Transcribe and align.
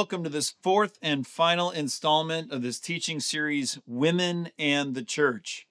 welcome 0.00 0.24
to 0.24 0.30
this 0.30 0.54
fourth 0.62 0.98
and 1.02 1.26
final 1.26 1.70
installment 1.70 2.50
of 2.50 2.62
this 2.62 2.80
teaching 2.80 3.20
series, 3.20 3.78
Women 3.86 4.48
and 4.58 4.94
the 4.94 5.02
Church. 5.02 5.66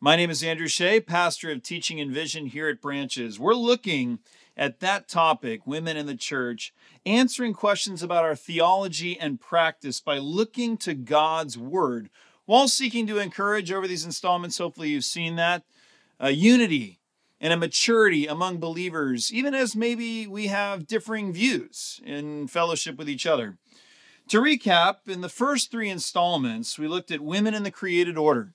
My 0.00 0.14
name 0.14 0.30
is 0.30 0.44
Andrew 0.44 0.68
Shea, 0.68 1.00
pastor 1.00 1.50
of 1.50 1.64
Teaching 1.64 2.00
and 2.00 2.12
Vision 2.12 2.46
here 2.46 2.68
at 2.68 2.80
Branches. 2.80 3.40
We're 3.40 3.54
looking 3.54 4.20
at 4.56 4.78
that 4.78 5.08
topic, 5.08 5.66
Women 5.66 5.96
in 5.96 6.06
the 6.06 6.14
Church, 6.14 6.72
answering 7.04 7.54
questions 7.54 8.04
about 8.04 8.22
our 8.22 8.36
theology 8.36 9.18
and 9.18 9.40
practice 9.40 10.00
by 10.00 10.18
looking 10.18 10.76
to 10.76 10.94
God's 10.94 11.58
Word 11.58 12.08
while 12.44 12.68
seeking 12.68 13.08
to 13.08 13.18
encourage 13.18 13.72
over 13.72 13.88
these 13.88 14.04
installments, 14.04 14.58
hopefully 14.58 14.90
you've 14.90 15.04
seen 15.04 15.34
that, 15.34 15.64
unity 16.20 17.00
and 17.40 17.52
a 17.52 17.56
maturity 17.56 18.28
among 18.28 18.58
believers, 18.58 19.32
even 19.32 19.52
as 19.52 19.74
maybe 19.74 20.28
we 20.28 20.46
have 20.46 20.86
differing 20.86 21.32
views 21.32 22.00
in 22.04 22.46
fellowship 22.46 22.96
with 22.96 23.10
each 23.10 23.26
other. 23.26 23.58
To 24.28 24.40
recap, 24.40 25.08
in 25.08 25.20
the 25.20 25.28
first 25.28 25.70
three 25.70 25.90
installments, 25.90 26.78
we 26.78 26.88
looked 26.88 27.10
at 27.10 27.20
women 27.20 27.54
in 27.54 27.64
the 27.64 27.70
created 27.70 28.16
order 28.16 28.54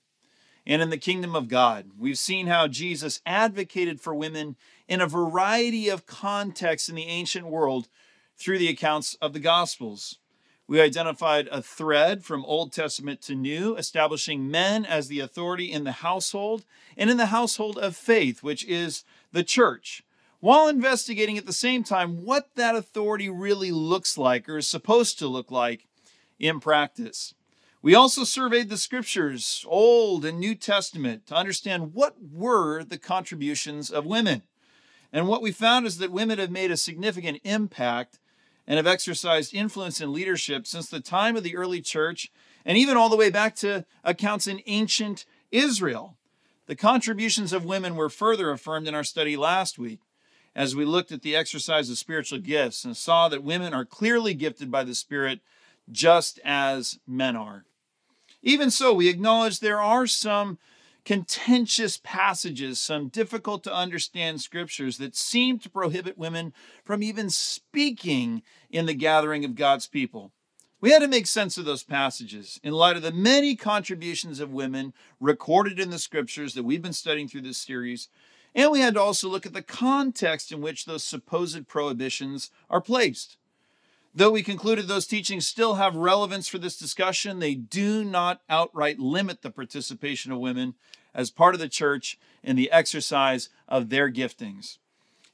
and 0.66 0.82
in 0.82 0.90
the 0.90 0.98
kingdom 0.98 1.36
of 1.36 1.48
God. 1.48 1.90
We've 1.96 2.18
seen 2.18 2.46
how 2.46 2.68
Jesus 2.68 3.20
advocated 3.24 4.00
for 4.00 4.14
women 4.14 4.56
in 4.88 5.00
a 5.00 5.06
variety 5.06 5.88
of 5.88 6.06
contexts 6.06 6.88
in 6.88 6.94
the 6.94 7.06
ancient 7.06 7.46
world 7.46 7.88
through 8.36 8.58
the 8.58 8.68
accounts 8.68 9.14
of 9.20 9.32
the 9.32 9.40
Gospels. 9.40 10.18
We 10.66 10.80
identified 10.80 11.48
a 11.48 11.62
thread 11.62 12.24
from 12.24 12.44
Old 12.44 12.72
Testament 12.72 13.22
to 13.22 13.34
New, 13.34 13.76
establishing 13.76 14.50
men 14.50 14.84
as 14.84 15.08
the 15.08 15.20
authority 15.20 15.72
in 15.72 15.84
the 15.84 15.92
household 15.92 16.64
and 16.96 17.08
in 17.08 17.16
the 17.16 17.26
household 17.26 17.78
of 17.78 17.96
faith, 17.96 18.42
which 18.42 18.64
is 18.66 19.04
the 19.32 19.44
church, 19.44 20.02
while 20.40 20.68
investigating 20.68 21.36
at 21.36 21.46
the 21.46 21.52
same 21.52 21.82
time 21.82 22.24
what 22.24 22.54
that 22.54 22.76
authority 22.76 23.28
really 23.28 23.70
looks 23.70 24.16
like 24.16 24.48
or 24.48 24.58
is 24.58 24.68
supposed 24.68 25.18
to 25.18 25.26
look 25.26 25.50
like 25.50 25.86
in 26.38 26.60
practice. 26.60 27.34
We 27.80 27.94
also 27.94 28.24
surveyed 28.24 28.68
the 28.68 28.76
scriptures, 28.76 29.64
Old 29.68 30.24
and 30.24 30.38
New 30.38 30.54
Testament, 30.54 31.26
to 31.26 31.34
understand 31.34 31.94
what 31.94 32.16
were 32.32 32.82
the 32.82 32.98
contributions 32.98 33.90
of 33.90 34.04
women. 34.04 34.42
And 35.12 35.28
what 35.28 35.42
we 35.42 35.52
found 35.52 35.86
is 35.86 35.98
that 35.98 36.12
women 36.12 36.38
have 36.38 36.50
made 36.50 36.70
a 36.70 36.76
significant 36.76 37.40
impact 37.44 38.18
and 38.66 38.76
have 38.76 38.86
exercised 38.86 39.54
influence 39.54 40.00
in 40.00 40.12
leadership 40.12 40.66
since 40.66 40.88
the 40.88 41.00
time 41.00 41.36
of 41.36 41.42
the 41.42 41.56
early 41.56 41.80
church 41.80 42.30
and 42.64 42.76
even 42.76 42.96
all 42.96 43.08
the 43.08 43.16
way 43.16 43.30
back 43.30 43.54
to 43.56 43.86
accounts 44.04 44.46
in 44.46 44.60
ancient 44.66 45.24
Israel. 45.50 46.16
The 46.66 46.76
contributions 46.76 47.52
of 47.52 47.64
women 47.64 47.96
were 47.96 48.10
further 48.10 48.50
affirmed 48.50 48.86
in 48.86 48.94
our 48.94 49.04
study 49.04 49.36
last 49.36 49.78
week 49.78 50.00
as 50.58 50.74
we 50.74 50.84
looked 50.84 51.12
at 51.12 51.22
the 51.22 51.36
exercise 51.36 51.88
of 51.88 51.96
spiritual 51.96 52.40
gifts 52.40 52.84
and 52.84 52.96
saw 52.96 53.28
that 53.28 53.44
women 53.44 53.72
are 53.72 53.84
clearly 53.84 54.34
gifted 54.34 54.72
by 54.72 54.82
the 54.82 54.92
Spirit 54.92 55.38
just 55.88 56.40
as 56.44 56.98
men 57.06 57.36
are. 57.36 57.64
Even 58.42 58.68
so, 58.68 58.92
we 58.92 59.08
acknowledge 59.08 59.60
there 59.60 59.80
are 59.80 60.04
some 60.08 60.58
contentious 61.04 62.00
passages, 62.02 62.80
some 62.80 63.06
difficult 63.06 63.62
to 63.62 63.72
understand 63.72 64.40
scriptures 64.40 64.98
that 64.98 65.14
seem 65.14 65.60
to 65.60 65.70
prohibit 65.70 66.18
women 66.18 66.52
from 66.84 67.04
even 67.04 67.30
speaking 67.30 68.42
in 68.68 68.86
the 68.86 68.94
gathering 68.94 69.44
of 69.44 69.54
God's 69.54 69.86
people. 69.86 70.32
We 70.80 70.90
had 70.90 71.02
to 71.02 71.08
make 71.08 71.28
sense 71.28 71.56
of 71.56 71.66
those 71.66 71.84
passages 71.84 72.58
in 72.64 72.72
light 72.72 72.96
of 72.96 73.02
the 73.02 73.12
many 73.12 73.54
contributions 73.54 74.40
of 74.40 74.50
women 74.50 74.92
recorded 75.20 75.78
in 75.78 75.90
the 75.90 75.98
scriptures 76.00 76.54
that 76.54 76.64
we've 76.64 76.82
been 76.82 76.92
studying 76.92 77.28
through 77.28 77.42
this 77.42 77.58
series. 77.58 78.08
And 78.58 78.72
we 78.72 78.80
had 78.80 78.94
to 78.94 79.00
also 79.00 79.28
look 79.28 79.46
at 79.46 79.52
the 79.52 79.62
context 79.62 80.50
in 80.50 80.60
which 80.60 80.84
those 80.84 81.04
supposed 81.04 81.68
prohibitions 81.68 82.50
are 82.68 82.80
placed. 82.80 83.36
Though 84.12 84.32
we 84.32 84.42
concluded 84.42 84.88
those 84.88 85.06
teachings 85.06 85.46
still 85.46 85.74
have 85.74 85.94
relevance 85.94 86.48
for 86.48 86.58
this 86.58 86.76
discussion, 86.76 87.38
they 87.38 87.54
do 87.54 88.02
not 88.02 88.40
outright 88.50 88.98
limit 88.98 89.42
the 89.42 89.52
participation 89.52 90.32
of 90.32 90.40
women 90.40 90.74
as 91.14 91.30
part 91.30 91.54
of 91.54 91.60
the 91.60 91.68
church 91.68 92.18
in 92.42 92.56
the 92.56 92.72
exercise 92.72 93.48
of 93.68 93.90
their 93.90 94.10
giftings. 94.10 94.78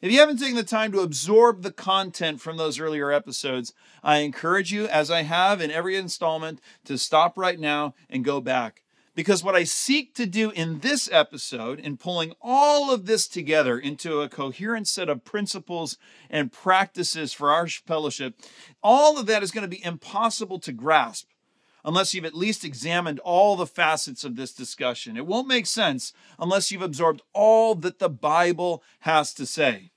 If 0.03 0.13
you 0.13 0.21
haven't 0.21 0.37
taken 0.37 0.57
the 0.57 0.63
time 0.63 0.93
to 0.93 1.01
absorb 1.01 1.63
the 1.63 1.73
content 1.73 2.43
from 2.43 2.59
those 2.59 2.79
earlier 2.79 3.11
episodes, 3.11 3.73
I 4.03 4.19
encourage 4.19 4.71
you, 4.71 4.87
as 4.87 5.11
I 5.11 5.23
have 5.23 5.63
in 5.63 5.71
every 5.71 5.97
installment, 5.97 6.61
to 6.85 6.99
stop 6.99 7.39
right 7.39 7.59
now 7.59 7.95
and 8.11 8.23
go 8.23 8.43
back. 8.43 8.84
Because 9.15 9.45
what 9.45 9.55
I 9.55 9.63
seek 9.63 10.15
to 10.15 10.27
do 10.27 10.51
in 10.51 10.81
this 10.81 11.09
episode, 11.13 11.79
in 11.79 11.97
pulling 11.97 12.33
all 12.43 12.93
of 12.93 13.07
this 13.07 13.29
together 13.29 13.79
into 13.79 14.21
a 14.21 14.29
coherent 14.29 14.89
set 14.89 15.09
of 15.09 15.25
principles 15.25 15.97
and 16.29 16.51
practices 16.51 17.33
for 17.33 17.53
our 17.53 17.69
fellowship, 17.69 18.35
all 18.83 19.19
of 19.19 19.27
that 19.27 19.43
is 19.43 19.53
going 19.53 19.63
to 19.63 19.69
be 19.69 19.85
impossible 19.85 20.59
to 20.61 20.73
grasp 20.73 21.29
unless 21.85 22.15
you've 22.15 22.25
at 22.25 22.35
least 22.35 22.65
examined 22.65 23.21
all 23.21 23.57
the 23.57 23.67
facets 23.67 24.25
of 24.25 24.37
this 24.37 24.53
discussion. 24.53 25.17
It 25.17 25.27
won't 25.27 25.47
make 25.47 25.67
sense 25.67 26.13
unless 26.39 26.73
you've 26.73 26.83
absorbed 26.83 27.23
all 27.33 27.75
that 27.77 27.99
the 27.99 28.09
Bible 28.09 28.83
has 29.01 29.35
to 29.35 29.47
say. 29.47 29.91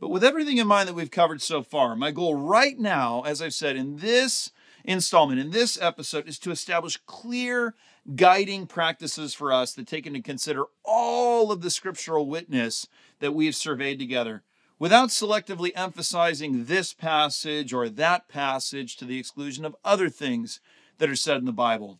But 0.00 0.08
with 0.08 0.24
everything 0.24 0.58
in 0.58 0.66
mind 0.66 0.88
that 0.88 0.94
we've 0.94 1.10
covered 1.10 1.42
so 1.42 1.62
far, 1.62 1.94
my 1.96 2.12
goal 2.12 2.34
right 2.34 2.78
now, 2.78 3.22
as 3.22 3.42
I've 3.42 3.54
said 3.54 3.76
in 3.76 3.96
this 3.96 4.50
installment, 4.84 5.40
in 5.40 5.50
this 5.50 5.80
episode, 5.80 6.28
is 6.28 6.38
to 6.40 6.50
establish 6.50 6.98
clear 7.06 7.74
guiding 8.14 8.66
practices 8.66 9.34
for 9.34 9.52
us 9.52 9.72
that 9.74 9.86
take 9.86 10.06
into 10.06 10.22
consider 10.22 10.64
all 10.84 11.52
of 11.52 11.60
the 11.60 11.70
scriptural 11.70 12.26
witness 12.26 12.86
that 13.20 13.34
we've 13.34 13.54
surveyed 13.54 13.98
together 13.98 14.42
without 14.78 15.08
selectively 15.08 15.72
emphasizing 15.74 16.64
this 16.64 16.94
passage 16.94 17.72
or 17.72 17.88
that 17.88 18.28
passage 18.28 18.96
to 18.96 19.04
the 19.04 19.18
exclusion 19.18 19.64
of 19.64 19.76
other 19.84 20.08
things 20.08 20.60
that 20.98 21.10
are 21.10 21.16
said 21.16 21.38
in 21.38 21.44
the 21.44 21.52
Bible. 21.52 21.98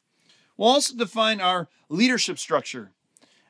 We'll 0.56 0.70
also 0.70 0.96
define 0.96 1.40
our 1.40 1.68
leadership 1.88 2.38
structure 2.38 2.92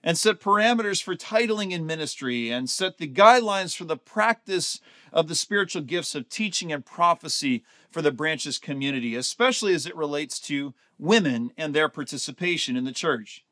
and 0.02 0.16
set 0.16 0.40
parameters 0.40 1.02
for 1.02 1.14
titling 1.14 1.72
in 1.72 1.84
ministry 1.86 2.50
and 2.50 2.70
set 2.70 2.98
the 2.98 3.08
guidelines 3.08 3.76
for 3.76 3.84
the 3.84 3.96
practice 3.96 4.80
of 5.12 5.28
the 5.28 5.34
spiritual 5.34 5.82
gifts 5.82 6.14
of 6.14 6.28
teaching 6.28 6.72
and 6.72 6.84
prophecy 6.84 7.64
for 7.90 8.02
the 8.02 8.12
branches 8.12 8.58
community, 8.58 9.14
especially 9.16 9.74
as 9.74 9.86
it 9.86 9.96
relates 9.96 10.38
to 10.38 10.74
women 10.98 11.52
and 11.56 11.74
their 11.74 11.88
participation 11.88 12.76
in 12.76 12.84
the 12.84 12.92
church. 12.92 13.44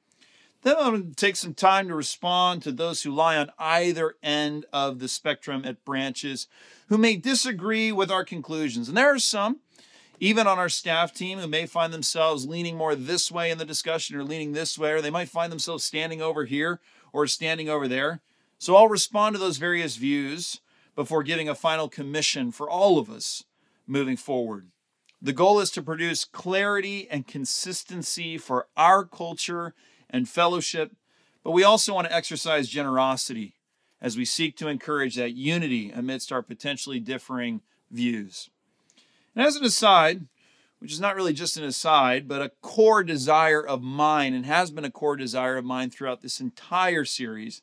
Then 0.62 0.76
I'm 0.78 0.90
going 0.90 1.10
to 1.10 1.14
take 1.14 1.36
some 1.36 1.54
time 1.54 1.88
to 1.88 1.94
respond 1.94 2.62
to 2.62 2.72
those 2.72 3.02
who 3.02 3.14
lie 3.14 3.36
on 3.36 3.50
either 3.58 4.16
end 4.22 4.66
of 4.72 4.98
the 4.98 5.08
spectrum 5.08 5.62
at 5.64 5.84
branches 5.84 6.48
who 6.88 6.98
may 6.98 7.16
disagree 7.16 7.92
with 7.92 8.10
our 8.10 8.24
conclusions. 8.24 8.88
And 8.88 8.96
there 8.96 9.14
are 9.14 9.18
some 9.18 9.60
even 10.18 10.46
on 10.46 10.58
our 10.58 10.68
staff 10.68 11.12
team 11.12 11.38
who 11.38 11.46
may 11.46 11.66
find 11.66 11.92
themselves 11.92 12.46
leaning 12.46 12.76
more 12.76 12.94
this 12.94 13.30
way 13.30 13.50
in 13.50 13.58
the 13.58 13.64
discussion 13.64 14.16
or 14.16 14.24
leaning 14.24 14.52
this 14.52 14.78
way, 14.78 14.92
or 14.92 15.02
they 15.02 15.10
might 15.10 15.28
find 15.28 15.52
themselves 15.52 15.84
standing 15.84 16.22
over 16.22 16.46
here 16.46 16.80
or 17.12 17.26
standing 17.26 17.68
over 17.68 17.86
there. 17.86 18.20
So 18.58 18.76
I'll 18.76 18.88
respond 18.88 19.34
to 19.34 19.38
those 19.38 19.58
various 19.58 19.96
views 19.96 20.60
before 20.94 21.22
giving 21.22 21.48
a 21.48 21.54
final 21.54 21.88
commission 21.88 22.50
for 22.50 22.68
all 22.68 22.98
of 22.98 23.10
us 23.10 23.44
moving 23.86 24.16
forward. 24.16 24.68
The 25.20 25.32
goal 25.32 25.60
is 25.60 25.70
to 25.72 25.82
produce 25.82 26.24
clarity 26.24 27.08
and 27.10 27.26
consistency 27.26 28.36
for 28.38 28.68
our 28.76 29.04
culture 29.04 29.74
and 30.10 30.28
fellowship, 30.28 30.92
but 31.42 31.52
we 31.52 31.64
also 31.64 31.94
want 31.94 32.06
to 32.06 32.14
exercise 32.14 32.68
generosity 32.68 33.54
as 34.00 34.16
we 34.16 34.24
seek 34.24 34.56
to 34.56 34.68
encourage 34.68 35.16
that 35.16 35.34
unity 35.34 35.90
amidst 35.90 36.30
our 36.30 36.42
potentially 36.42 37.00
differing 37.00 37.62
views. 37.90 38.50
And 39.34 39.44
as 39.46 39.56
an 39.56 39.64
aside, 39.64 40.26
which 40.78 40.92
is 40.92 41.00
not 41.00 41.16
really 41.16 41.32
just 41.32 41.56
an 41.56 41.64
aside, 41.64 42.28
but 42.28 42.42
a 42.42 42.52
core 42.60 43.02
desire 43.02 43.66
of 43.66 43.82
mine 43.82 44.34
and 44.34 44.44
has 44.44 44.70
been 44.70 44.84
a 44.84 44.90
core 44.90 45.16
desire 45.16 45.56
of 45.56 45.64
mine 45.64 45.90
throughout 45.90 46.20
this 46.20 46.40
entire 46.40 47.04
series, 47.04 47.62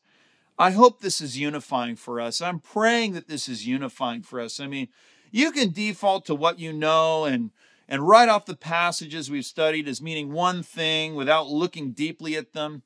I 0.57 0.71
hope 0.71 1.01
this 1.01 1.21
is 1.21 1.37
unifying 1.37 1.95
for 1.95 2.19
us. 2.19 2.41
I'm 2.41 2.59
praying 2.59 3.13
that 3.13 3.27
this 3.27 3.47
is 3.47 3.67
unifying 3.67 4.23
for 4.23 4.39
us. 4.39 4.59
I 4.59 4.67
mean, 4.67 4.87
you 5.33 5.51
can 5.51 5.71
default 5.71 6.25
to 6.27 6.35
what 6.35 6.59
you 6.59 6.71
know 6.71 7.25
and 7.25 7.49
and 7.89 8.07
write 8.07 8.29
off 8.29 8.45
the 8.45 8.55
passages 8.55 9.29
we've 9.29 9.43
studied 9.43 9.89
as 9.89 10.01
meaning 10.01 10.31
one 10.31 10.63
thing 10.63 11.15
without 11.15 11.47
looking 11.47 11.91
deeply 11.91 12.37
at 12.37 12.53
them. 12.53 12.81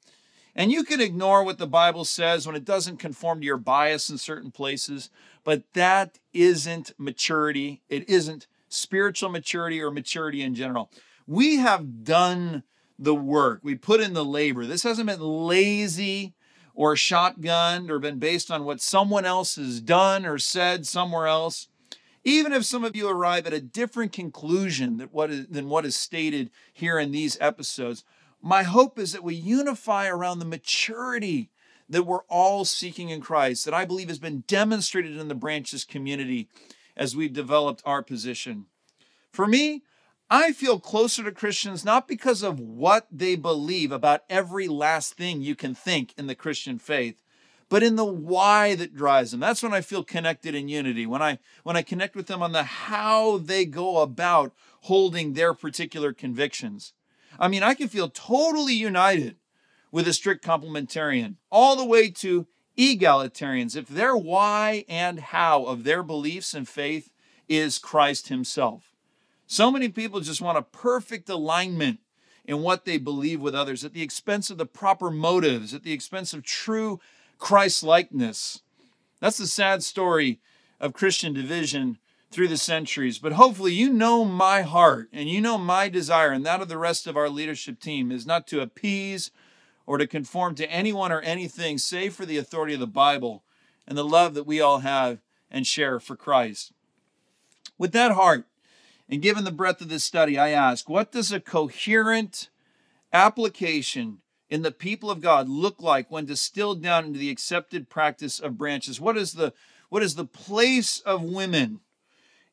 And 0.55 0.71
you 0.71 0.83
can 0.83 0.99
ignore 0.99 1.44
what 1.44 1.59
the 1.59 1.67
Bible 1.67 2.03
says 2.03 2.47
when 2.47 2.55
it 2.55 2.65
doesn't 2.65 2.97
conform 2.97 3.41
to 3.41 3.45
your 3.45 3.57
bias 3.57 4.09
in 4.09 4.17
certain 4.17 4.49
places, 4.49 5.11
but 5.44 5.63
that 5.73 6.17
isn't 6.33 6.94
maturity. 6.97 7.83
It 7.89 8.09
isn't 8.09 8.47
spiritual 8.69 9.29
maturity 9.29 9.79
or 9.81 9.91
maturity 9.91 10.41
in 10.41 10.55
general. 10.55 10.89
We 11.27 11.57
have 11.57 12.03
done 12.03 12.63
the 12.97 13.13
work, 13.13 13.59
we 13.61 13.75
put 13.75 14.01
in 14.01 14.13
the 14.13 14.25
labor. 14.25 14.65
This 14.65 14.83
hasn't 14.83 15.07
been 15.07 15.19
lazy 15.19 16.33
or 16.73 16.95
shotgunned 16.95 17.91
or 17.91 17.99
been 17.99 18.19
based 18.19 18.49
on 18.49 18.63
what 18.63 18.81
someone 18.81 19.25
else 19.25 19.57
has 19.57 19.79
done 19.79 20.25
or 20.25 20.39
said 20.39 20.88
somewhere 20.88 21.27
else. 21.27 21.67
Even 22.23 22.53
if 22.53 22.65
some 22.65 22.83
of 22.83 22.95
you 22.95 23.07
arrive 23.07 23.47
at 23.47 23.53
a 23.53 23.61
different 23.61 24.11
conclusion 24.11 24.97
than 24.97 25.07
what 25.09 25.31
is, 25.31 25.47
than 25.47 25.69
what 25.69 25.85
is 25.85 25.95
stated 25.95 26.49
here 26.73 26.99
in 26.99 27.11
these 27.11 27.37
episodes, 27.39 28.03
my 28.41 28.63
hope 28.63 28.99
is 28.99 29.13
that 29.13 29.23
we 29.23 29.35
unify 29.35 30.07
around 30.07 30.39
the 30.39 30.45
maturity 30.45 31.49
that 31.89 32.03
we're 32.03 32.23
all 32.23 32.65
seeking 32.65 33.09
in 33.09 33.21
Christ, 33.21 33.65
that 33.65 33.73
I 33.73 33.85
believe 33.85 34.09
has 34.09 34.19
been 34.19 34.43
demonstrated 34.47 35.17
in 35.17 35.27
the 35.27 35.35
branches 35.35 35.85
community 35.85 36.49
as 36.95 37.15
we've 37.15 37.33
developed 37.33 37.81
our 37.85 38.03
position. 38.03 38.65
For 39.31 39.47
me, 39.47 39.83
I 40.29 40.51
feel 40.51 40.79
closer 40.79 41.23
to 41.23 41.31
Christians 41.31 41.85
not 41.85 42.07
because 42.07 42.43
of 42.43 42.59
what 42.59 43.07
they 43.09 43.35
believe 43.35 43.91
about 43.91 44.23
every 44.29 44.67
last 44.67 45.13
thing 45.13 45.41
you 45.41 45.55
can 45.55 45.73
think 45.73 46.13
in 46.17 46.27
the 46.27 46.35
Christian 46.35 46.77
faith, 46.77 47.21
but 47.69 47.83
in 47.83 47.95
the 47.95 48.05
why 48.05 48.75
that 48.75 48.95
drives 48.95 49.31
them. 49.31 49.39
That's 49.39 49.63
when 49.63 49.73
I 49.73 49.81
feel 49.81 50.03
connected 50.03 50.55
in 50.55 50.69
unity. 50.69 51.05
When 51.05 51.21
I 51.21 51.39
when 51.63 51.75
I 51.75 51.81
connect 51.81 52.15
with 52.15 52.27
them 52.27 52.41
on 52.41 52.51
the 52.51 52.63
how 52.63 53.37
they 53.37 53.65
go 53.65 53.99
about 53.99 54.53
holding 54.81 55.33
their 55.33 55.53
particular 55.53 56.13
convictions. 56.13 56.93
I 57.39 57.47
mean, 57.47 57.63
I 57.63 57.73
can 57.73 57.87
feel 57.87 58.09
totally 58.09 58.73
united 58.73 59.35
with 59.91 60.07
a 60.07 60.13
strict 60.13 60.43
complementarian, 60.43 61.35
all 61.51 61.75
the 61.75 61.85
way 61.85 62.09
to 62.09 62.47
egalitarians 62.77 63.75
if 63.75 63.87
their 63.87 64.15
why 64.15 64.85
and 64.87 65.19
how 65.19 65.65
of 65.65 65.83
their 65.83 66.03
beliefs 66.03 66.53
and 66.53 66.67
faith 66.67 67.11
is 67.47 67.79
Christ 67.79 68.27
Himself. 68.27 68.93
So 69.45 69.71
many 69.71 69.89
people 69.89 70.19
just 70.19 70.41
want 70.41 70.57
a 70.57 70.61
perfect 70.61 71.29
alignment 71.29 71.99
in 72.45 72.61
what 72.61 72.85
they 72.85 72.97
believe 72.97 73.41
with 73.41 73.55
others 73.55 73.83
at 73.83 73.93
the 73.93 74.01
expense 74.01 74.49
of 74.49 74.57
the 74.57 74.65
proper 74.65 75.09
motives, 75.09 75.73
at 75.73 75.83
the 75.83 75.93
expense 75.93 76.33
of 76.33 76.43
true 76.43 76.99
Christ 77.37 77.83
likeness. 77.83 78.61
That's 79.19 79.37
the 79.37 79.47
sad 79.47 79.83
story 79.83 80.39
of 80.79 80.93
Christian 80.93 81.33
division 81.33 81.97
through 82.31 82.47
the 82.47 82.57
centuries. 82.57 83.17
But 83.19 83.33
hopefully, 83.33 83.73
you 83.73 83.91
know 83.91 84.25
my 84.25 84.61
heart 84.61 85.09
and 85.11 85.29
you 85.29 85.41
know 85.41 85.57
my 85.57 85.89
desire, 85.89 86.31
and 86.31 86.45
that 86.45 86.61
of 86.61 86.67
the 86.67 86.77
rest 86.77 87.07
of 87.07 87.17
our 87.17 87.29
leadership 87.29 87.79
team 87.79 88.11
is 88.11 88.25
not 88.25 88.47
to 88.47 88.61
appease 88.61 89.31
or 89.85 89.97
to 89.97 90.07
conform 90.07 90.53
to 90.55 90.71
anyone 90.71 91.11
or 91.11 91.21
anything 91.21 91.77
save 91.77 92.13
for 92.13 92.25
the 92.25 92.37
authority 92.37 92.73
of 92.73 92.79
the 92.79 92.87
Bible 92.87 93.43
and 93.87 93.97
the 93.97 94.03
love 94.03 94.33
that 94.33 94.45
we 94.45 94.59
all 94.59 94.79
have 94.79 95.19
and 95.49 95.65
share 95.65 95.99
for 95.99 96.15
Christ. 96.15 96.73
With 97.77 97.93
that 97.93 98.11
heart, 98.11 98.45
and 99.09 99.21
given 99.21 99.45
the 99.45 99.51
breadth 99.51 99.81
of 99.81 99.87
this 99.87 100.03
study, 100.03 100.37
I 100.37 100.49
ask, 100.49 100.89
what 100.89 101.11
does 101.11 101.31
a 101.31 101.39
coherent 101.39 102.49
application 103.13 104.17
in 104.49 104.61
the 104.61 104.71
people 104.71 105.11
of 105.11 105.21
God 105.21 105.49
look 105.49 105.81
like 105.81 106.09
when 106.09 106.25
distilled 106.25 106.81
down 106.81 107.05
into 107.05 107.19
the 107.19 107.29
accepted 107.29 107.89
practice 107.89 108.39
of 108.39 108.57
branches? 108.57 108.99
What 108.99 109.17
is 109.17 109.33
the 109.33 109.53
what 109.89 110.03
is 110.03 110.15
the 110.15 110.25
place 110.25 110.99
of 111.01 111.23
women 111.23 111.79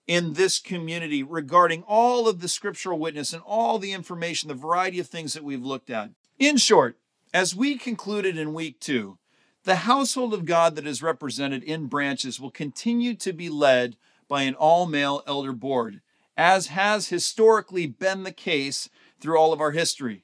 in 0.07 0.35
this 0.35 0.61
community 0.61 1.23
regarding 1.23 1.83
all 1.83 2.29
of 2.29 2.41
the 2.41 2.49
scriptural 2.49 2.99
witness 2.99 3.33
and 3.33 3.43
all 3.45 3.79
the 3.79 3.93
information, 3.93 4.49
the 4.49 4.55
variety 4.55 5.01
of 5.01 5.09
things 5.09 5.33
that 5.33 5.43
we've 5.43 5.65
looked 5.65 5.91
at? 5.91 6.11
In 6.39 6.57
short, 6.57 6.97
as 7.33 7.55
we 7.55 7.77
concluded 7.77 8.39
in 8.39 8.55
week 8.55 8.79
two, 8.79 9.19
the 9.65 9.77
household 9.77 10.35
of 10.35 10.45
God 10.45 10.77
that 10.77 10.87
is 10.87 11.03
represented 11.03 11.65
in 11.65 11.87
branches 11.87 12.39
will 12.39 12.51
continue 12.51 13.15
to 13.15 13.33
be 13.33 13.49
led 13.49 13.97
by 14.29 14.43
an 14.43 14.55
all 14.55 14.87
male 14.87 15.23
elder 15.27 15.53
board, 15.53 16.01
as 16.37 16.69
has 16.69 17.09
historically 17.09 17.87
been 17.87 18.23
the 18.23 18.33
case 18.33 18.89
through 19.21 19.39
all 19.39 19.53
of 19.53 19.61
our 19.61 19.73
history. 19.73 20.24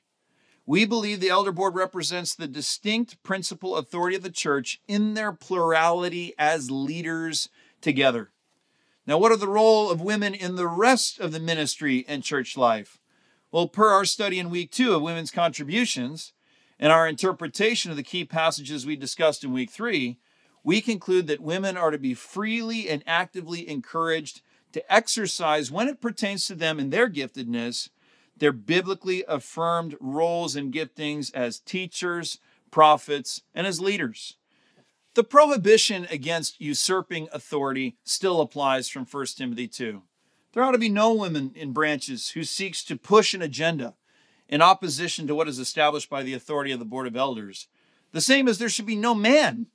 We 0.67 0.85
believe 0.85 1.21
the 1.21 1.31
elder 1.31 1.53
board 1.53 1.75
represents 1.75 2.35
the 2.35 2.47
distinct 2.47 3.23
principal 3.23 3.77
authority 3.77 4.17
of 4.17 4.23
the 4.23 4.31
church 4.31 4.81
in 4.87 5.15
their 5.15 5.33
plurality 5.33 6.35
as 6.39 6.71
leaders 6.71 7.49
together. 7.81 8.31
Now, 9.07 9.19
what 9.19 9.33
are 9.33 9.37
the 9.37 9.49
role 9.49 9.91
of 9.91 10.01
women 10.01 10.35
in 10.35 10.57
the 10.57 10.69
rest 10.69 11.19
of 11.19 11.33
the 11.33 11.41
ministry 11.41 12.05
and 12.07 12.23
church 12.23 12.57
life? 12.57 12.99
Well, 13.51 13.67
per 13.67 13.89
our 13.89 14.05
study 14.05 14.39
in 14.39 14.51
week 14.51 14.71
two 14.71 14.95
of 14.95 15.03
women's 15.03 15.33
contributions, 15.33 16.33
in 16.79 16.91
our 16.91 17.09
interpretation 17.09 17.91
of 17.91 17.97
the 17.97 18.03
key 18.03 18.25
passages 18.25 18.87
we 18.87 18.97
discussed 18.97 19.43
in 19.43 19.53
week 19.53 19.71
three, 19.71 20.19
we 20.63 20.81
conclude 20.81 21.27
that 21.27 21.41
women 21.41 21.77
are 21.77 21.91
to 21.91 21.99
be 21.99 22.15
freely 22.15 22.89
and 22.89 23.03
actively 23.07 23.69
encouraged 23.69 24.43
to 24.73 24.93
exercise, 24.93 25.71
when 25.71 25.89
it 25.89 26.01
pertains 26.01 26.47
to 26.47 26.55
them 26.55 26.79
and 26.79 26.93
their 26.93 27.09
giftedness, 27.11 27.89
their 28.41 28.53
biblically 28.53 29.25
affirmed 29.29 29.97
roles 30.01 30.57
and 30.57 30.73
giftings 30.73 31.33
as 31.35 31.61
teachers, 31.61 32.39
prophets, 32.71 33.43
and 33.55 33.67
as 33.67 33.81
leaders. 33.81 34.37
The 35.15 35.25
prohibition 35.25 36.07
against 36.11 36.61
usurping 36.61 37.29
authority 37.33 37.97
still 38.05 38.41
applies 38.41 38.89
from 38.89 39.05
1 39.05 39.27
Timothy 39.37 39.69
2. 39.69 40.03
There 40.53 40.63
ought 40.65 40.73
to 40.73 40.79
be 40.79 40.89
no 40.89 41.13
woman 41.13 41.53
in 41.55 41.73
branches 41.73 42.31
who 42.31 42.43
seeks 42.43 42.83
to 42.85 42.97
push 42.97 43.35
an 43.35 43.43
agenda 43.43 43.95
in 44.49 44.63
opposition 44.63 45.27
to 45.27 45.35
what 45.35 45.49
is 45.49 45.59
established 45.59 46.11
by 46.11 46.23
the 46.23 46.35
authority 46.35 46.73
of 46.73 46.79
the 46.79 46.85
Board 46.85 47.07
of 47.07 47.17
Elders. 47.17 47.69
The 48.13 48.21
same 48.21 48.49
as 48.49 48.59
there 48.59 48.69
should 48.69 48.87
be 48.87 48.97
no 48.97 49.15
man 49.15 49.67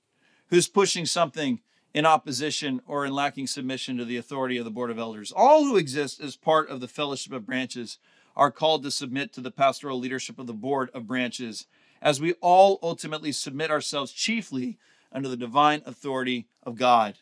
who's 0.47 0.68
pushing 0.68 1.06
something 1.06 1.61
in 1.94 2.06
opposition 2.06 2.81
or 2.85 3.06
in 3.06 3.13
lacking 3.13 3.47
submission 3.47 3.97
to 3.97 4.06
the 4.06 4.18
authority 4.18 4.57
of 4.57 4.65
the 4.65 4.71
Board 4.71 4.91
of 4.91 5.00
Elders. 5.00 5.31
All 5.31 5.63
who 5.63 5.77
exist 5.77 6.19
as 6.19 6.35
part 6.35 6.69
of 6.69 6.81
the 6.81 6.89
fellowship 6.89 7.31
of 7.31 7.45
branches 7.45 8.00
are 8.35 8.51
called 8.51 8.83
to 8.83 8.91
submit 8.91 9.33
to 9.33 9.41
the 9.41 9.51
pastoral 9.51 9.99
leadership 9.99 10.37
of 10.39 10.47
the 10.47 10.53
Board 10.53 10.89
of 10.93 11.07
Branches, 11.07 11.67
as 12.01 12.19
we 12.19 12.33
all 12.41 12.79
ultimately 12.83 13.31
submit 13.31 13.71
ourselves 13.71 14.11
chiefly 14.11 14.77
under 15.11 15.29
the 15.29 15.37
divine 15.37 15.81
authority 15.85 16.47
of 16.63 16.75
God. 16.75 17.19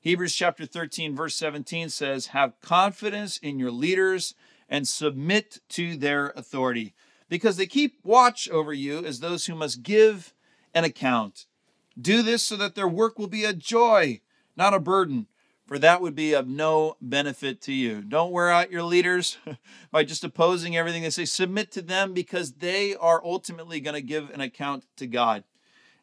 Hebrews 0.00 0.34
chapter 0.34 0.66
13, 0.66 1.14
verse 1.14 1.34
17 1.36 1.88
says, 1.88 2.28
Have 2.28 2.60
confidence 2.60 3.38
in 3.38 3.58
your 3.58 3.70
leaders 3.70 4.34
and 4.68 4.86
submit 4.86 5.60
to 5.70 5.96
their 5.96 6.30
authority, 6.30 6.94
because 7.28 7.56
they 7.56 7.66
keep 7.66 7.98
watch 8.04 8.48
over 8.50 8.72
you 8.72 9.04
as 9.04 9.20
those 9.20 9.46
who 9.46 9.54
must 9.54 9.82
give 9.82 10.34
an 10.74 10.84
account. 10.84 11.46
Do 12.00 12.22
this 12.22 12.42
so 12.42 12.56
that 12.56 12.74
their 12.74 12.88
work 12.88 13.18
will 13.18 13.28
be 13.28 13.44
a 13.44 13.52
joy, 13.52 14.20
not 14.56 14.74
a 14.74 14.80
burden, 14.80 15.28
for 15.66 15.78
that 15.80 16.00
would 16.00 16.14
be 16.14 16.32
of 16.32 16.46
no 16.46 16.96
benefit 17.00 17.60
to 17.62 17.72
you. 17.72 18.00
Don't 18.02 18.30
wear 18.30 18.50
out 18.50 18.70
your 18.70 18.84
leaders 18.84 19.38
by 19.90 20.04
just 20.04 20.24
opposing 20.24 20.76
everything 20.76 21.02
they 21.02 21.10
say. 21.10 21.24
Submit 21.24 21.72
to 21.72 21.82
them 21.82 22.12
because 22.12 22.52
they 22.52 22.94
are 22.94 23.24
ultimately 23.24 23.80
going 23.80 23.94
to 23.94 24.00
give 24.00 24.30
an 24.30 24.40
account 24.40 24.84
to 24.96 25.06
God. 25.06 25.44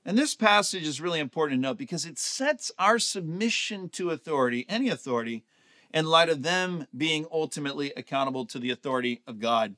And 0.06 0.18
this 0.18 0.36
passage 0.36 0.86
is 0.86 1.00
really 1.00 1.22
important 1.22 1.60
to 1.60 1.62
note 1.62 1.78
because 1.78 2.06
it 2.06 2.20
sets 2.20 2.72
our 2.78 3.00
submission 3.00 3.88
to 3.90 4.10
authority, 4.10 4.66
any 4.68 4.90
authority, 4.90 5.46
in 5.94 6.08
light 6.08 6.28
of 6.28 6.44
them 6.44 6.88
being 6.96 7.26
ultimately 7.32 7.94
accountable 7.96 8.46
to 8.48 8.60
the 8.60 8.72
authority 8.72 9.22
of 9.26 9.40
God. 9.40 9.76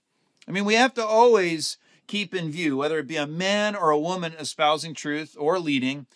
I 0.48 0.52
mean, 0.52 0.66
we 0.66 0.76
have 0.76 0.94
to 0.96 1.06
always 1.06 1.78
keep 2.08 2.34
in 2.34 2.52
view, 2.52 2.78
whether 2.78 2.98
it 3.00 3.08
be 3.08 3.18
a 3.18 3.28
man 3.28 3.76
or 3.76 3.92
a 3.92 4.00
woman 4.00 4.34
espousing 4.40 4.94
truth 4.94 5.36
or 5.38 5.60
leading, 5.60 6.08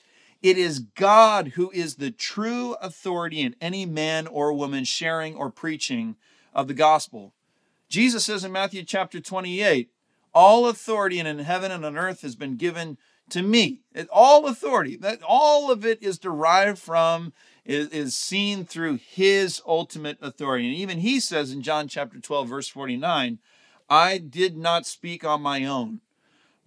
it 0.42 0.58
is 0.58 0.80
God 0.80 1.50
who 1.50 1.70
is 1.72 1.96
the 1.96 2.12
true 2.12 2.76
authority 2.82 3.42
in 3.42 3.56
any 3.60 3.86
man 3.86 4.28
or 4.28 4.54
woman 4.54 4.84
sharing 4.84 5.36
or 5.36 5.50
preaching 5.50 6.16
of 6.54 6.68
the 6.68 6.74
gospel. 6.74 7.34
Jesus 7.90 8.26
says 8.26 8.44
in 8.44 8.52
Matthew 8.52 8.84
chapter 8.84 9.20
28, 9.20 9.90
all 10.34 10.68
authority 10.68 11.20
in 11.20 11.40
heaven 11.40 11.72
and 11.72 11.84
on 11.84 11.98
earth 11.98 12.22
has 12.22 12.36
been 12.36 12.56
given 12.56 12.98
to 13.32 13.42
me. 13.42 13.82
All 14.12 14.48
authority, 14.48 14.96
that 14.98 15.22
all 15.28 15.72
of 15.72 15.86
it 15.86 16.02
is 16.02 16.18
derived 16.20 16.80
from 16.80 17.34
is, 17.66 17.90
is 17.90 18.16
seen 18.16 18.66
through 18.66 18.96
his 18.98 19.62
ultimate 19.68 20.18
authority. 20.22 20.68
And 20.68 20.76
even 20.76 21.00
he 21.00 21.20
says 21.20 21.52
in 21.52 21.62
John 21.62 21.88
chapter 21.88 22.20
12, 22.20 22.48
verse 22.48 22.68
49, 22.68 23.40
I 23.90 24.18
did 24.20 24.56
not 24.56 24.86
speak 24.86 25.24
on 25.24 25.42
my 25.42 25.66
own, 25.66 26.02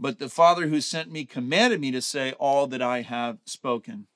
but 0.03 0.19
the 0.19 0.29
Father 0.29 0.67
who 0.67 0.81
sent 0.81 1.13
me 1.13 1.25
commanded 1.25 1.81
me 1.81 1.93
to 1.93 2.03
say 2.03 2.33
all 2.33 2.67
that 2.67 2.83
I 2.83 3.03
have 3.03 3.39
spoken. 3.45 4.09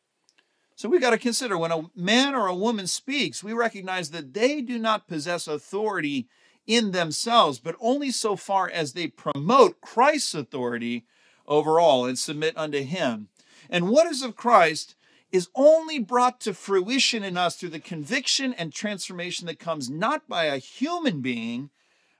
So 0.74 0.88
we 0.88 0.98
got 0.98 1.10
to 1.10 1.18
consider 1.18 1.56
when 1.56 1.70
a 1.70 1.88
man 1.94 2.34
or 2.34 2.48
a 2.48 2.54
woman 2.54 2.88
speaks, 2.88 3.44
we 3.44 3.52
recognize 3.52 4.10
that 4.10 4.34
they 4.34 4.60
do 4.60 4.78
not 4.78 5.06
possess 5.06 5.46
authority 5.46 6.26
in 6.66 6.90
themselves, 6.90 7.60
but 7.60 7.76
only 7.80 8.10
so 8.10 8.34
far 8.34 8.68
as 8.68 8.92
they 8.92 9.06
promote 9.06 9.80
Christ's 9.80 10.34
authority 10.34 11.06
over 11.46 11.78
all 11.78 12.04
and 12.04 12.18
submit 12.18 12.58
unto 12.58 12.82
him. 12.82 13.28
And 13.70 13.88
what 13.88 14.08
is 14.08 14.22
of 14.22 14.36
Christ 14.36 14.96
is 15.30 15.48
only 15.54 16.00
brought 16.00 16.40
to 16.40 16.52
fruition 16.52 17.22
in 17.22 17.36
us 17.36 17.56
through 17.56 17.68
the 17.68 17.78
conviction 17.78 18.52
and 18.54 18.72
transformation 18.72 19.46
that 19.46 19.60
comes 19.60 19.88
not 19.88 20.28
by 20.28 20.46
a 20.46 20.58
human 20.58 21.20
being, 21.22 21.70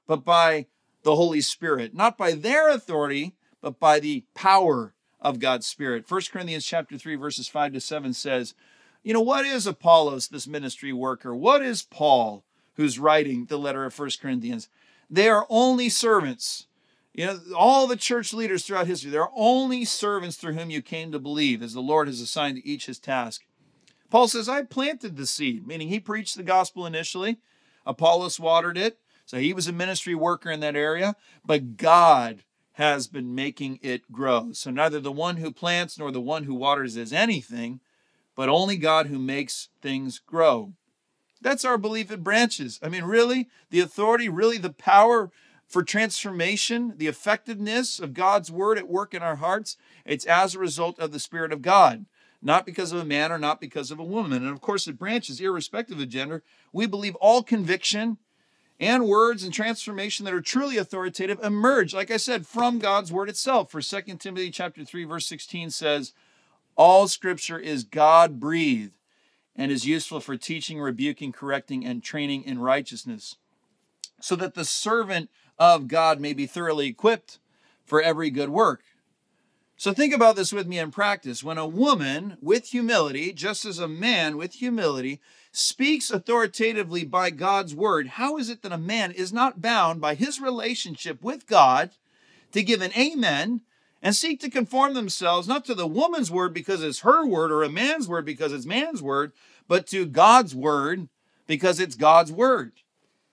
but 0.06 0.24
by 0.24 0.66
the 1.02 1.16
Holy 1.16 1.40
Spirit, 1.40 1.94
not 1.94 2.16
by 2.16 2.32
their 2.32 2.70
authority, 2.70 3.34
but 3.66 3.80
by 3.80 3.98
the 3.98 4.22
power 4.32 4.94
of 5.20 5.40
God's 5.40 5.66
Spirit. 5.66 6.08
1 6.08 6.20
Corinthians 6.30 6.64
chapter 6.64 6.96
3 6.96 7.16
verses 7.16 7.48
5 7.48 7.72
to 7.72 7.80
7 7.80 8.12
says, 8.12 8.54
you 9.02 9.12
know, 9.12 9.20
what 9.20 9.44
is 9.44 9.66
Apollos, 9.66 10.28
this 10.28 10.46
ministry 10.46 10.92
worker? 10.92 11.34
What 11.34 11.62
is 11.62 11.82
Paul, 11.82 12.44
who's 12.74 13.00
writing 13.00 13.46
the 13.46 13.58
letter 13.58 13.84
of 13.84 13.98
1 13.98 14.10
Corinthians? 14.22 14.68
They 15.10 15.28
are 15.28 15.48
only 15.50 15.88
servants 15.88 16.68
you 17.12 17.26
know, 17.26 17.40
all 17.56 17.88
the 17.88 17.96
church 17.96 18.32
leaders 18.32 18.64
throughout 18.64 18.86
history, 18.86 19.10
they're 19.10 19.26
only 19.34 19.84
servants 19.84 20.36
through 20.36 20.52
whom 20.52 20.70
you 20.70 20.80
came 20.80 21.10
to 21.10 21.18
believe, 21.18 21.60
as 21.60 21.72
the 21.72 21.80
Lord 21.80 22.06
has 22.06 22.20
assigned 22.20 22.58
to 22.58 22.68
each 22.68 22.86
his 22.86 23.00
task. 23.00 23.46
Paul 24.10 24.28
says, 24.28 24.48
I 24.48 24.62
planted 24.62 25.16
the 25.16 25.26
seed, 25.26 25.66
meaning 25.66 25.88
he 25.88 25.98
preached 25.98 26.36
the 26.36 26.44
gospel 26.44 26.86
initially. 26.86 27.38
Apollos 27.84 28.38
watered 28.38 28.78
it. 28.78 28.98
So 29.24 29.38
he 29.38 29.52
was 29.52 29.66
a 29.66 29.72
ministry 29.72 30.14
worker 30.14 30.50
in 30.50 30.60
that 30.60 30.76
area, 30.76 31.16
but 31.44 31.76
God 31.76 32.44
has 32.76 33.06
been 33.06 33.34
making 33.34 33.78
it 33.80 34.12
grow. 34.12 34.52
So 34.52 34.70
neither 34.70 35.00
the 35.00 35.10
one 35.10 35.38
who 35.38 35.50
plants 35.50 35.98
nor 35.98 36.12
the 36.12 36.20
one 36.20 36.44
who 36.44 36.54
waters 36.54 36.94
is 36.94 37.10
anything, 37.10 37.80
but 38.34 38.50
only 38.50 38.76
God 38.76 39.06
who 39.06 39.18
makes 39.18 39.70
things 39.80 40.18
grow. 40.18 40.74
That's 41.40 41.64
our 41.64 41.78
belief 41.78 42.10
at 42.10 42.22
branches. 42.22 42.78
I 42.82 42.90
mean, 42.90 43.04
really, 43.04 43.48
the 43.70 43.80
authority, 43.80 44.28
really 44.28 44.58
the 44.58 44.74
power 44.74 45.30
for 45.66 45.82
transformation, 45.82 46.92
the 46.98 47.06
effectiveness 47.06 47.98
of 47.98 48.12
God's 48.12 48.50
word 48.50 48.76
at 48.76 48.88
work 48.88 49.14
in 49.14 49.22
our 49.22 49.36
hearts, 49.36 49.78
it's 50.04 50.26
as 50.26 50.54
a 50.54 50.58
result 50.58 50.98
of 50.98 51.12
the 51.12 51.18
Spirit 51.18 51.54
of 51.54 51.62
God, 51.62 52.04
not 52.42 52.66
because 52.66 52.92
of 52.92 53.00
a 53.00 53.06
man 53.06 53.32
or 53.32 53.38
not 53.38 53.58
because 53.58 53.90
of 53.90 53.98
a 53.98 54.04
woman. 54.04 54.44
And 54.44 54.52
of 54.52 54.60
course, 54.60 54.86
at 54.86 54.98
branches, 54.98 55.40
irrespective 55.40 55.98
of 55.98 56.10
gender, 56.10 56.42
we 56.74 56.86
believe 56.86 57.14
all 57.16 57.42
conviction 57.42 58.18
and 58.78 59.06
words 59.06 59.42
and 59.42 59.52
transformation 59.52 60.24
that 60.24 60.34
are 60.34 60.40
truly 60.40 60.76
authoritative 60.76 61.42
emerge, 61.42 61.94
like 61.94 62.10
I 62.10 62.18
said, 62.18 62.46
from 62.46 62.78
God's 62.78 63.10
word 63.10 63.28
itself. 63.28 63.70
For 63.70 63.80
2 63.80 64.16
Timothy 64.16 64.50
chapter 64.50 64.84
3, 64.84 65.04
verse 65.04 65.26
16 65.26 65.70
says, 65.70 66.12
All 66.76 67.08
scripture 67.08 67.58
is 67.58 67.84
God 67.84 68.38
breathed 68.38 68.92
and 69.54 69.72
is 69.72 69.86
useful 69.86 70.20
for 70.20 70.36
teaching, 70.36 70.78
rebuking, 70.78 71.32
correcting, 71.32 71.84
and 71.86 72.02
training 72.02 72.44
in 72.44 72.58
righteousness, 72.58 73.36
so 74.20 74.36
that 74.36 74.54
the 74.54 74.64
servant 74.64 75.30
of 75.58 75.88
God 75.88 76.20
may 76.20 76.34
be 76.34 76.46
thoroughly 76.46 76.86
equipped 76.86 77.38
for 77.84 78.02
every 78.02 78.28
good 78.28 78.50
work. 78.50 78.82
So 79.78 79.92
think 79.92 80.14
about 80.14 80.36
this 80.36 80.52
with 80.52 80.66
me 80.66 80.78
in 80.78 80.90
practice. 80.90 81.44
When 81.44 81.58
a 81.58 81.66
woman 81.66 82.38
with 82.40 82.68
humility, 82.68 83.32
just 83.32 83.66
as 83.66 83.78
a 83.78 83.86
man 83.86 84.38
with 84.38 84.54
humility, 84.54 85.20
speaks 85.52 86.10
authoritatively 86.10 87.04
by 87.04 87.30
God's 87.30 87.74
word, 87.74 88.08
how 88.08 88.38
is 88.38 88.48
it 88.48 88.62
that 88.62 88.72
a 88.72 88.78
man 88.78 89.12
is 89.12 89.32
not 89.32 89.60
bound 89.60 90.00
by 90.00 90.14
his 90.14 90.40
relationship 90.40 91.22
with 91.22 91.46
God 91.46 91.90
to 92.52 92.62
give 92.62 92.80
an 92.80 92.92
amen 92.96 93.60
and 94.02 94.16
seek 94.16 94.40
to 94.40 94.50
conform 94.50 94.94
themselves 94.94 95.46
not 95.46 95.64
to 95.66 95.74
the 95.74 95.86
woman's 95.86 96.30
word 96.30 96.54
because 96.54 96.82
it's 96.82 97.00
her 97.00 97.26
word 97.26 97.50
or 97.50 97.62
a 97.62 97.68
man's 97.68 98.08
word 98.08 98.24
because 98.24 98.52
it's 98.52 98.66
man's 98.66 99.02
word, 99.02 99.32
but 99.68 99.86
to 99.88 100.06
God's 100.06 100.54
word 100.54 101.08
because 101.46 101.80
it's 101.80 101.96
God's 101.96 102.32
word? 102.32 102.72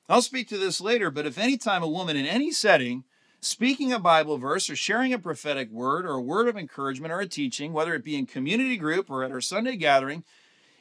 I'll 0.09 0.21
speak 0.21 0.49
to 0.49 0.57
this 0.57 0.81
later, 0.81 1.09
but 1.09 1.25
if 1.25 1.37
any 1.37 1.57
time 1.57 1.83
a 1.83 1.87
woman 1.87 2.17
in 2.17 2.25
any 2.25 2.51
setting 2.51 3.05
speaking 3.43 3.91
a 3.91 3.99
Bible 3.99 4.37
verse 4.37 4.69
or 4.69 4.75
sharing 4.75 5.13
a 5.13 5.19
prophetic 5.19 5.69
word 5.69 6.05
or 6.05 6.13
a 6.13 6.21
word 6.21 6.47
of 6.47 6.57
encouragement 6.57 7.11
or 7.11 7.19
a 7.19 7.27
teaching, 7.27 7.73
whether 7.73 7.93
it 7.93 8.03
be 8.03 8.15
in 8.15 8.25
community 8.25 8.77
group 8.77 9.09
or 9.09 9.23
at 9.23 9.31
our 9.31 9.41
Sunday 9.41 9.75
gathering, 9.75 10.23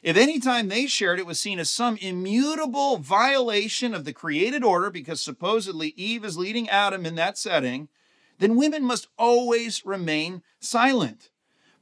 if 0.02 0.16
any 0.16 0.40
time 0.40 0.69
they 0.69 0.87
shared 0.87 1.19
it 1.19 1.26
was 1.26 1.38
seen 1.38 1.59
as 1.59 1.71
some 1.71 1.97
immutable 1.99 2.97
violation 2.97 3.95
of 3.95 4.04
the 4.04 4.12
created 4.12 4.64
order 4.64 4.90
because 4.90 5.21
supposedly 5.21 5.95
Eve 5.97 6.25
is 6.25 6.37
leading 6.37 6.69
Adam 6.69 7.07
in 7.07 7.14
that 7.14 7.38
setting, 7.38 7.88
then 8.38 8.57
women 8.57 8.85
must 8.85 9.09
always 9.16 9.87
remain 9.87 10.42
silent. 10.59 11.31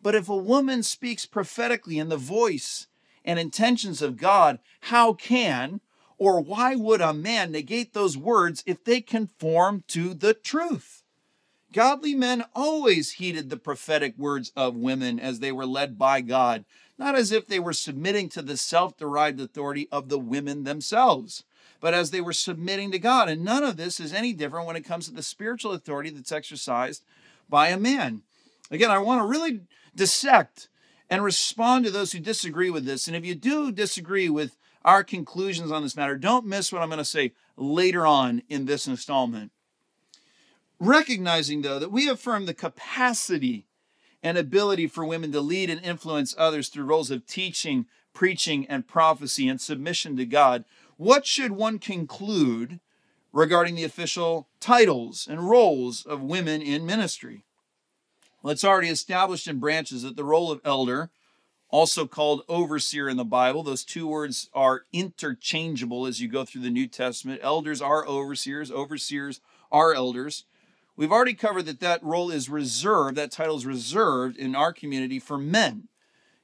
But 0.03 0.15
if 0.15 0.29
a 0.29 0.37
woman 0.37 0.83
speaks 0.83 1.25
prophetically 1.27 1.99
in 1.99 2.11
the 2.11 2.17
voice 2.17 2.87
and 3.25 3.39
intentions 3.39 4.03
of 4.03 4.17
God, 4.17 4.59
how 4.83 5.13
can 5.13 5.81
or 6.21 6.39
why 6.39 6.77
would 6.77 7.01
a 7.01 7.15
man 7.15 7.51
negate 7.51 7.95
those 7.95 8.17
words 8.17 8.63
if 8.67 8.85
they 8.85 9.01
conform 9.01 9.83
to 9.89 10.13
the 10.13 10.35
truth? 10.35 11.03
Godly 11.73 12.15
men 12.15 12.45
always 12.55 13.13
heeded 13.13 13.49
the 13.49 13.57
prophetic 13.57 14.19
words 14.19 14.53
of 14.55 14.77
women 14.77 15.19
as 15.19 15.41
they 15.41 15.51
were 15.51 15.65
led 15.65 15.99
by 15.99 16.21
God, 16.21 16.67
not 16.99 17.15
as 17.15 17.33
if 17.33 17.47
they 17.47 17.59
were 17.59 17.73
submitting 17.73 18.29
to 18.29 18.43
the 18.43 18.59
self 18.59 18.99
derived 18.99 19.41
authority 19.41 19.89
of 19.91 20.11
the 20.11 20.19
women 20.19 20.65
themselves, 20.65 21.45
but 21.81 21.95
as 21.95 22.11
they 22.11 22.21
were 22.21 22.35
submitting 22.35 22.91
to 22.91 22.99
God. 22.99 23.31
And 23.31 23.43
none 23.43 23.65
of 23.65 23.79
this 23.79 23.99
is 23.99 24.13
any 24.13 24.35
different 24.35 24.67
when 24.67 24.77
it 24.77 24.85
comes 24.85 25.07
to 25.07 25.15
the 25.15 25.23
spiritual 25.23 25.73
authority 25.73 26.11
that's 26.11 26.33
exercised 26.33 27.03
by 27.49 27.69
a 27.69 27.79
man. 27.79 28.23
Again, 28.71 28.91
I 28.91 28.99
want 28.99 29.23
to 29.23 29.27
really 29.27 29.63
dissect 29.97 30.69
and 31.09 31.25
respond 31.25 31.87
to 31.87 31.91
those 31.91 32.13
who 32.13 32.21
disagree 32.21 32.69
with 32.69 32.85
this. 32.85 33.07
And 33.07 33.17
if 33.17 33.25
you 33.25 33.35
do 33.35 33.73
disagree 33.73 34.29
with 34.29 34.57
our 34.85 35.05
conclusions 35.05 35.71
on 35.71 35.83
this 35.83 35.97
matter. 35.97 36.17
Don't 36.17 36.47
miss 36.47 36.73
what 36.73 36.83
I'm 36.83 36.89
going 36.89 36.99
to 36.99 37.05
say 37.05 37.33
later 37.57 38.07
on 38.07 38.43
in 38.49 38.67
this 38.67 38.87
installment. 38.87 39.53
Recognizing, 40.79 41.63
though, 41.63 41.79
that 41.79 41.93
we 41.93 42.09
affirm 42.09 42.47
the 42.47 42.55
capacity 42.55 43.67
and 44.23 44.39
ability 44.39 44.87
for 44.87 45.05
women 45.05 45.33
to 45.33 45.41
lead 45.41 45.71
and 45.71 45.83
influence 45.83 46.35
others 46.39 46.69
through 46.69 46.85
roles 46.85 47.11
of 47.11 47.27
teaching, 47.27 47.87
preaching, 48.13 48.67
and 48.67 48.89
prophecy 48.89 49.49
and 49.49 49.61
submission 49.61 50.17
to 50.17 50.25
God, 50.25 50.65
what 50.97 51.27
should 51.27 51.53
one 51.53 51.79
conclude 51.79 52.81
regarding 53.33 53.75
the 53.75 53.85
official 53.85 54.49
titles 54.59 55.27
and 55.31 55.49
roles 55.49 56.05
of 56.05 56.23
women 56.23 56.61
in 56.61 56.85
ministry? 56.85 57.45
Well, 58.43 58.53
it's 58.53 58.65
already 58.65 58.89
established 58.89 59.47
in 59.49 59.61
branches 59.61 60.03
that 60.03 60.17
the 60.17 60.25
role 60.25 60.51
of 60.51 60.61
elder 60.65 61.11
also 61.71 62.07
called 62.07 62.43
overseer 62.49 63.09
in 63.09 63.17
the 63.17 63.25
Bible. 63.25 63.63
Those 63.63 63.85
two 63.85 64.07
words 64.07 64.51
are 64.55 64.83
interchangeable 64.93 66.07
as 66.07 66.21
you 66.21 66.29
go 66.29 66.45
through 66.45 66.63
the 66.63 66.71
New 66.71 66.87
Testament. 66.87 67.41
Elders 67.43 67.81
are 67.81 68.07
overseers, 68.07 68.71
overseers 68.71 69.41
are 69.71 69.95
elders. 69.95 70.45
We've 70.97 71.13
already 71.13 71.35
covered 71.35 71.67
that 71.67 71.81
that 71.81 72.03
role 72.03 72.31
is 72.31 72.51
reserved, 72.51 73.17
that 73.17 73.31
title 73.31 73.57
is 73.57 73.65
reserved 73.65 74.37
in 74.37 74.55
our 74.55 74.73
community 74.73 75.19
for 75.19 75.39
men, 75.39 75.89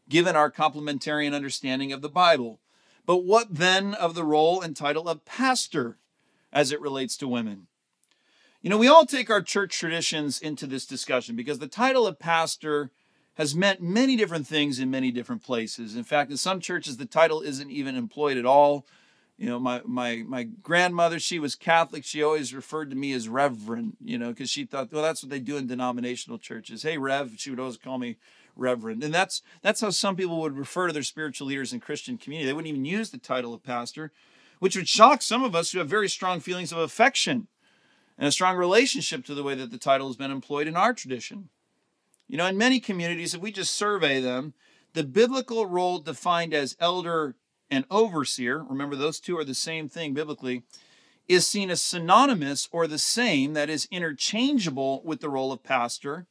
given 0.08 0.36
our 0.36 0.50
complementarian 0.50 1.34
understanding 1.34 1.92
of 1.92 2.00
the 2.00 2.08
Bible. 2.08 2.60
But 3.04 3.18
what 3.18 3.54
then 3.54 3.94
of 3.94 4.14
the 4.14 4.24
role 4.24 4.60
and 4.60 4.74
title 4.74 5.08
of 5.08 5.24
pastor 5.24 5.98
as 6.52 6.72
it 6.72 6.80
relates 6.80 7.16
to 7.18 7.28
women? 7.28 7.66
You 8.62 8.70
know, 8.70 8.78
we 8.78 8.88
all 8.88 9.06
take 9.06 9.30
our 9.30 9.42
church 9.42 9.78
traditions 9.78 10.40
into 10.40 10.66
this 10.66 10.86
discussion 10.86 11.36
because 11.36 11.58
the 11.58 11.68
title 11.68 12.06
of 12.06 12.18
pastor 12.18 12.90
has 13.36 13.54
meant 13.54 13.80
many 13.80 14.16
different 14.16 14.46
things 14.46 14.78
in 14.78 14.90
many 14.90 15.10
different 15.10 15.42
places. 15.42 15.94
In 15.94 16.04
fact, 16.04 16.30
in 16.30 16.36
some 16.36 16.58
churches, 16.58 16.96
the 16.96 17.06
title 17.06 17.42
isn't 17.42 17.70
even 17.70 17.94
employed 17.94 18.36
at 18.36 18.46
all. 18.46 18.86
You 19.36 19.46
know, 19.46 19.58
my 19.58 19.82
my 19.84 20.24
my 20.26 20.44
grandmother, 20.44 21.18
she 21.18 21.38
was 21.38 21.54
Catholic. 21.54 22.04
She 22.04 22.22
always 22.22 22.54
referred 22.54 22.88
to 22.90 22.96
me 22.96 23.12
as 23.12 23.28
Reverend. 23.28 23.98
You 24.02 24.16
know, 24.18 24.30
because 24.30 24.48
she 24.48 24.64
thought, 24.64 24.90
well, 24.90 25.02
that's 25.02 25.22
what 25.22 25.28
they 25.30 25.38
do 25.38 25.58
in 25.58 25.66
denominational 25.66 26.38
churches. 26.38 26.82
Hey, 26.82 26.96
Rev. 26.96 27.32
She 27.36 27.50
would 27.50 27.60
always 27.60 27.76
call 27.76 27.98
me 27.98 28.16
Reverend, 28.56 29.04
and 29.04 29.12
that's 29.12 29.42
that's 29.60 29.82
how 29.82 29.90
some 29.90 30.16
people 30.16 30.40
would 30.40 30.56
refer 30.56 30.86
to 30.86 30.92
their 30.94 31.02
spiritual 31.02 31.48
leaders 31.48 31.74
in 31.74 31.80
Christian 31.80 32.16
community. 32.16 32.46
They 32.46 32.54
wouldn't 32.54 32.70
even 32.70 32.86
use 32.86 33.10
the 33.10 33.18
title 33.18 33.52
of 33.52 33.62
pastor, 33.62 34.12
which 34.60 34.76
would 34.76 34.88
shock 34.88 35.20
some 35.20 35.44
of 35.44 35.54
us 35.54 35.72
who 35.72 35.78
have 35.78 35.88
very 35.88 36.08
strong 36.08 36.40
feelings 36.40 36.72
of 36.72 36.78
affection 36.78 37.48
and 38.16 38.26
a 38.26 38.32
strong 38.32 38.56
relationship 38.56 39.26
to 39.26 39.34
the 39.34 39.42
way 39.42 39.54
that 39.54 39.70
the 39.70 39.76
title 39.76 40.06
has 40.06 40.16
been 40.16 40.30
employed 40.30 40.66
in 40.66 40.76
our 40.76 40.94
tradition. 40.94 41.50
You 42.28 42.36
know, 42.36 42.46
in 42.46 42.58
many 42.58 42.80
communities, 42.80 43.34
if 43.34 43.40
we 43.40 43.52
just 43.52 43.74
survey 43.74 44.20
them, 44.20 44.54
the 44.94 45.04
biblical 45.04 45.66
role 45.66 45.98
defined 45.98 46.54
as 46.54 46.76
elder 46.80 47.36
and 47.70 47.84
overseer, 47.90 48.64
remember 48.64 48.96
those 48.96 49.20
two 49.20 49.38
are 49.38 49.44
the 49.44 49.54
same 49.54 49.88
thing 49.88 50.14
biblically, 50.14 50.62
is 51.28 51.46
seen 51.46 51.70
as 51.70 51.82
synonymous 51.82 52.68
or 52.72 52.86
the 52.86 52.98
same, 52.98 53.52
that 53.54 53.68
is 53.68 53.88
interchangeable 53.90 55.02
with 55.04 55.20
the 55.20 55.28
role 55.28 55.52
of 55.52 55.62
pastor, 55.62 56.26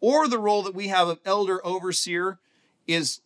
or 0.00 0.28
the 0.28 0.38
role 0.38 0.62
that 0.62 0.74
we 0.74 0.88
have 0.88 1.08
of 1.08 1.20
elder 1.24 1.64
overseer 1.66 2.38
is 2.86 3.20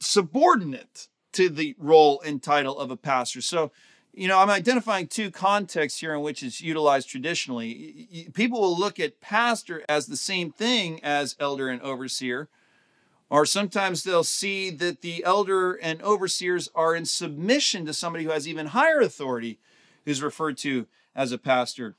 subordinate 0.00 1.08
to 1.32 1.48
the 1.48 1.74
role 1.78 2.20
and 2.24 2.42
title 2.42 2.78
of 2.78 2.90
a 2.90 2.96
pastor. 2.96 3.40
So 3.40 3.70
you 4.12 4.26
know, 4.28 4.38
I'm 4.38 4.50
identifying 4.50 5.06
two 5.06 5.30
contexts 5.30 6.00
here 6.00 6.14
in 6.14 6.20
which 6.20 6.42
it's 6.42 6.60
utilized 6.60 7.08
traditionally. 7.08 8.28
People 8.34 8.60
will 8.60 8.78
look 8.78 8.98
at 8.98 9.20
pastor 9.20 9.84
as 9.88 10.06
the 10.06 10.16
same 10.16 10.50
thing 10.50 11.02
as 11.02 11.36
elder 11.38 11.68
and 11.68 11.80
overseer, 11.82 12.48
or 13.28 13.46
sometimes 13.46 14.02
they'll 14.02 14.24
see 14.24 14.70
that 14.70 15.02
the 15.02 15.22
elder 15.24 15.74
and 15.74 16.02
overseers 16.02 16.68
are 16.74 16.96
in 16.96 17.04
submission 17.04 17.86
to 17.86 17.94
somebody 17.94 18.24
who 18.24 18.30
has 18.30 18.48
even 18.48 18.66
higher 18.66 19.00
authority, 19.00 19.58
who's 20.04 20.22
referred 20.22 20.58
to 20.58 20.86
as 21.14 21.30
a 21.30 21.38
pastor. 21.38 21.94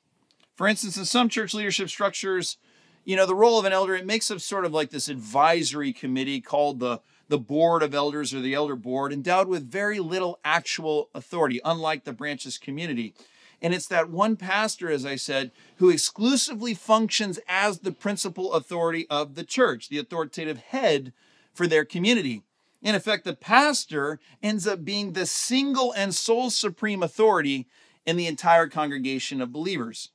For 0.56 0.68
instance, 0.68 0.98
in 0.98 1.06
some 1.06 1.30
church 1.30 1.53
leadership 1.53 1.89
structures, 1.89 2.58
you 3.06 3.15
know, 3.15 3.25
the 3.25 3.34
role 3.34 3.58
of 3.58 3.65
an 3.65 3.74
elder, 3.74 3.96
it 3.96 4.06
makes 4.06 4.30
up 4.30 4.41
sort 4.41 4.65
of 4.65 4.74
like 4.74 4.89
this 4.89 5.08
advisory 5.08 5.94
committee 5.94 6.41
called 6.41 6.80
the 6.80 7.00
the 7.31 7.39
board 7.39 7.81
of 7.81 7.95
elders 7.95 8.33
or 8.33 8.41
the 8.41 8.53
elder 8.53 8.75
board, 8.75 9.13
endowed 9.13 9.47
with 9.47 9.71
very 9.71 10.01
little 10.01 10.38
actual 10.43 11.09
authority, 11.15 11.61
unlike 11.63 12.03
the 12.03 12.11
branches 12.11 12.57
community. 12.57 13.15
And 13.61 13.73
it's 13.73 13.88
that 13.88 14.09
one 14.09 14.35
pastor, 14.35 14.91
as 14.91 15.05
I 15.05 15.15
said, 15.15 15.51
who 15.77 15.89
exclusively 15.89 16.73
functions 16.73 17.39
as 17.47 17.79
the 17.79 17.93
principal 17.93 18.51
authority 18.51 19.07
of 19.09 19.35
the 19.35 19.45
church, 19.45 19.88
the 19.88 19.97
authoritative 19.97 20.57
head 20.57 21.13
for 21.53 21.67
their 21.67 21.85
community. 21.85 22.43
In 22.81 22.95
effect, 22.95 23.23
the 23.23 23.33
pastor 23.33 24.19
ends 24.43 24.67
up 24.67 24.83
being 24.83 25.13
the 25.13 25.25
single 25.25 25.93
and 25.93 26.13
sole 26.13 26.50
supreme 26.50 27.01
authority 27.01 27.65
in 28.05 28.17
the 28.17 28.27
entire 28.27 28.67
congregation 28.67 29.39
of 29.39 29.53
believers. 29.53 30.09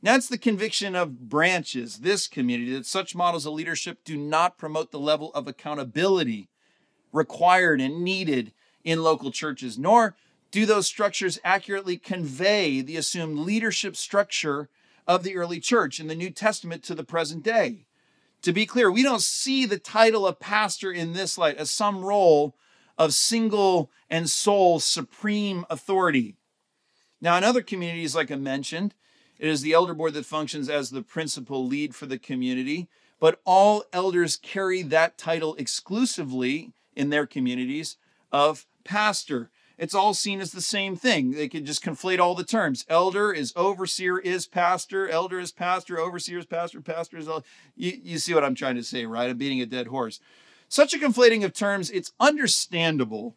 That's 0.00 0.28
the 0.28 0.38
conviction 0.38 0.94
of 0.94 1.28
branches, 1.28 1.98
this 1.98 2.28
community, 2.28 2.72
that 2.74 2.86
such 2.86 3.16
models 3.16 3.46
of 3.46 3.54
leadership 3.54 4.04
do 4.04 4.16
not 4.16 4.56
promote 4.56 4.92
the 4.92 5.00
level 5.00 5.32
of 5.34 5.48
accountability 5.48 6.48
required 7.12 7.80
and 7.80 8.04
needed 8.04 8.52
in 8.84 9.02
local 9.02 9.32
churches, 9.32 9.76
nor 9.76 10.14
do 10.50 10.66
those 10.66 10.86
structures 10.86 11.40
accurately 11.44 11.96
convey 11.96 12.80
the 12.80 12.96
assumed 12.96 13.38
leadership 13.40 13.96
structure 13.96 14.68
of 15.06 15.24
the 15.24 15.36
early 15.36 15.58
church 15.58 15.98
in 15.98 16.06
the 16.06 16.14
New 16.14 16.30
Testament 16.30 16.82
to 16.84 16.94
the 16.94 17.04
present 17.04 17.42
day. 17.42 17.84
To 18.42 18.52
be 18.52 18.66
clear, 18.66 18.90
we 18.90 19.02
don't 19.02 19.22
see 19.22 19.66
the 19.66 19.78
title 19.78 20.26
of 20.26 20.38
pastor 20.38 20.92
in 20.92 21.12
this 21.12 21.36
light 21.36 21.56
as 21.56 21.70
some 21.70 22.04
role 22.04 22.54
of 22.96 23.14
single 23.14 23.90
and 24.08 24.30
sole 24.30 24.78
supreme 24.78 25.66
authority. 25.68 26.36
Now, 27.20 27.36
in 27.36 27.42
other 27.42 27.62
communities, 27.62 28.14
like 28.14 28.30
I 28.30 28.36
mentioned, 28.36 28.94
it 29.38 29.48
is 29.48 29.62
the 29.62 29.72
elder 29.72 29.94
board 29.94 30.14
that 30.14 30.26
functions 30.26 30.68
as 30.68 30.90
the 30.90 31.02
principal 31.02 31.66
lead 31.66 31.94
for 31.94 32.06
the 32.06 32.18
community, 32.18 32.88
but 33.20 33.40
all 33.44 33.84
elders 33.92 34.36
carry 34.36 34.82
that 34.82 35.18
title 35.18 35.54
exclusively 35.56 36.72
in 36.94 37.10
their 37.10 37.26
communities 37.26 37.96
of 38.32 38.66
pastor. 38.84 39.50
It's 39.78 39.94
all 39.94 40.12
seen 40.12 40.40
as 40.40 40.50
the 40.50 40.60
same 40.60 40.96
thing. 40.96 41.30
They 41.30 41.48
could 41.48 41.64
just 41.64 41.84
conflate 41.84 42.18
all 42.18 42.34
the 42.34 42.44
terms. 42.44 42.84
Elder 42.88 43.32
is 43.32 43.52
overseer 43.54 44.18
is 44.18 44.46
pastor, 44.46 45.08
elder 45.08 45.38
is 45.38 45.52
pastor, 45.52 46.00
overseer 46.00 46.38
is 46.38 46.46
pastor, 46.46 46.80
pastor 46.80 47.16
is 47.16 47.28
all. 47.28 47.44
You, 47.76 47.92
you 48.02 48.18
see 48.18 48.34
what 48.34 48.44
I'm 48.44 48.56
trying 48.56 48.74
to 48.74 48.82
say, 48.82 49.06
right? 49.06 49.30
I'm 49.30 49.38
beating 49.38 49.60
a 49.60 49.66
dead 49.66 49.86
horse. 49.86 50.18
Such 50.68 50.94
a 50.94 50.98
conflating 50.98 51.44
of 51.44 51.54
terms, 51.54 51.90
it's 51.90 52.12
understandable 52.18 53.36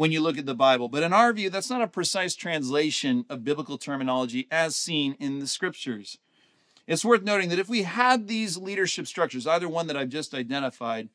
when 0.00 0.12
you 0.12 0.22
look 0.22 0.38
at 0.38 0.46
the 0.46 0.54
Bible. 0.54 0.88
But 0.88 1.02
in 1.02 1.12
our 1.12 1.30
view, 1.30 1.50
that's 1.50 1.68
not 1.68 1.82
a 1.82 1.86
precise 1.86 2.34
translation 2.34 3.26
of 3.28 3.44
biblical 3.44 3.76
terminology 3.76 4.48
as 4.50 4.74
seen 4.74 5.14
in 5.20 5.40
the 5.40 5.46
scriptures. 5.46 6.16
It's 6.86 7.04
worth 7.04 7.22
noting 7.22 7.50
that 7.50 7.58
if 7.58 7.68
we 7.68 7.82
had 7.82 8.26
these 8.26 8.56
leadership 8.56 9.06
structures, 9.06 9.46
either 9.46 9.68
one 9.68 9.88
that 9.88 9.98
I've 9.98 10.08
just 10.08 10.32
identified, 10.32 11.10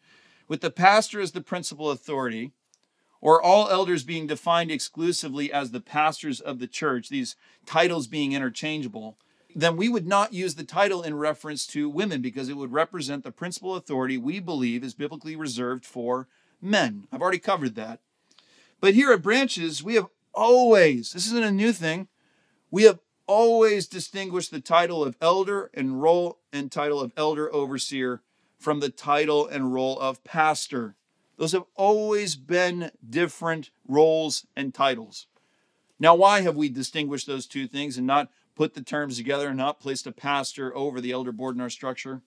with 0.47 0.61
the 0.61 0.69
pastor 0.69 1.19
as 1.19 1.31
the 1.31 1.41
principal 1.41 1.89
authority, 1.89 2.51
or 3.21 3.41
all 3.41 3.69
elders 3.69 4.03
being 4.03 4.27
defined 4.27 4.69
exclusively 4.69 5.51
as 5.51 5.71
the 5.71 5.81
pastors 5.81 6.39
of 6.39 6.59
the 6.59 6.67
church, 6.67 7.09
these 7.09 7.35
titles 7.65 8.05
being 8.05 8.33
interchangeable, 8.33 9.17
then 9.55 9.77
we 9.77 9.89
would 9.89 10.05
not 10.05 10.31
use 10.31 10.53
the 10.53 10.63
title 10.63 11.01
in 11.01 11.17
reference 11.17 11.65
to 11.65 11.89
women 11.89 12.21
because 12.21 12.49
it 12.49 12.55
would 12.55 12.71
represent 12.71 13.23
the 13.23 13.31
principal 13.31 13.75
authority 13.75 14.19
we 14.19 14.39
believe 14.39 14.83
is 14.83 14.93
biblically 14.93 15.35
reserved 15.35 15.83
for 15.87 16.27
men. 16.61 17.07
I've 17.11 17.23
already 17.23 17.39
covered 17.39 17.73
that. 17.73 18.01
But 18.79 18.93
here 18.93 19.11
at 19.11 19.21
Branches, 19.21 19.83
we 19.83 19.95
have 19.95 20.07
always, 20.33 21.13
this 21.13 21.25
isn't 21.27 21.43
a 21.43 21.51
new 21.51 21.71
thing, 21.71 22.07
we 22.69 22.83
have 22.83 22.99
always 23.27 23.87
distinguished 23.87 24.51
the 24.51 24.59
title 24.59 25.03
of 25.03 25.17
elder 25.21 25.71
and 25.73 26.01
role 26.01 26.39
and 26.53 26.71
title 26.71 26.99
of 26.99 27.11
elder 27.17 27.53
overseer 27.53 28.21
from 28.59 28.79
the 28.79 28.89
title 28.89 29.47
and 29.47 29.73
role 29.73 29.99
of 29.99 30.23
pastor. 30.23 30.95
Those 31.37 31.51
have 31.51 31.65
always 31.75 32.35
been 32.35 32.91
different 33.07 33.71
roles 33.87 34.45
and 34.55 34.73
titles. 34.73 35.27
Now, 35.99 36.15
why 36.15 36.41
have 36.41 36.55
we 36.55 36.69
distinguished 36.69 37.27
those 37.27 37.45
two 37.47 37.67
things 37.67 37.97
and 37.97 38.07
not 38.07 38.29
put 38.55 38.73
the 38.73 38.81
terms 38.81 39.17
together 39.17 39.49
and 39.49 39.57
not 39.57 39.79
placed 39.79 40.07
a 40.07 40.11
pastor 40.11 40.75
over 40.75 41.01
the 41.01 41.11
elder 41.11 41.31
board 41.31 41.55
in 41.55 41.61
our 41.61 41.69
structure? 41.69 42.21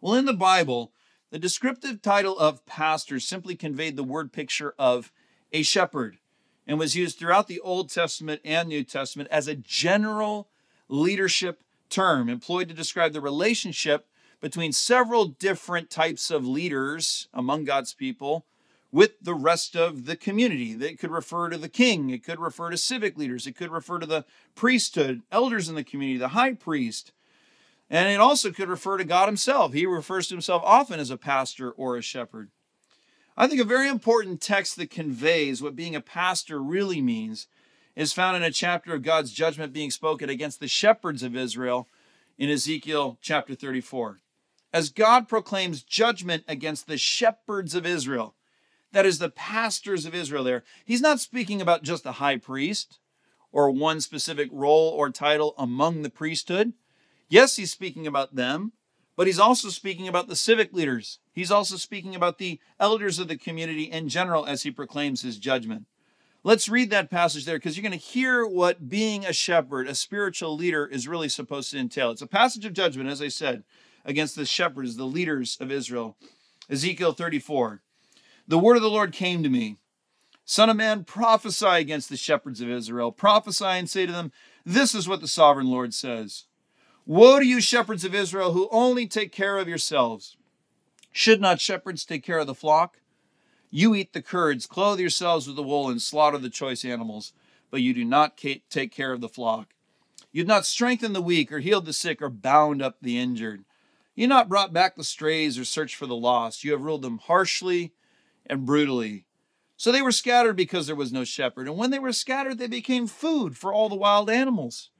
Well, 0.00 0.14
in 0.14 0.24
the 0.24 0.32
Bible, 0.32 0.92
the 1.30 1.38
descriptive 1.38 2.02
title 2.02 2.38
of 2.38 2.64
pastor 2.66 3.20
simply 3.20 3.54
conveyed 3.54 3.96
the 3.96 4.04
word 4.04 4.32
picture 4.32 4.74
of 4.78 5.12
a 5.52 5.62
shepherd 5.62 6.18
and 6.66 6.78
was 6.78 6.96
used 6.96 7.18
throughout 7.18 7.48
the 7.48 7.60
Old 7.60 7.90
Testament 7.90 8.40
and 8.44 8.68
New 8.68 8.84
Testament 8.84 9.28
as 9.30 9.48
a 9.48 9.56
general 9.56 10.48
leadership 10.88 11.62
term 11.88 12.28
employed 12.28 12.68
to 12.68 12.74
describe 12.74 13.12
the 13.12 13.20
relationship 13.20 14.06
between 14.40 14.72
several 14.72 15.26
different 15.26 15.90
types 15.90 16.30
of 16.30 16.46
leaders 16.46 17.28
among 17.34 17.64
God's 17.64 17.92
people 17.92 18.46
with 18.92 19.12
the 19.20 19.34
rest 19.34 19.76
of 19.76 20.06
the 20.06 20.16
community. 20.16 20.72
It 20.72 20.98
could 20.98 21.10
refer 21.10 21.48
to 21.50 21.58
the 21.58 21.68
king, 21.68 22.10
it 22.10 22.24
could 22.24 22.40
refer 22.40 22.70
to 22.70 22.76
civic 22.76 23.16
leaders, 23.16 23.46
it 23.46 23.56
could 23.56 23.70
refer 23.70 23.98
to 23.98 24.06
the 24.06 24.24
priesthood, 24.54 25.22
elders 25.30 25.68
in 25.68 25.74
the 25.74 25.84
community, 25.84 26.18
the 26.18 26.28
high 26.28 26.54
priest. 26.54 27.12
And 27.88 28.08
it 28.08 28.20
also 28.20 28.52
could 28.52 28.68
refer 28.68 28.96
to 28.96 29.04
God 29.04 29.26
himself. 29.26 29.72
He 29.72 29.84
refers 29.84 30.28
to 30.28 30.34
himself 30.34 30.62
often 30.64 31.00
as 31.00 31.10
a 31.10 31.16
pastor 31.16 31.72
or 31.72 31.96
a 31.96 32.02
shepherd. 32.02 32.50
I 33.40 33.46
think 33.46 33.62
a 33.62 33.64
very 33.64 33.88
important 33.88 34.42
text 34.42 34.76
that 34.76 34.90
conveys 34.90 35.62
what 35.62 35.74
being 35.74 35.96
a 35.96 36.02
pastor 36.02 36.62
really 36.62 37.00
means 37.00 37.46
is 37.96 38.12
found 38.12 38.36
in 38.36 38.42
a 38.42 38.50
chapter 38.50 38.92
of 38.92 39.02
God's 39.02 39.32
judgment 39.32 39.72
being 39.72 39.90
spoken 39.90 40.28
against 40.28 40.60
the 40.60 40.68
shepherds 40.68 41.22
of 41.22 41.34
Israel 41.34 41.88
in 42.36 42.50
Ezekiel 42.50 43.16
chapter 43.22 43.54
34 43.54 44.18
as 44.74 44.90
God 44.90 45.26
proclaims 45.26 45.82
judgment 45.82 46.44
against 46.46 46.86
the 46.86 46.98
shepherds 46.98 47.74
of 47.74 47.86
Israel, 47.86 48.34
that 48.92 49.06
is, 49.06 49.18
the 49.18 49.30
pastors 49.30 50.04
of 50.04 50.14
Israel 50.14 50.44
there, 50.44 50.62
he's 50.84 51.00
not 51.00 51.18
speaking 51.18 51.62
about 51.62 51.82
just 51.82 52.04
the 52.04 52.12
high 52.12 52.36
priest 52.36 52.98
or 53.52 53.70
one 53.70 54.02
specific 54.02 54.50
role 54.52 54.90
or 54.90 55.08
title 55.08 55.54
among 55.56 56.02
the 56.02 56.10
priesthood. 56.10 56.74
Yes, 57.30 57.56
he's 57.56 57.72
speaking 57.72 58.06
about 58.06 58.34
them, 58.34 58.72
but 59.20 59.26
he's 59.26 59.38
also 59.38 59.68
speaking 59.68 60.08
about 60.08 60.28
the 60.28 60.34
civic 60.34 60.72
leaders. 60.72 61.18
He's 61.30 61.50
also 61.50 61.76
speaking 61.76 62.14
about 62.14 62.38
the 62.38 62.58
elders 62.80 63.18
of 63.18 63.28
the 63.28 63.36
community 63.36 63.82
in 63.82 64.08
general 64.08 64.46
as 64.46 64.62
he 64.62 64.70
proclaims 64.70 65.20
his 65.20 65.36
judgment. 65.36 65.84
Let's 66.42 66.70
read 66.70 66.88
that 66.88 67.10
passage 67.10 67.44
there 67.44 67.58
because 67.58 67.76
you're 67.76 67.86
going 67.86 67.92
to 67.92 67.98
hear 67.98 68.46
what 68.46 68.88
being 68.88 69.26
a 69.26 69.34
shepherd, 69.34 69.88
a 69.88 69.94
spiritual 69.94 70.56
leader, 70.56 70.86
is 70.86 71.06
really 71.06 71.28
supposed 71.28 71.70
to 71.72 71.78
entail. 71.78 72.10
It's 72.10 72.22
a 72.22 72.26
passage 72.26 72.64
of 72.64 72.72
judgment, 72.72 73.10
as 73.10 73.20
I 73.20 73.28
said 73.28 73.62
against 74.06 74.36
the 74.36 74.46
shepherds, 74.46 74.96
the 74.96 75.04
leaders 75.04 75.58
of 75.60 75.70
Israel. 75.70 76.16
Ezekiel 76.70 77.12
34. 77.12 77.82
The 78.48 78.58
word 78.58 78.76
of 78.76 78.82
the 78.82 78.88
Lord 78.88 79.12
came 79.12 79.42
to 79.42 79.50
me 79.50 79.76
Son 80.46 80.70
of 80.70 80.78
man, 80.78 81.04
prophesy 81.04 81.66
against 81.66 82.08
the 82.08 82.16
shepherds 82.16 82.62
of 82.62 82.70
Israel. 82.70 83.12
Prophesy 83.12 83.66
and 83.66 83.90
say 83.90 84.06
to 84.06 84.12
them, 84.12 84.32
This 84.64 84.94
is 84.94 85.06
what 85.06 85.20
the 85.20 85.28
sovereign 85.28 85.66
Lord 85.66 85.92
says 85.92 86.46
Woe 87.10 87.40
to 87.40 87.44
you, 87.44 87.60
shepherds 87.60 88.04
of 88.04 88.14
Israel, 88.14 88.52
who 88.52 88.68
only 88.70 89.04
take 89.04 89.32
care 89.32 89.58
of 89.58 89.66
yourselves. 89.66 90.36
Should 91.10 91.40
not 91.40 91.60
shepherds 91.60 92.04
take 92.04 92.22
care 92.22 92.38
of 92.38 92.46
the 92.46 92.54
flock? 92.54 92.98
You 93.68 93.96
eat 93.96 94.12
the 94.12 94.22
curds, 94.22 94.64
clothe 94.64 95.00
yourselves 95.00 95.48
with 95.48 95.56
the 95.56 95.62
wool, 95.64 95.90
and 95.90 96.00
slaughter 96.00 96.38
the 96.38 96.48
choice 96.48 96.84
animals, 96.84 97.32
but 97.68 97.82
you 97.82 97.92
do 97.92 98.04
not 98.04 98.36
take 98.36 98.92
care 98.92 99.12
of 99.12 99.20
the 99.20 99.28
flock. 99.28 99.74
You 100.30 100.42
have 100.42 100.46
not 100.46 100.64
strengthened 100.64 101.16
the 101.16 101.20
weak, 101.20 101.50
or 101.50 101.58
healed 101.58 101.86
the 101.86 101.92
sick, 101.92 102.22
or 102.22 102.30
bound 102.30 102.80
up 102.80 102.98
the 103.02 103.18
injured. 103.18 103.64
You 104.14 104.22
have 104.22 104.28
not 104.28 104.48
brought 104.48 104.72
back 104.72 104.94
the 104.94 105.02
strays 105.02 105.58
or 105.58 105.64
searched 105.64 105.96
for 105.96 106.06
the 106.06 106.14
lost. 106.14 106.62
You 106.62 106.70
have 106.70 106.82
ruled 106.82 107.02
them 107.02 107.18
harshly 107.18 107.92
and 108.46 108.64
brutally. 108.64 109.26
So 109.76 109.90
they 109.90 110.00
were 110.00 110.12
scattered 110.12 110.54
because 110.54 110.86
there 110.86 110.94
was 110.94 111.12
no 111.12 111.24
shepherd. 111.24 111.66
And 111.66 111.76
when 111.76 111.90
they 111.90 111.98
were 111.98 112.12
scattered, 112.12 112.58
they 112.58 112.68
became 112.68 113.08
food 113.08 113.56
for 113.56 113.72
all 113.74 113.88
the 113.88 113.96
wild 113.96 114.30
animals. 114.30 114.90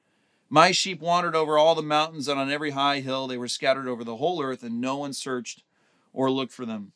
My 0.52 0.72
sheep 0.72 1.00
wandered 1.00 1.36
over 1.36 1.56
all 1.56 1.76
the 1.76 1.82
mountains 1.82 2.26
and 2.26 2.38
on 2.38 2.50
every 2.50 2.70
high 2.70 2.98
hill. 2.98 3.28
They 3.28 3.38
were 3.38 3.46
scattered 3.46 3.86
over 3.86 4.02
the 4.02 4.16
whole 4.16 4.42
earth, 4.42 4.64
and 4.64 4.80
no 4.80 4.96
one 4.96 5.12
searched 5.12 5.62
or 6.12 6.28
looked 6.28 6.52
for 6.52 6.66
them. 6.66 6.90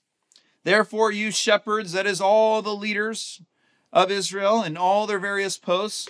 Therefore, 0.64 1.12
you 1.12 1.30
shepherds, 1.30 1.92
that 1.92 2.04
is, 2.04 2.20
all 2.20 2.62
the 2.62 2.74
leaders 2.74 3.40
of 3.92 4.10
Israel 4.10 4.60
and 4.60 4.76
all 4.76 5.06
their 5.06 5.20
various 5.20 5.56
posts, 5.56 6.08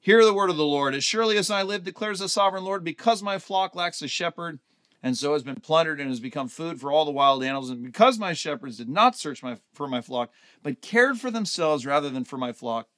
hear 0.00 0.24
the 0.24 0.32
word 0.32 0.48
of 0.48 0.56
the 0.56 0.64
Lord. 0.64 0.94
As 0.94 1.04
surely 1.04 1.36
as 1.36 1.50
I 1.50 1.62
live, 1.62 1.84
declares 1.84 2.20
the 2.20 2.30
sovereign 2.30 2.64
Lord, 2.64 2.82
because 2.82 3.22
my 3.22 3.38
flock 3.38 3.74
lacks 3.74 4.00
a 4.00 4.08
shepherd, 4.08 4.58
and 5.02 5.18
so 5.18 5.34
has 5.34 5.42
been 5.42 5.60
plundered 5.60 6.00
and 6.00 6.08
has 6.08 6.20
become 6.20 6.48
food 6.48 6.80
for 6.80 6.90
all 6.90 7.04
the 7.04 7.10
wild 7.10 7.44
animals. 7.44 7.68
And 7.68 7.82
because 7.82 8.18
my 8.18 8.32
shepherds 8.32 8.78
did 8.78 8.88
not 8.88 9.18
search 9.18 9.42
my, 9.42 9.58
for 9.74 9.86
my 9.86 10.00
flock, 10.00 10.30
but 10.62 10.80
cared 10.80 11.18
for 11.18 11.30
themselves 11.30 11.84
rather 11.84 12.08
than 12.08 12.24
for 12.24 12.38
my 12.38 12.52
flock, 12.52 12.88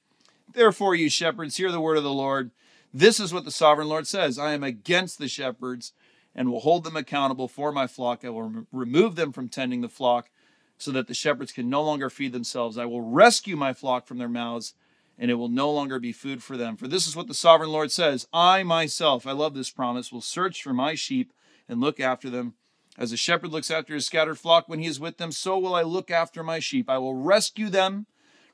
therefore, 0.53 0.95
you 0.95 1.09
shepherds, 1.09 1.57
hear 1.57 1.71
the 1.71 1.81
word 1.81 1.97
of 1.97 2.03
the 2.03 2.13
Lord. 2.13 2.51
This 2.93 3.19
is 3.19 3.33
what 3.33 3.45
the 3.45 3.51
sovereign 3.51 3.87
Lord 3.87 4.07
says 4.07 4.39
I 4.39 4.53
am 4.53 4.63
against 4.63 5.19
the 5.19 5.27
shepherds 5.27 5.93
and 6.35 6.51
will 6.51 6.61
hold 6.61 6.83
them 6.83 6.95
accountable 6.95 7.47
for 7.47 7.71
my 7.71 7.87
flock. 7.87 8.23
I 8.23 8.29
will 8.29 8.65
remove 8.71 9.15
them 9.15 9.31
from 9.31 9.49
tending 9.49 9.81
the 9.81 9.89
flock 9.89 10.29
so 10.77 10.91
that 10.91 11.07
the 11.07 11.13
shepherds 11.13 11.51
can 11.51 11.69
no 11.69 11.83
longer 11.83 12.09
feed 12.09 12.31
themselves. 12.31 12.77
I 12.77 12.85
will 12.85 13.01
rescue 13.01 13.55
my 13.55 13.73
flock 13.73 14.07
from 14.07 14.17
their 14.17 14.29
mouths 14.29 14.73
and 15.17 15.29
it 15.29 15.35
will 15.35 15.49
no 15.49 15.69
longer 15.69 15.99
be 15.99 16.13
food 16.13 16.41
for 16.41 16.55
them. 16.55 16.77
For 16.77 16.87
this 16.87 17.05
is 17.05 17.15
what 17.15 17.27
the 17.27 17.33
sovereign 17.33 17.71
Lord 17.71 17.91
says 17.91 18.27
I 18.33 18.63
myself, 18.63 19.27
I 19.27 19.33
love 19.33 19.53
this 19.53 19.69
promise, 19.69 20.11
will 20.11 20.21
search 20.21 20.63
for 20.63 20.73
my 20.73 20.95
sheep 20.95 21.33
and 21.67 21.81
look 21.81 21.99
after 21.99 22.29
them. 22.29 22.53
As 22.97 23.11
a 23.11 23.17
shepherd 23.17 23.51
looks 23.51 23.69
after 23.69 23.93
his 23.93 24.05
scattered 24.05 24.39
flock 24.39 24.67
when 24.67 24.79
he 24.79 24.87
is 24.87 24.99
with 24.99 25.17
them, 25.17 25.31
so 25.31 25.59
will 25.59 25.75
I 25.75 25.83
look 25.83 26.09
after 26.09 26.43
my 26.43 26.59
sheep. 26.59 26.89
I 26.89 26.97
will 26.97 27.13
rescue 27.13 27.69
them 27.69 28.07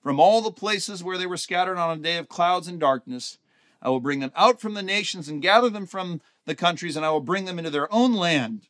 from 0.03 0.19
all 0.19 0.41
the 0.41 0.51
places 0.51 1.03
where 1.03 1.17
they 1.17 1.25
were 1.25 1.37
scattered 1.37 1.77
on 1.77 1.97
a 1.97 2.01
day 2.01 2.17
of 2.17 2.29
clouds 2.29 2.67
and 2.67 2.79
darkness. 2.79 3.37
I 3.81 3.89
will 3.89 3.99
bring 3.99 4.19
them 4.19 4.31
out 4.35 4.59
from 4.59 4.73
the 4.73 4.83
nations 4.83 5.27
and 5.27 5.41
gather 5.41 5.69
them 5.69 5.85
from 5.85 6.21
the 6.45 6.55
countries, 6.55 6.95
and 6.95 7.05
I 7.05 7.11
will 7.11 7.21
bring 7.21 7.45
them 7.45 7.57
into 7.57 7.69
their 7.69 7.91
own 7.93 8.13
land. 8.13 8.67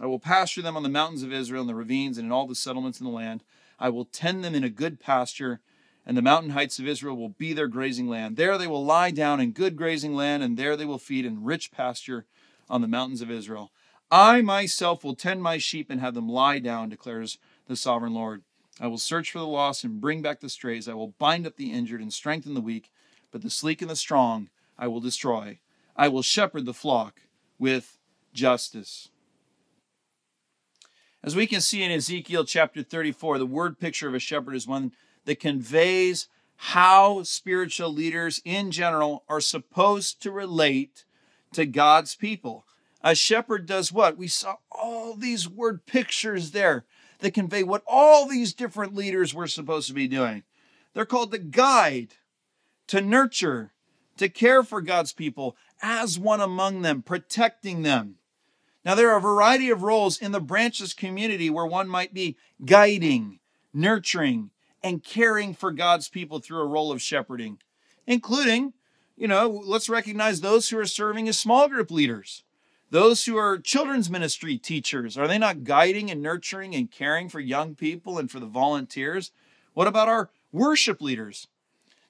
I 0.00 0.06
will 0.06 0.18
pasture 0.18 0.62
them 0.62 0.76
on 0.76 0.82
the 0.82 0.88
mountains 0.88 1.22
of 1.22 1.32
Israel, 1.32 1.62
in 1.62 1.66
the 1.66 1.74
ravines, 1.74 2.18
and 2.18 2.26
in 2.26 2.32
all 2.32 2.46
the 2.46 2.54
settlements 2.54 3.00
in 3.00 3.06
the 3.06 3.12
land. 3.12 3.42
I 3.78 3.88
will 3.88 4.04
tend 4.04 4.44
them 4.44 4.54
in 4.54 4.64
a 4.64 4.70
good 4.70 5.00
pasture, 5.00 5.60
and 6.06 6.16
the 6.16 6.22
mountain 6.22 6.50
heights 6.50 6.78
of 6.78 6.86
Israel 6.86 7.16
will 7.16 7.30
be 7.30 7.52
their 7.52 7.68
grazing 7.68 8.08
land. 8.08 8.36
There 8.36 8.56
they 8.56 8.66
will 8.66 8.84
lie 8.84 9.10
down 9.10 9.40
in 9.40 9.52
good 9.52 9.76
grazing 9.76 10.14
land, 10.14 10.42
and 10.42 10.56
there 10.56 10.76
they 10.76 10.86
will 10.86 10.98
feed 10.98 11.24
in 11.24 11.44
rich 11.44 11.70
pasture 11.72 12.24
on 12.70 12.80
the 12.80 12.88
mountains 12.88 13.22
of 13.22 13.30
Israel. 13.30 13.70
I 14.10 14.42
myself 14.42 15.04
will 15.04 15.14
tend 15.14 15.42
my 15.42 15.58
sheep 15.58 15.88
and 15.90 16.00
have 16.00 16.14
them 16.14 16.28
lie 16.28 16.58
down, 16.58 16.88
declares 16.88 17.38
the 17.66 17.76
sovereign 17.76 18.14
Lord. 18.14 18.42
I 18.80 18.86
will 18.86 18.98
search 18.98 19.30
for 19.30 19.38
the 19.38 19.46
lost 19.46 19.84
and 19.84 20.00
bring 20.00 20.22
back 20.22 20.40
the 20.40 20.48
strays. 20.48 20.88
I 20.88 20.94
will 20.94 21.14
bind 21.18 21.46
up 21.46 21.56
the 21.56 21.72
injured 21.72 22.00
and 22.00 22.12
strengthen 22.12 22.54
the 22.54 22.60
weak, 22.60 22.90
but 23.32 23.42
the 23.42 23.50
sleek 23.50 23.82
and 23.82 23.90
the 23.90 23.96
strong 23.96 24.50
I 24.78 24.86
will 24.86 25.00
destroy. 25.00 25.58
I 25.96 26.08
will 26.08 26.22
shepherd 26.22 26.66
the 26.66 26.74
flock 26.74 27.22
with 27.58 27.98
justice. 28.32 29.08
As 31.24 31.36
we 31.36 31.46
can 31.46 31.60
see 31.60 31.82
in 31.82 31.90
Ezekiel 31.90 32.44
chapter 32.44 32.82
34, 32.82 33.38
the 33.38 33.46
word 33.46 33.78
picture 33.78 34.08
of 34.08 34.14
a 34.14 34.18
shepherd 34.18 34.54
is 34.54 34.66
one 34.66 34.92
that 35.24 35.40
conveys 35.40 36.28
how 36.56 37.22
spiritual 37.22 37.92
leaders 37.92 38.40
in 38.44 38.70
general 38.70 39.24
are 39.28 39.40
supposed 39.40 40.22
to 40.22 40.30
relate 40.30 41.04
to 41.52 41.66
God's 41.66 42.14
people. 42.14 42.64
A 43.02 43.14
shepherd 43.14 43.66
does 43.66 43.92
what? 43.92 44.16
We 44.16 44.28
saw 44.28 44.56
all 44.70 45.14
these 45.14 45.48
word 45.48 45.86
pictures 45.86 46.52
there 46.52 46.84
that 47.20 47.34
convey 47.34 47.62
what 47.62 47.82
all 47.86 48.26
these 48.26 48.52
different 48.52 48.94
leaders 48.94 49.34
were 49.34 49.46
supposed 49.46 49.88
to 49.88 49.94
be 49.94 50.08
doing. 50.08 50.42
They're 50.94 51.04
called 51.04 51.30
the 51.30 51.38
guide, 51.38 52.14
to 52.88 53.00
nurture, 53.00 53.72
to 54.16 54.28
care 54.28 54.62
for 54.62 54.80
God's 54.80 55.12
people 55.12 55.56
as 55.82 56.18
one 56.18 56.40
among 56.40 56.82
them, 56.82 57.02
protecting 57.02 57.82
them. 57.82 58.16
Now, 58.84 58.94
there 58.94 59.10
are 59.10 59.18
a 59.18 59.20
variety 59.20 59.70
of 59.70 59.82
roles 59.82 60.18
in 60.18 60.32
the 60.32 60.40
branches 60.40 60.92
community 60.92 61.48
where 61.48 61.66
one 61.66 61.88
might 61.88 62.12
be 62.12 62.36
guiding, 62.64 63.38
nurturing, 63.72 64.50
and 64.82 65.04
caring 65.04 65.54
for 65.54 65.70
God's 65.70 66.08
people 66.08 66.40
through 66.40 66.60
a 66.60 66.66
role 66.66 66.90
of 66.90 67.00
shepherding, 67.00 67.58
including, 68.06 68.72
you 69.16 69.28
know, 69.28 69.48
let's 69.48 69.88
recognize 69.88 70.40
those 70.40 70.68
who 70.68 70.78
are 70.78 70.86
serving 70.86 71.28
as 71.28 71.38
small 71.38 71.68
group 71.68 71.90
leaders, 71.92 72.42
those 72.90 73.24
who 73.24 73.36
are 73.36 73.58
children's 73.58 74.10
ministry 74.10 74.58
teachers. 74.58 75.16
Are 75.16 75.28
they 75.28 75.38
not 75.38 75.62
guiding 75.62 76.10
and 76.10 76.20
nurturing 76.20 76.74
and 76.74 76.90
caring 76.90 77.28
for 77.28 77.38
young 77.38 77.76
people 77.76 78.18
and 78.18 78.28
for 78.28 78.40
the 78.40 78.46
volunteers? 78.46 79.30
What 79.74 79.86
about 79.86 80.08
our 80.08 80.30
worship 80.50 81.00
leaders? 81.00 81.46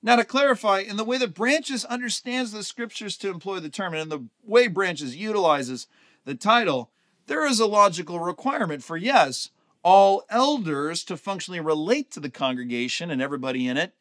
Now, 0.02 0.16
to 0.16 0.24
clarify, 0.24 0.80
in 0.80 0.96
the 0.96 1.04
way 1.04 1.16
that 1.18 1.34
Branches 1.34 1.84
understands 1.84 2.50
the 2.50 2.64
scriptures 2.64 3.16
to 3.18 3.30
employ 3.30 3.60
the 3.60 3.68
term 3.68 3.94
and 3.94 4.02
in 4.02 4.08
the 4.08 4.24
way 4.44 4.66
Branches 4.66 5.16
utilizes 5.16 5.86
the 6.24 6.34
title, 6.34 6.90
there 7.26 7.46
is 7.46 7.60
a 7.60 7.66
logical 7.66 8.18
requirement 8.18 8.82
for 8.82 8.96
yes, 8.96 9.50
all 9.84 10.24
elders 10.28 11.04
to 11.04 11.16
functionally 11.16 11.60
relate 11.60 12.10
to 12.10 12.20
the 12.20 12.30
congregation 12.30 13.10
and 13.10 13.22
everybody 13.22 13.68
in 13.68 13.76
it 13.76 13.94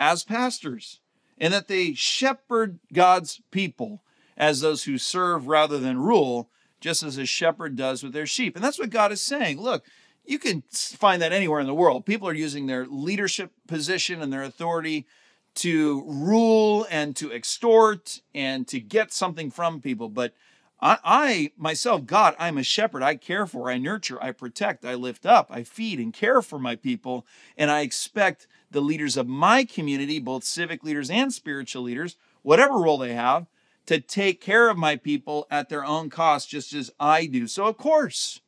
as 0.00 0.24
pastors, 0.24 1.00
and 1.38 1.52
that 1.52 1.68
they 1.68 1.92
shepherd 1.92 2.78
God's 2.92 3.42
people 3.50 4.02
as 4.36 4.60
those 4.60 4.84
who 4.84 4.96
serve 4.96 5.46
rather 5.46 5.78
than 5.78 5.98
rule, 5.98 6.48
just 6.80 7.02
as 7.02 7.18
a 7.18 7.26
shepherd 7.26 7.76
does 7.76 8.02
with 8.02 8.12
their 8.14 8.26
sheep. 8.26 8.56
And 8.56 8.64
that's 8.64 8.78
what 8.78 8.90
God 8.90 9.12
is 9.12 9.20
saying. 9.20 9.60
Look, 9.60 9.84
you 10.24 10.38
can 10.38 10.62
find 10.70 11.20
that 11.20 11.32
anywhere 11.32 11.60
in 11.60 11.66
the 11.66 11.74
world. 11.74 12.06
People 12.06 12.28
are 12.28 12.34
using 12.34 12.66
their 12.66 12.86
leadership 12.86 13.52
position 13.68 14.22
and 14.22 14.32
their 14.32 14.42
authority 14.42 15.06
to 15.54 16.04
rule 16.06 16.86
and 16.90 17.14
to 17.16 17.32
extort 17.32 18.20
and 18.34 18.66
to 18.68 18.80
get 18.80 19.12
something 19.12 19.50
from 19.50 19.80
people. 19.80 20.08
But 20.08 20.34
I, 20.80 20.98
I, 21.04 21.52
myself, 21.56 22.06
God, 22.06 22.34
I'm 22.38 22.58
a 22.58 22.62
shepherd. 22.62 23.02
I 23.02 23.14
care 23.14 23.46
for, 23.46 23.70
I 23.70 23.78
nurture, 23.78 24.22
I 24.22 24.32
protect, 24.32 24.84
I 24.84 24.94
lift 24.94 25.24
up, 25.24 25.46
I 25.50 25.62
feed 25.62 26.00
and 26.00 26.12
care 26.12 26.42
for 26.42 26.58
my 26.58 26.74
people. 26.74 27.24
And 27.56 27.70
I 27.70 27.82
expect 27.82 28.48
the 28.70 28.80
leaders 28.80 29.16
of 29.16 29.28
my 29.28 29.64
community, 29.64 30.18
both 30.18 30.42
civic 30.42 30.82
leaders 30.82 31.10
and 31.10 31.32
spiritual 31.32 31.82
leaders, 31.82 32.16
whatever 32.42 32.74
role 32.78 32.98
they 32.98 33.14
have, 33.14 33.46
to 33.86 34.00
take 34.00 34.40
care 34.40 34.68
of 34.68 34.76
my 34.76 34.96
people 34.96 35.46
at 35.50 35.68
their 35.68 35.84
own 35.84 36.10
cost, 36.10 36.48
just 36.48 36.72
as 36.72 36.90
I 36.98 37.26
do. 37.26 37.46
So, 37.46 37.66
of 37.66 37.76
course, 37.76 38.40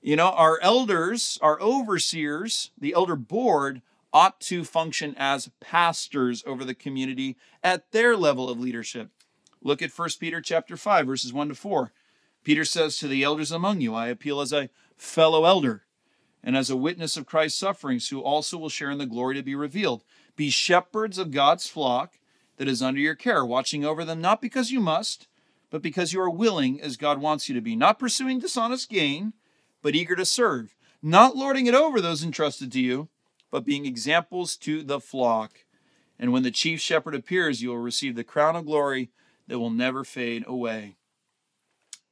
you 0.00 0.16
know, 0.16 0.30
our 0.30 0.58
elders, 0.62 1.38
our 1.42 1.60
overseers, 1.60 2.70
the 2.78 2.92
elder 2.92 3.16
board 3.16 3.82
ought 4.12 4.40
to 4.40 4.64
function 4.64 5.14
as 5.16 5.50
pastors 5.60 6.42
over 6.46 6.64
the 6.64 6.74
community 6.74 7.36
at 7.62 7.92
their 7.92 8.16
level 8.16 8.48
of 8.48 8.60
leadership. 8.60 9.10
Look 9.62 9.80
at 9.82 9.96
1 9.96 10.08
Peter 10.20 10.40
chapter 10.40 10.76
5 10.76 11.06
verses 11.06 11.32
1 11.32 11.48
to 11.48 11.54
4. 11.54 11.92
Peter 12.44 12.64
says 12.64 12.98
to 12.98 13.08
the 13.08 13.22
elders 13.22 13.52
among 13.52 13.80
you, 13.80 13.94
I 13.94 14.08
appeal 14.08 14.40
as 14.40 14.52
a 14.52 14.68
fellow 14.96 15.44
elder 15.44 15.84
and 16.42 16.56
as 16.56 16.70
a 16.70 16.76
witness 16.76 17.16
of 17.16 17.26
Christ's 17.26 17.60
sufferings, 17.60 18.08
who 18.08 18.20
also 18.20 18.58
will 18.58 18.68
share 18.68 18.90
in 18.90 18.98
the 18.98 19.06
glory 19.06 19.36
to 19.36 19.42
be 19.42 19.54
revealed. 19.54 20.02
Be 20.34 20.50
shepherds 20.50 21.18
of 21.18 21.30
God's 21.30 21.68
flock 21.68 22.18
that 22.56 22.68
is 22.68 22.82
under 22.82 23.00
your 23.00 23.14
care, 23.14 23.44
watching 23.44 23.84
over 23.84 24.04
them 24.04 24.20
not 24.20 24.42
because 24.42 24.70
you 24.70 24.80
must, 24.80 25.28
but 25.70 25.82
because 25.82 26.12
you 26.12 26.20
are 26.20 26.30
willing 26.30 26.80
as 26.80 26.96
God 26.96 27.20
wants 27.20 27.48
you 27.48 27.54
to 27.54 27.60
be, 27.60 27.76
not 27.76 27.98
pursuing 27.98 28.40
dishonest 28.40 28.90
gain, 28.90 29.34
but 29.82 29.94
eager 29.94 30.16
to 30.16 30.24
serve, 30.24 30.74
not 31.00 31.36
lording 31.36 31.66
it 31.66 31.74
over 31.74 32.00
those 32.00 32.24
entrusted 32.24 32.72
to 32.72 32.80
you, 32.80 33.08
but 33.52 33.64
being 33.64 33.86
examples 33.86 34.56
to 34.56 34.82
the 34.82 34.98
flock. 34.98 35.64
And 36.18 36.32
when 36.32 36.42
the 36.42 36.50
chief 36.50 36.80
shepherd 36.80 37.14
appears, 37.14 37.62
you 37.62 37.68
will 37.68 37.78
receive 37.78 38.16
the 38.16 38.24
crown 38.24 38.56
of 38.56 38.66
glory 38.66 39.10
that 39.46 39.60
will 39.60 39.70
never 39.70 40.02
fade 40.02 40.42
away. 40.46 40.96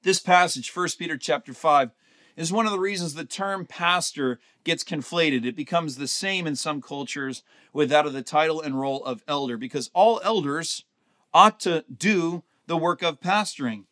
This 0.03 0.21
passage, 0.21 0.71
1 0.75 0.89
Peter 0.99 1.17
chapter 1.17 1.53
5, 1.53 1.91
is 2.37 2.53
one 2.53 2.67
of 2.67 2.73
the 2.73 2.79
reasons 2.79 3.15
the 3.15 3.25
term 3.25 3.67
pastor 3.67 4.39
gets 4.65 4.85
conflated. 4.85 5.45
It 5.45 5.57
becomes 5.57 5.97
the 5.97 6.09
same 6.09 6.47
in 6.47 6.57
some 6.57 6.81
cultures 6.81 7.43
with 7.73 7.89
that 7.89 8.07
of 8.07 8.13
the 8.13 8.23
title 8.23 8.61
and 8.61 8.79
role 8.79 9.05
of 9.05 9.25
elder, 9.27 9.57
because 9.57 9.91
all 9.95 10.21
elders 10.23 10.85
ought 11.33 11.59
to 11.61 11.85
do 11.95 12.43
the 12.67 12.77
work 12.77 13.03
of 13.03 13.21
pastoring. 13.21 13.85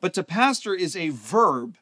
But 0.00 0.12
to 0.14 0.22
pastor 0.22 0.74
is 0.74 0.96
a 0.96 1.10
verb 1.10 1.76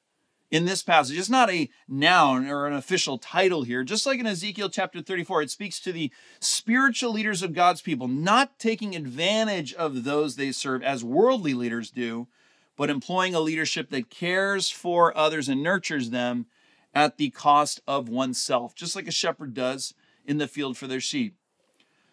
in 0.54 0.66
this 0.66 0.84
passage. 0.84 1.18
It's 1.18 1.28
not 1.28 1.50
a 1.50 1.68
noun 1.88 2.46
or 2.46 2.68
an 2.68 2.74
official 2.74 3.18
title 3.18 3.64
here. 3.64 3.82
Just 3.82 4.06
like 4.06 4.20
in 4.20 4.26
Ezekiel 4.26 4.68
chapter 4.68 5.02
34, 5.02 5.42
it 5.42 5.50
speaks 5.50 5.80
to 5.80 5.90
the 5.90 6.12
spiritual 6.38 7.12
leaders 7.12 7.42
of 7.42 7.54
God's 7.54 7.82
people, 7.82 8.06
not 8.06 8.56
taking 8.56 8.94
advantage 8.94 9.74
of 9.74 10.04
those 10.04 10.36
they 10.36 10.52
serve 10.52 10.80
as 10.84 11.02
worldly 11.02 11.54
leaders 11.54 11.90
do, 11.90 12.28
but 12.76 12.88
employing 12.88 13.34
a 13.34 13.40
leadership 13.40 13.90
that 13.90 14.10
cares 14.10 14.70
for 14.70 15.16
others 15.16 15.48
and 15.48 15.60
nurtures 15.60 16.10
them 16.10 16.46
at 16.94 17.16
the 17.16 17.30
cost 17.30 17.80
of 17.88 18.08
oneself, 18.08 18.76
just 18.76 18.94
like 18.94 19.08
a 19.08 19.12
shepherd 19.12 19.54
does 19.54 19.92
in 20.24 20.38
the 20.38 20.46
field 20.46 20.76
for 20.76 20.86
their 20.86 21.00
sheep. 21.00 21.34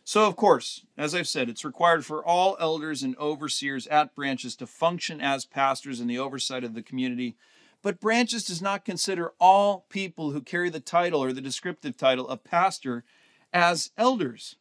So, 0.04 0.26
of 0.26 0.36
course, 0.36 0.84
as 0.98 1.14
I've 1.14 1.28
said, 1.28 1.48
it's 1.48 1.64
required 1.64 2.08
for 2.08 2.26
all 2.26 2.58
elders 2.60 3.04
and 3.04 3.16
overseers 3.20 3.86
at 3.86 4.16
branches 4.16 4.56
to 4.56 4.66
function 4.66 5.22
as 5.22 5.46
pastors 5.46 6.00
in 6.00 6.08
the 6.08 6.18
oversight 6.18 6.64
of 6.64 6.74
the 6.74 6.82
community 6.82 7.36
but 7.82 8.00
Branches 8.00 8.46
does 8.46 8.62
not 8.62 8.86
consider 8.86 9.34
all 9.40 9.86
people 9.90 10.32
who 10.32 10.42
carry 10.42 10.70
the 10.70 10.80
title 10.80 11.24
or 11.24 11.34
the 11.34 11.42
descriptive 11.42 11.98
title 11.98 12.28
of 12.28 12.44
pastor 12.44 13.04
as 13.54 13.92
elders. 13.98 14.56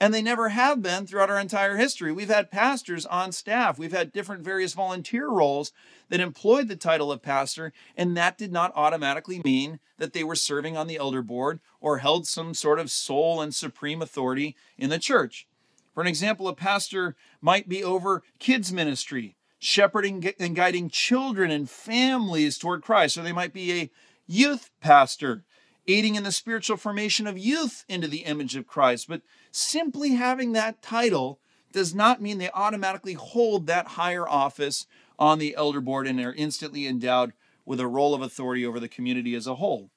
And 0.00 0.12
they 0.12 0.22
never 0.22 0.50
have 0.50 0.82
been 0.82 1.06
throughout 1.06 1.30
our 1.30 1.38
entire 1.38 1.76
history. 1.76 2.12
We've 2.12 2.28
had 2.28 2.50
pastors 2.50 3.06
on 3.06 3.30
staff. 3.30 3.78
We've 3.78 3.92
had 3.92 4.12
different 4.12 4.42
various 4.42 4.74
volunteer 4.74 5.28
roles 5.28 5.72
that 6.08 6.20
employed 6.20 6.68
the 6.68 6.76
title 6.76 7.12
of 7.12 7.22
pastor, 7.22 7.72
and 7.96 8.16
that 8.16 8.36
did 8.36 8.52
not 8.52 8.72
automatically 8.74 9.40
mean 9.44 9.78
that 9.98 10.12
they 10.12 10.24
were 10.24 10.34
serving 10.34 10.76
on 10.76 10.88
the 10.88 10.96
elder 10.96 11.22
board 11.22 11.60
or 11.80 11.98
held 11.98 12.26
some 12.26 12.54
sort 12.54 12.80
of 12.80 12.90
sole 12.90 13.40
and 13.40 13.54
supreme 13.54 14.02
authority 14.02 14.56
in 14.76 14.90
the 14.90 14.98
church. 14.98 15.46
For 15.94 16.00
an 16.00 16.08
example, 16.08 16.48
a 16.48 16.54
pastor 16.54 17.14
might 17.40 17.68
be 17.68 17.84
over 17.84 18.24
kids' 18.40 18.72
ministry, 18.72 19.36
shepherding 19.64 20.34
and 20.38 20.54
guiding 20.54 20.90
children 20.90 21.50
and 21.50 21.70
families 21.70 22.58
toward 22.58 22.82
Christ, 22.82 23.16
or 23.16 23.22
they 23.22 23.32
might 23.32 23.54
be 23.54 23.72
a 23.72 23.90
youth 24.26 24.70
pastor, 24.82 25.42
aiding 25.88 26.16
in 26.16 26.22
the 26.22 26.32
spiritual 26.32 26.76
formation 26.76 27.26
of 27.26 27.38
youth 27.38 27.82
into 27.88 28.06
the 28.06 28.24
image 28.24 28.56
of 28.56 28.66
Christ. 28.66 29.08
But 29.08 29.22
simply 29.50 30.16
having 30.16 30.52
that 30.52 30.82
title 30.82 31.40
does 31.72 31.94
not 31.94 32.20
mean 32.20 32.36
they 32.36 32.50
automatically 32.52 33.14
hold 33.14 33.66
that 33.66 33.88
higher 33.88 34.28
office 34.28 34.86
on 35.18 35.38
the 35.38 35.54
elder 35.56 35.80
board 35.80 36.06
and 36.06 36.20
are 36.20 36.34
instantly 36.34 36.86
endowed 36.86 37.32
with 37.64 37.80
a 37.80 37.86
role 37.86 38.14
of 38.14 38.20
authority 38.20 38.66
over 38.66 38.78
the 38.78 38.86
community 38.86 39.34
as 39.34 39.46
a 39.46 39.54
whole. 39.54 39.88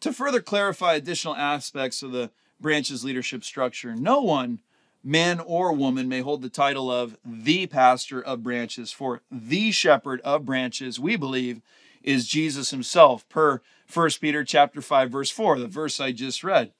To 0.00 0.10
further 0.10 0.40
clarify 0.40 0.94
additional 0.94 1.36
aspects 1.36 2.02
of 2.02 2.12
the 2.12 2.30
branch's 2.58 3.04
leadership 3.04 3.44
structure, 3.44 3.94
no 3.94 4.22
one 4.22 4.60
man 5.02 5.40
or 5.40 5.72
woman 5.72 6.08
may 6.08 6.20
hold 6.20 6.42
the 6.42 6.50
title 6.50 6.90
of 6.90 7.16
the 7.24 7.66
pastor 7.66 8.20
of 8.22 8.42
branches 8.42 8.92
for 8.92 9.22
the 9.30 9.70
shepherd 9.70 10.20
of 10.22 10.44
branches 10.44 11.00
we 11.00 11.16
believe 11.16 11.62
is 12.02 12.28
jesus 12.28 12.70
himself 12.70 13.28
per 13.28 13.60
1 13.92 14.10
peter 14.20 14.44
chapter 14.44 14.80
5 14.80 15.10
verse 15.10 15.30
4 15.30 15.58
the 15.58 15.66
verse 15.66 16.00
i 16.00 16.12
just 16.12 16.44
read. 16.44 16.72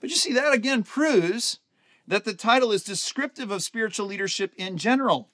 But 0.00 0.10
you 0.10 0.16
see 0.16 0.32
that 0.32 0.52
again 0.52 0.82
proves 0.82 1.58
that 2.06 2.24
the 2.24 2.34
title 2.34 2.70
is 2.70 2.84
descriptive 2.84 3.50
of 3.50 3.62
spiritual 3.62 4.06
leadership 4.06 4.52
in 4.56 4.76
general. 4.76 5.30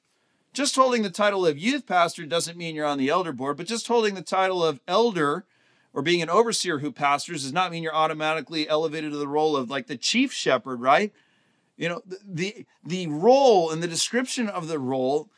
Just 0.55 0.77
holding 0.77 1.03
the 1.03 1.11
title 1.11 1.47
of 1.47 1.59
youth 1.59 1.87
pastor 1.87 2.25
doesn't 2.27 2.57
mean 2.57 2.75
you're 2.75 2.87
on 2.87 2.99
the 2.99 3.09
elder 3.09 3.33
board 3.33 3.57
but 3.57 3.67
just 3.67 3.89
holding 3.89 4.15
the 4.15 4.23
title 4.23 4.65
of 4.65 4.81
elder 4.87 5.45
or 5.95 6.03
being 6.03 6.23
an 6.23 6.31
overseer 6.31 6.79
who 6.79 6.91
pastors 6.91 7.43
does 7.43 7.53
not 7.53 7.71
mean 7.71 7.83
you're 7.83 7.95
automatically 7.95 8.69
elevated 8.69 9.13
to 9.13 9.19
the 9.19 9.29
role 9.29 9.57
of 9.57 9.71
like 9.71 9.87
the 9.87 9.97
chief 9.97 10.33
shepherd 10.33 10.81
right 10.81 11.13
you 11.77 11.89
know, 11.89 12.03
the 12.25 12.67
the 12.85 13.07
role 13.07 13.71
and 13.71 13.83
the 13.83 13.89
description 13.89 14.49
of 14.49 14.69
the 14.69 14.79
role 14.79 15.31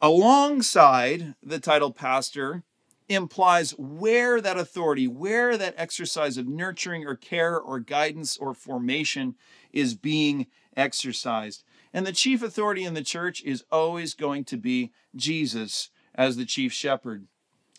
alongside 0.00 1.34
the 1.42 1.58
title 1.58 1.92
pastor 1.92 2.62
implies 3.08 3.72
where 3.72 4.40
that 4.40 4.58
authority, 4.58 5.06
where 5.06 5.56
that 5.56 5.74
exercise 5.76 6.36
of 6.36 6.48
nurturing 6.48 7.06
or 7.06 7.14
care 7.14 7.58
or 7.58 7.78
guidance 7.78 8.36
or 8.36 8.54
formation 8.54 9.34
is 9.72 9.94
being 9.94 10.46
exercised. 10.76 11.64
And 11.92 12.06
the 12.06 12.12
chief 12.12 12.42
authority 12.42 12.84
in 12.84 12.94
the 12.94 13.02
church 13.02 13.42
is 13.42 13.64
always 13.70 14.14
going 14.14 14.44
to 14.44 14.56
be 14.56 14.92
Jesus 15.14 15.90
as 16.14 16.36
the 16.36 16.44
chief 16.44 16.72
shepherd. 16.72 17.26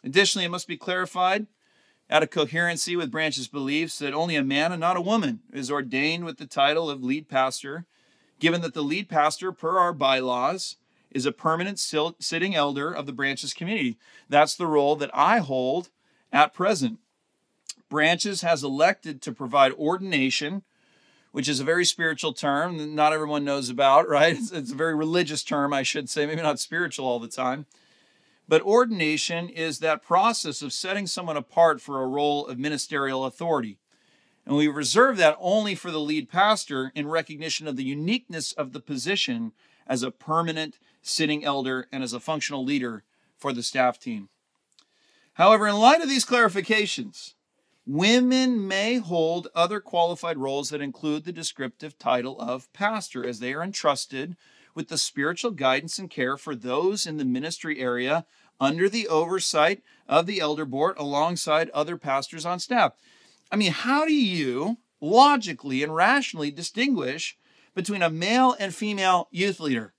Additionally, 0.04 0.46
it 0.46 0.52
must 0.52 0.68
be 0.68 0.78
clarified 0.78 1.48
out 2.10 2.24
of 2.24 2.30
coherency 2.30 2.96
with 2.96 3.12
Branch's 3.12 3.48
beliefs 3.48 4.00
that 4.00 4.14
only 4.14 4.36
a 4.36 4.44
man 4.44 4.72
and 4.72 4.82
not 4.82 4.98
a 4.98 5.02
woman 5.02 5.40
is 5.52 5.72
ordained 5.72 6.26
with 6.26 6.38
the 6.38 6.46
title 6.46 6.90
of 6.90 7.04
lead 7.04 7.28
pastor, 7.28 7.86
given 8.40 8.62
that 8.62 8.74
the 8.74 8.84
lead 8.84 9.10
pastor, 9.10 9.52
per 9.52 9.78
our 9.78 9.94
bylaws, 9.94 10.78
is 11.12 11.26
a 11.26 11.32
permanent 11.32 11.80
sitting 11.80 12.56
elder 12.56 12.92
of 12.92 13.06
the 13.06 13.14
Branches 13.14 13.54
community. 13.54 13.98
That's 14.30 14.56
the 14.56 14.68
role 14.68 14.96
that 14.98 15.12
I 15.14 15.40
hold 15.40 15.90
at 16.32 16.54
present. 16.54 17.00
Branches 17.90 18.42
has 18.42 18.64
elected 18.64 19.22
to 19.22 19.32
provide 19.32 19.72
ordination, 19.74 20.64
which 21.32 21.48
is 21.48 21.60
a 21.60 21.64
very 21.64 21.86
spiritual 21.86 22.34
term 22.34 22.80
that 22.80 22.88
not 22.88 23.14
everyone 23.14 23.46
knows 23.46 23.70
about, 23.70 24.10
right? 24.10 24.36
It's, 24.36 24.52
it's 24.52 24.72
a 24.72 24.76
very 24.76 24.96
religious 24.96 25.44
term, 25.44 25.74
I 25.74 25.84
should 25.84 26.10
say, 26.10 26.26
maybe 26.26 26.42
not 26.42 26.60
spiritual 26.60 27.06
all 27.06 27.20
the 27.20 27.28
time. 27.28 27.66
But 28.48 28.62
ordination 28.62 29.50
is 29.50 29.80
that 29.80 30.04
process 30.04 30.62
of 30.62 30.74
setting 30.74 31.08
someone 31.08 31.38
apart 31.38 31.82
for 31.82 32.02
a 32.02 32.08
role 32.08 32.46
of 32.46 32.60
ministerial 32.60 33.26
authority. 33.26 33.78
And 34.46 34.58
we 34.58 34.68
reserve 34.68 35.18
that 35.18 35.38
only 35.40 35.76
for 35.76 35.92
the 35.92 36.00
lead 36.00 36.30
pastor 36.30 36.92
in 36.96 37.08
recognition 37.08 37.68
of 37.68 37.78
the 37.78 37.86
uniqueness 37.86 38.52
of 38.52 38.74
the 38.74 38.82
position 38.82 39.54
as 39.88 40.04
a 40.04 40.12
permanent 40.12 40.80
sitting 41.02 41.44
elder 41.44 41.88
and 41.92 42.04
as 42.04 42.14
a 42.14 42.20
functional 42.20 42.64
leader 42.64 43.04
for 43.38 43.54
the 43.54 43.64
staff 43.64 44.00
team. 44.00 44.30
However, 45.34 45.68
in 45.68 45.76
light 45.76 46.02
of 46.02 46.10
these 46.10 46.26
clarifications, 46.26 47.34
women 47.86 48.68
may 48.68 48.98
hold 48.98 49.48
other 49.56 49.80
qualified 49.80 50.38
roles 50.38 50.70
that 50.70 50.82
include 50.82 51.24
the 51.24 51.32
descriptive 51.32 51.98
title 51.98 52.40
of 52.40 52.72
pastor 52.74 53.26
as 53.26 53.40
they 53.40 53.54
are 53.54 53.64
entrusted 53.64 54.36
with 54.76 54.88
the 54.88 54.98
spiritual 54.98 55.52
guidance 55.52 56.00
and 56.00 56.10
care 56.10 56.38
for 56.38 56.56
those 56.56 57.06
in 57.06 57.18
the 57.18 57.26
ministry 57.26 57.80
area 57.80 58.26
under 58.60 58.88
the 58.88 59.08
oversight 59.08 59.84
of 60.08 60.26
the 60.26 60.40
elder 60.40 60.66
board 60.66 60.96
alongside 60.98 61.70
other 61.72 61.98
pastors 61.98 62.46
on 62.46 62.60
staff. 62.60 62.94
I 63.52 63.56
mean, 63.56 63.72
how 63.72 64.06
do 64.06 64.14
you 64.14 64.78
logically 65.02 65.84
and 65.84 65.94
rationally 65.94 66.52
distinguish 66.52 67.38
between 67.76 68.02
a 68.02 68.10
male 68.10 68.56
and 68.60 68.74
female 68.74 69.28
youth 69.32 69.60
leader? 69.60 69.94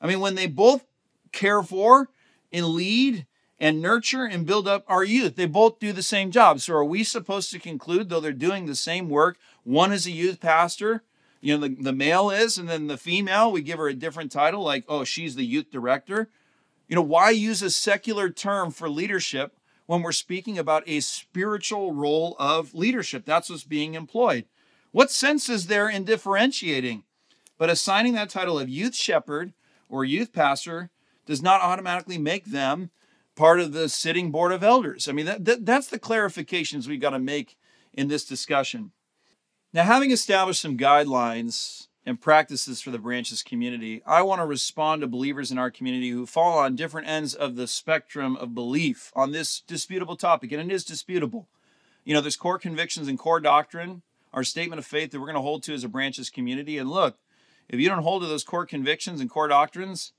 I 0.00 0.06
mean, 0.06 0.20
when 0.20 0.34
they 0.34 0.46
both 0.46 0.84
care 1.32 1.62
for 1.62 2.10
and 2.52 2.66
lead 2.66 3.26
and 3.58 3.82
nurture 3.82 4.24
and 4.24 4.46
build 4.46 4.66
up 4.66 4.84
our 4.88 5.04
youth, 5.04 5.36
they 5.36 5.46
both 5.46 5.78
do 5.78 5.92
the 5.92 6.02
same 6.02 6.30
job. 6.30 6.60
So, 6.60 6.74
are 6.74 6.84
we 6.84 7.04
supposed 7.04 7.50
to 7.52 7.58
conclude, 7.58 8.08
though 8.08 8.20
they're 8.20 8.32
doing 8.32 8.66
the 8.66 8.74
same 8.74 9.08
work, 9.08 9.38
one 9.62 9.92
is 9.92 10.06
a 10.06 10.10
youth 10.10 10.40
pastor 10.40 11.02
you 11.40 11.56
know, 11.56 11.66
the, 11.66 11.74
the 11.80 11.92
male 11.92 12.30
is, 12.30 12.58
and 12.58 12.68
then 12.68 12.86
the 12.86 12.98
female, 12.98 13.50
we 13.50 13.62
give 13.62 13.78
her 13.78 13.88
a 13.88 13.94
different 13.94 14.30
title, 14.30 14.62
like, 14.62 14.84
oh, 14.88 15.04
she's 15.04 15.36
the 15.36 15.44
youth 15.44 15.70
director. 15.70 16.28
You 16.86 16.96
know, 16.96 17.02
why 17.02 17.30
use 17.30 17.62
a 17.62 17.70
secular 17.70 18.30
term 18.30 18.70
for 18.70 18.88
leadership 18.88 19.56
when 19.86 20.02
we're 20.02 20.12
speaking 20.12 20.58
about 20.58 20.82
a 20.86 21.00
spiritual 21.00 21.92
role 21.92 22.36
of 22.38 22.74
leadership? 22.74 23.24
That's 23.24 23.48
what's 23.48 23.64
being 23.64 23.94
employed. 23.94 24.44
What 24.92 25.10
sense 25.10 25.48
is 25.48 25.68
there 25.68 25.88
in 25.88 26.04
differentiating? 26.04 27.04
But 27.56 27.70
assigning 27.70 28.14
that 28.14 28.30
title 28.30 28.58
of 28.58 28.68
youth 28.68 28.94
shepherd 28.94 29.52
or 29.88 30.04
youth 30.04 30.32
pastor 30.32 30.90
does 31.26 31.42
not 31.42 31.62
automatically 31.62 32.18
make 32.18 32.46
them 32.46 32.90
part 33.36 33.60
of 33.60 33.72
the 33.72 33.88
sitting 33.88 34.30
board 34.30 34.52
of 34.52 34.62
elders. 34.62 35.08
I 35.08 35.12
mean, 35.12 35.26
that, 35.26 35.44
that 35.44 35.64
that's 35.64 35.86
the 35.86 35.98
clarifications 35.98 36.86
we've 36.86 37.00
got 37.00 37.10
to 37.10 37.18
make 37.18 37.56
in 37.92 38.08
this 38.08 38.24
discussion. 38.24 38.92
Now, 39.72 39.84
having 39.84 40.10
established 40.10 40.60
some 40.60 40.76
guidelines 40.76 41.86
and 42.04 42.20
practices 42.20 42.80
for 42.80 42.90
the 42.90 42.98
branches 42.98 43.40
community, 43.44 44.02
I 44.04 44.22
want 44.22 44.40
to 44.40 44.46
respond 44.46 45.02
to 45.02 45.06
believers 45.06 45.52
in 45.52 45.58
our 45.58 45.70
community 45.70 46.10
who 46.10 46.26
fall 46.26 46.58
on 46.58 46.74
different 46.74 47.06
ends 47.06 47.34
of 47.34 47.54
the 47.54 47.68
spectrum 47.68 48.36
of 48.36 48.52
belief 48.52 49.12
on 49.14 49.30
this 49.30 49.60
disputable 49.60 50.16
topic, 50.16 50.50
and 50.50 50.60
it 50.60 50.74
is 50.74 50.84
disputable. 50.84 51.46
You 52.04 52.14
know, 52.14 52.20
there's 52.20 52.34
core 52.34 52.58
convictions 52.58 53.06
and 53.06 53.16
core 53.16 53.38
doctrine, 53.38 54.02
our 54.32 54.42
statement 54.42 54.80
of 54.80 54.86
faith 54.86 55.12
that 55.12 55.20
we're 55.20 55.26
going 55.26 55.36
to 55.36 55.40
hold 55.40 55.62
to 55.64 55.74
as 55.74 55.84
a 55.84 55.88
branches 55.88 56.30
community. 56.30 56.76
And 56.76 56.90
look, 56.90 57.18
if 57.68 57.78
you 57.78 57.88
don't 57.88 58.02
hold 58.02 58.22
to 58.22 58.28
those 58.28 58.42
core 58.42 58.66
convictions 58.66 59.20
and 59.20 59.30
core 59.30 59.46
doctrines, 59.46 60.12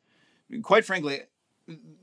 quite 0.62 0.86
frankly, 0.86 1.24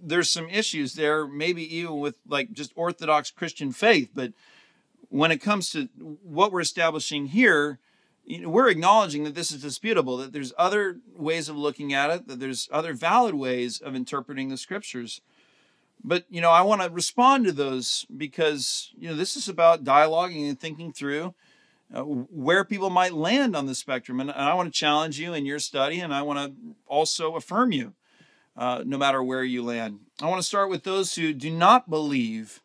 there's 0.03 0.29
some 0.29 0.51
issues 0.51 0.95
there, 0.95 1.27
maybe 1.27 1.77
even 1.77 1.99
with 1.99 2.17
like 2.27 2.53
just 2.53 2.73
orthodox 2.77 3.31
Christian 3.31 3.73
faith, 3.73 4.11
but 4.15 4.35
when 5.09 5.31
it 5.31 5.39
comes 5.39 5.71
to 5.71 5.89
what 6.23 6.53
we're 6.53 6.61
establishing 6.61 7.27
here, 7.27 7.79
you 8.25 8.43
know, 8.43 8.49
we're 8.51 8.69
acknowledging 8.69 9.25
that 9.25 9.35
this 9.35 9.51
is 9.51 9.63
disputable, 9.63 10.19
that 10.19 10.33
there's 10.33 10.53
other 10.59 10.99
ways 11.17 11.49
of 11.49 11.57
looking 11.57 11.95
at 11.95 12.11
it, 12.11 12.29
that 12.29 12.41
there's 12.41 12.69
other 12.71 12.93
valid 12.93 13.35
ways 13.35 13.81
of 13.81 13.95
interpreting 13.95 14.49
the 14.49 14.59
scriptures. 14.59 15.23
But, 16.05 16.25
you 16.29 16.41
know, 16.41 16.51
I 16.51 16.61
want 16.63 16.83
to 16.83 16.91
respond 16.91 17.47
to 17.47 17.53
those 17.53 18.07
because, 18.15 18.93
you 18.97 19.09
know, 19.09 19.17
this 19.17 19.35
is 19.35 19.49
about 19.49 19.83
dialoguing 19.83 20.49
and 20.49 20.61
thinking 20.61 20.93
through 20.93 21.35
uh, 21.93 22.03
where 22.03 22.65
people 22.65 22.91
might 22.91 23.15
land 23.15 23.57
on 23.57 23.67
the 23.67 23.75
spectrum. 23.75 24.21
And, 24.21 24.31
and, 24.31 24.39
I 24.39 24.55
want 24.55 24.73
to 24.73 24.79
challenge 24.79 25.19
you 25.19 25.33
in 25.33 25.47
your 25.47 25.59
study, 25.59 26.01
and 26.01 26.15
I 26.15 26.23
want 26.23 26.39
to 26.39 26.75
also 26.87 27.35
affirm 27.35 27.73
you 27.73 27.95
uh, 28.57 28.83
no 28.85 28.99
matter 28.99 29.23
where 29.23 29.43
you 29.43 29.63
land. 29.63 30.01
I 30.21 30.27
want 30.27 30.41
to 30.41 30.47
start 30.47 30.69
with 30.69 30.85
those 30.85 31.15
who 31.15 31.33
do 31.33 31.51
not 31.51 31.89
believe 31.89 32.61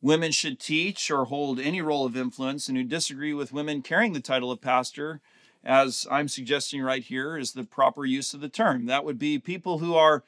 women 0.00 0.32
should 0.32 0.60
teach 0.60 1.10
or 1.10 1.24
hold 1.24 1.58
any 1.58 1.80
role 1.80 2.04
of 2.04 2.16
influence 2.16 2.68
and 2.68 2.76
who 2.76 2.84
disagree 2.84 3.34
with 3.34 3.52
women 3.52 3.82
carrying 3.82 4.12
the 4.12 4.20
title 4.20 4.50
of 4.50 4.60
pastor, 4.60 5.20
as 5.64 6.06
I'm 6.10 6.28
suggesting 6.28 6.82
right 6.82 7.02
here, 7.02 7.36
is 7.36 7.52
the 7.52 7.64
proper 7.64 8.04
use 8.04 8.32
of 8.32 8.40
the 8.40 8.48
term. 8.48 8.86
That 8.86 9.04
would 9.04 9.18
be 9.18 9.38
people 9.38 9.78
who 9.78 9.94
are, 9.94 10.22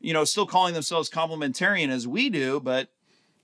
you 0.00 0.12
know, 0.12 0.24
still 0.24 0.46
calling 0.46 0.74
themselves 0.74 1.10
complementarian 1.10 1.88
as 1.88 2.06
we 2.06 2.30
do, 2.30 2.60
but 2.60 2.88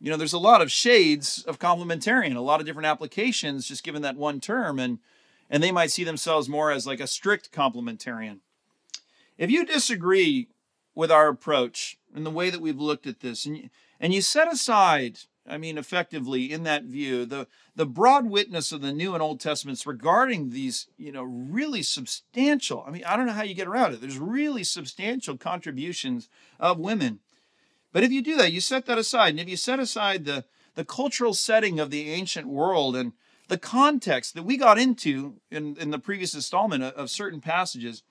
you 0.00 0.10
know, 0.10 0.16
there's 0.16 0.32
a 0.32 0.38
lot 0.38 0.60
of 0.60 0.70
shades 0.70 1.42
of 1.44 1.58
complementarian, 1.58 2.36
a 2.36 2.40
lot 2.40 2.60
of 2.60 2.66
different 2.66 2.86
applications 2.86 3.66
just 3.66 3.82
given 3.82 4.02
that 4.02 4.16
one 4.16 4.40
term, 4.40 4.78
and 4.78 4.98
and 5.48 5.62
they 5.62 5.72
might 5.72 5.90
see 5.90 6.04
themselves 6.04 6.48
more 6.48 6.70
as 6.70 6.86
like 6.86 7.00
a 7.00 7.06
strict 7.06 7.52
complementarian. 7.52 8.40
If 9.38 9.50
you 9.50 9.64
disagree 9.64 10.48
with 10.94 11.10
our 11.10 11.28
approach 11.28 11.98
and 12.14 12.26
the 12.26 12.30
way 12.30 12.50
that 12.50 12.60
we've 12.60 12.80
looked 12.80 13.06
at 13.06 13.20
this, 13.20 13.46
and 13.46 13.56
you, 13.56 13.70
and 14.00 14.12
you 14.12 14.22
set 14.22 14.52
aside 14.52 15.20
I 15.48 15.58
mean, 15.58 15.78
effectively, 15.78 16.52
in 16.52 16.64
that 16.64 16.84
view, 16.84 17.24
the, 17.24 17.46
the 17.74 17.86
broad 17.86 18.26
witness 18.26 18.72
of 18.72 18.80
the 18.80 18.92
New 18.92 19.14
and 19.14 19.22
Old 19.22 19.40
Testaments 19.40 19.86
regarding 19.86 20.50
these, 20.50 20.88
you 20.96 21.12
know, 21.12 21.22
really 21.22 21.82
substantial, 21.82 22.84
I 22.86 22.90
mean, 22.90 23.04
I 23.04 23.16
don't 23.16 23.26
know 23.26 23.32
how 23.32 23.42
you 23.42 23.54
get 23.54 23.68
around 23.68 23.94
it. 23.94 24.00
There's 24.00 24.18
really 24.18 24.64
substantial 24.64 25.36
contributions 25.36 26.28
of 26.58 26.78
women. 26.78 27.20
But 27.92 28.02
if 28.02 28.12
you 28.12 28.22
do 28.22 28.36
that, 28.36 28.52
you 28.52 28.60
set 28.60 28.86
that 28.86 28.98
aside. 28.98 29.30
And 29.30 29.40
if 29.40 29.48
you 29.48 29.56
set 29.56 29.80
aside 29.80 30.24
the, 30.24 30.44
the 30.74 30.84
cultural 30.84 31.34
setting 31.34 31.80
of 31.80 31.90
the 31.90 32.10
ancient 32.10 32.46
world 32.46 32.96
and 32.96 33.12
the 33.48 33.58
context 33.58 34.34
that 34.34 34.42
we 34.42 34.56
got 34.56 34.78
into 34.78 35.36
in, 35.50 35.76
in 35.76 35.90
the 35.90 35.98
previous 35.98 36.34
installment 36.34 36.82
of, 36.82 36.92
of 36.94 37.10
certain 37.10 37.40
passages, 37.40 38.02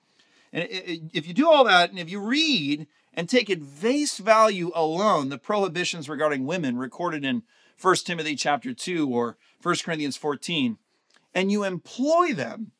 and 0.52 0.66
if 0.70 1.26
you 1.26 1.34
do 1.34 1.50
all 1.50 1.64
that, 1.64 1.90
and 1.90 1.98
if 1.98 2.10
you 2.10 2.20
read 2.20 2.86
and 3.16 3.28
take 3.28 3.48
at 3.48 3.62
face 3.62 4.18
value 4.18 4.70
alone 4.74 5.30
the 5.30 5.38
prohibitions 5.38 6.08
regarding 6.08 6.46
women 6.46 6.76
recorded 6.76 7.24
in 7.24 7.42
1 7.80 7.96
Timothy 8.04 8.36
chapter 8.36 8.74
2 8.74 9.08
or 9.08 9.38
1 9.62 9.76
Corinthians 9.82 10.16
14, 10.16 10.78
and 11.34 11.50
you 11.50 11.64
employ 11.64 12.32
them 12.32 12.72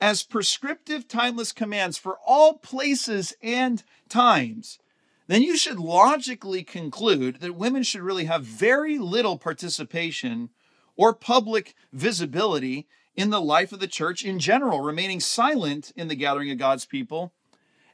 as 0.00 0.22
prescriptive 0.22 1.06
timeless 1.06 1.52
commands 1.52 1.98
for 1.98 2.18
all 2.24 2.54
places 2.54 3.34
and 3.42 3.82
times, 4.08 4.78
then 5.26 5.42
you 5.42 5.56
should 5.56 5.78
logically 5.78 6.62
conclude 6.62 7.40
that 7.40 7.54
women 7.54 7.82
should 7.82 8.00
really 8.00 8.24
have 8.24 8.42
very 8.42 8.98
little 8.98 9.36
participation 9.36 10.48
or 10.96 11.12
public 11.14 11.74
visibility 11.92 12.88
in 13.14 13.30
the 13.30 13.40
life 13.40 13.72
of 13.72 13.80
the 13.80 13.86
church 13.86 14.24
in 14.24 14.38
general, 14.38 14.80
remaining 14.80 15.20
silent 15.20 15.92
in 15.94 16.08
the 16.08 16.14
gathering 16.14 16.50
of 16.50 16.58
God's 16.58 16.86
people 16.86 17.32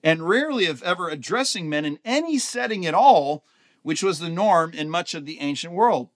and 0.06 0.28
rarely, 0.28 0.66
if 0.66 0.84
ever, 0.84 1.08
addressing 1.08 1.68
men 1.68 1.84
in 1.84 1.98
any 2.04 2.38
setting 2.38 2.86
at 2.86 2.94
all, 2.94 3.44
which 3.82 4.04
was 4.04 4.20
the 4.20 4.28
norm 4.28 4.72
in 4.72 4.88
much 4.88 5.14
of 5.14 5.26
the 5.26 5.40
ancient 5.40 5.74
world. 5.74 6.10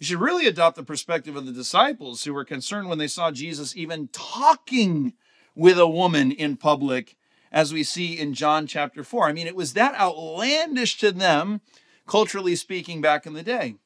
You 0.00 0.06
should 0.06 0.20
really 0.20 0.48
adopt 0.48 0.74
the 0.74 0.82
perspective 0.82 1.36
of 1.36 1.46
the 1.46 1.52
disciples 1.52 2.24
who 2.24 2.34
were 2.34 2.44
concerned 2.44 2.88
when 2.88 2.98
they 2.98 3.06
saw 3.06 3.30
Jesus 3.30 3.76
even 3.76 4.08
talking 4.08 5.12
with 5.54 5.78
a 5.78 5.86
woman 5.86 6.32
in 6.32 6.56
public, 6.56 7.16
as 7.52 7.72
we 7.72 7.84
see 7.84 8.18
in 8.18 8.34
John 8.34 8.66
chapter 8.66 9.04
4. 9.04 9.28
I 9.28 9.32
mean, 9.32 9.46
it 9.46 9.54
was 9.54 9.74
that 9.74 9.94
outlandish 9.94 10.98
to 10.98 11.12
them, 11.12 11.60
culturally 12.08 12.56
speaking, 12.56 13.00
back 13.00 13.24
in 13.24 13.34
the 13.34 13.44
day. 13.44 13.76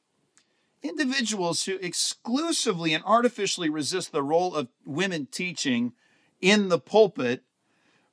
Individuals 0.81 1.65
who 1.65 1.75
exclusively 1.75 2.91
and 2.91 3.03
artificially 3.03 3.69
resist 3.69 4.11
the 4.11 4.23
role 4.23 4.55
of 4.55 4.69
women 4.83 5.27
teaching 5.27 5.93
in 6.41 6.69
the 6.69 6.79
pulpit 6.79 7.43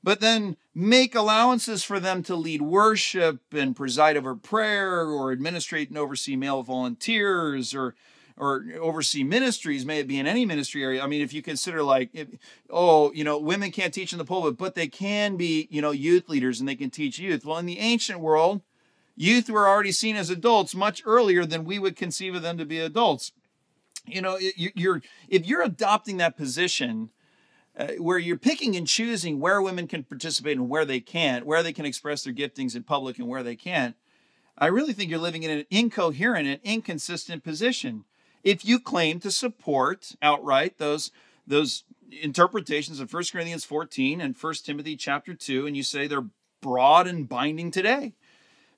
but 0.05 0.21
then 0.21 0.59
make 0.75 1.15
allowances 1.15 1.83
for 1.83 1.99
them 1.99 2.23
to 2.23 2.37
lead 2.37 2.61
worship 2.61 3.41
and 3.53 3.75
preside 3.75 4.19
over 4.19 4.37
prayer 4.37 5.01
or 5.01 5.33
administrate 5.33 5.89
and 5.89 5.97
oversee 5.99 6.37
male 6.37 6.63
volunteers 6.63 7.75
or 7.75 7.97
or 8.37 8.65
oversee 8.81 9.23
ministries 9.23 9.87
may 9.87 10.01
it 10.01 10.09
be 10.09 10.19
in 10.19 10.27
any 10.27 10.45
ministry 10.45 10.83
area. 10.83 11.03
I 11.03 11.07
mean 11.07 11.23
if 11.23 11.33
you 11.33 11.41
consider 11.41 11.83
like 11.83 12.11
if, 12.13 12.29
oh 12.69 13.13
you 13.13 13.25
know 13.25 13.39
women 13.39 13.71
can't 13.71 13.95
teach 13.95 14.13
in 14.13 14.19
the 14.19 14.25
pulpit 14.25 14.59
but 14.59 14.75
they 14.75 14.89
can 14.89 15.37
be 15.37 15.67
you 15.71 15.81
know 15.81 15.93
youth 15.93 16.29
leaders 16.29 16.61
and 16.61 16.69
they 16.69 16.77
can 16.77 16.91
teach 16.91 17.19
youth. 17.19 17.45
Well 17.45 17.59
in 17.59 17.67
the 17.67 17.79
ancient 17.79 18.21
world 18.21 18.61
youth 19.17 19.49
were 19.49 19.67
already 19.67 19.93
seen 19.93 20.17
as 20.17 20.29
adults 20.29 20.75
much 20.75 21.03
earlier 21.07 21.47
than 21.47 21.65
we 21.65 21.79
would 21.79 21.97
conceive 21.97 22.35
of 22.35 22.43
them 22.43 22.59
to 22.59 22.67
be 22.67 22.79
adults. 22.79 23.33
You 24.07 24.21
know, 24.21 24.39
you're 24.57 25.01
if 25.29 25.47
you're 25.47 25.63
adopting 25.63 26.19
that 26.19 26.37
position 26.37 27.09
uh, 27.77 27.89
where 27.99 28.19
you're 28.19 28.39
picking 28.39 28.77
and 28.77 28.87
choosing 28.87 29.41
where 29.41 29.61
women 29.61 29.87
can 29.87 30.05
participate 30.05 30.57
and 30.57 30.69
where 30.69 30.85
they 30.85 31.01
can't, 31.01 31.47
where 31.47 31.63
they 31.63 31.73
can 31.73 31.85
express 31.85 32.23
their 32.23 32.33
giftings 32.33 32.77
in 32.77 32.83
public 32.83 33.19
and 33.19 33.29
where 33.29 33.43
they 33.43 33.57
can't, 33.57 33.97
I 34.57 34.67
really 34.67 34.93
think 34.93 35.11
you're 35.11 35.19
living 35.19 35.43
in 35.43 35.51
an 35.51 35.67
incoherent 35.71 36.47
and 36.47 36.61
inconsistent 36.63 37.43
position. 37.43 38.05
If 38.45 38.65
you 38.65 38.79
claim 38.79 39.19
to 39.21 39.31
support 39.31 40.15
outright 40.23 40.79
those 40.79 41.11
those 41.47 41.85
interpretations 42.23 43.01
of 43.01 43.13
1 43.13 43.25
Corinthians 43.33 43.65
14 43.65 44.21
and 44.21 44.37
1 44.37 44.55
Timothy 44.65 44.97
chapter 44.97 45.35
2 45.35 45.67
and 45.67 45.77
you 45.77 45.83
say 45.83 46.07
they're 46.07 46.29
broad 46.61 47.07
and 47.07 47.29
binding 47.29 47.71
today. 47.71 48.15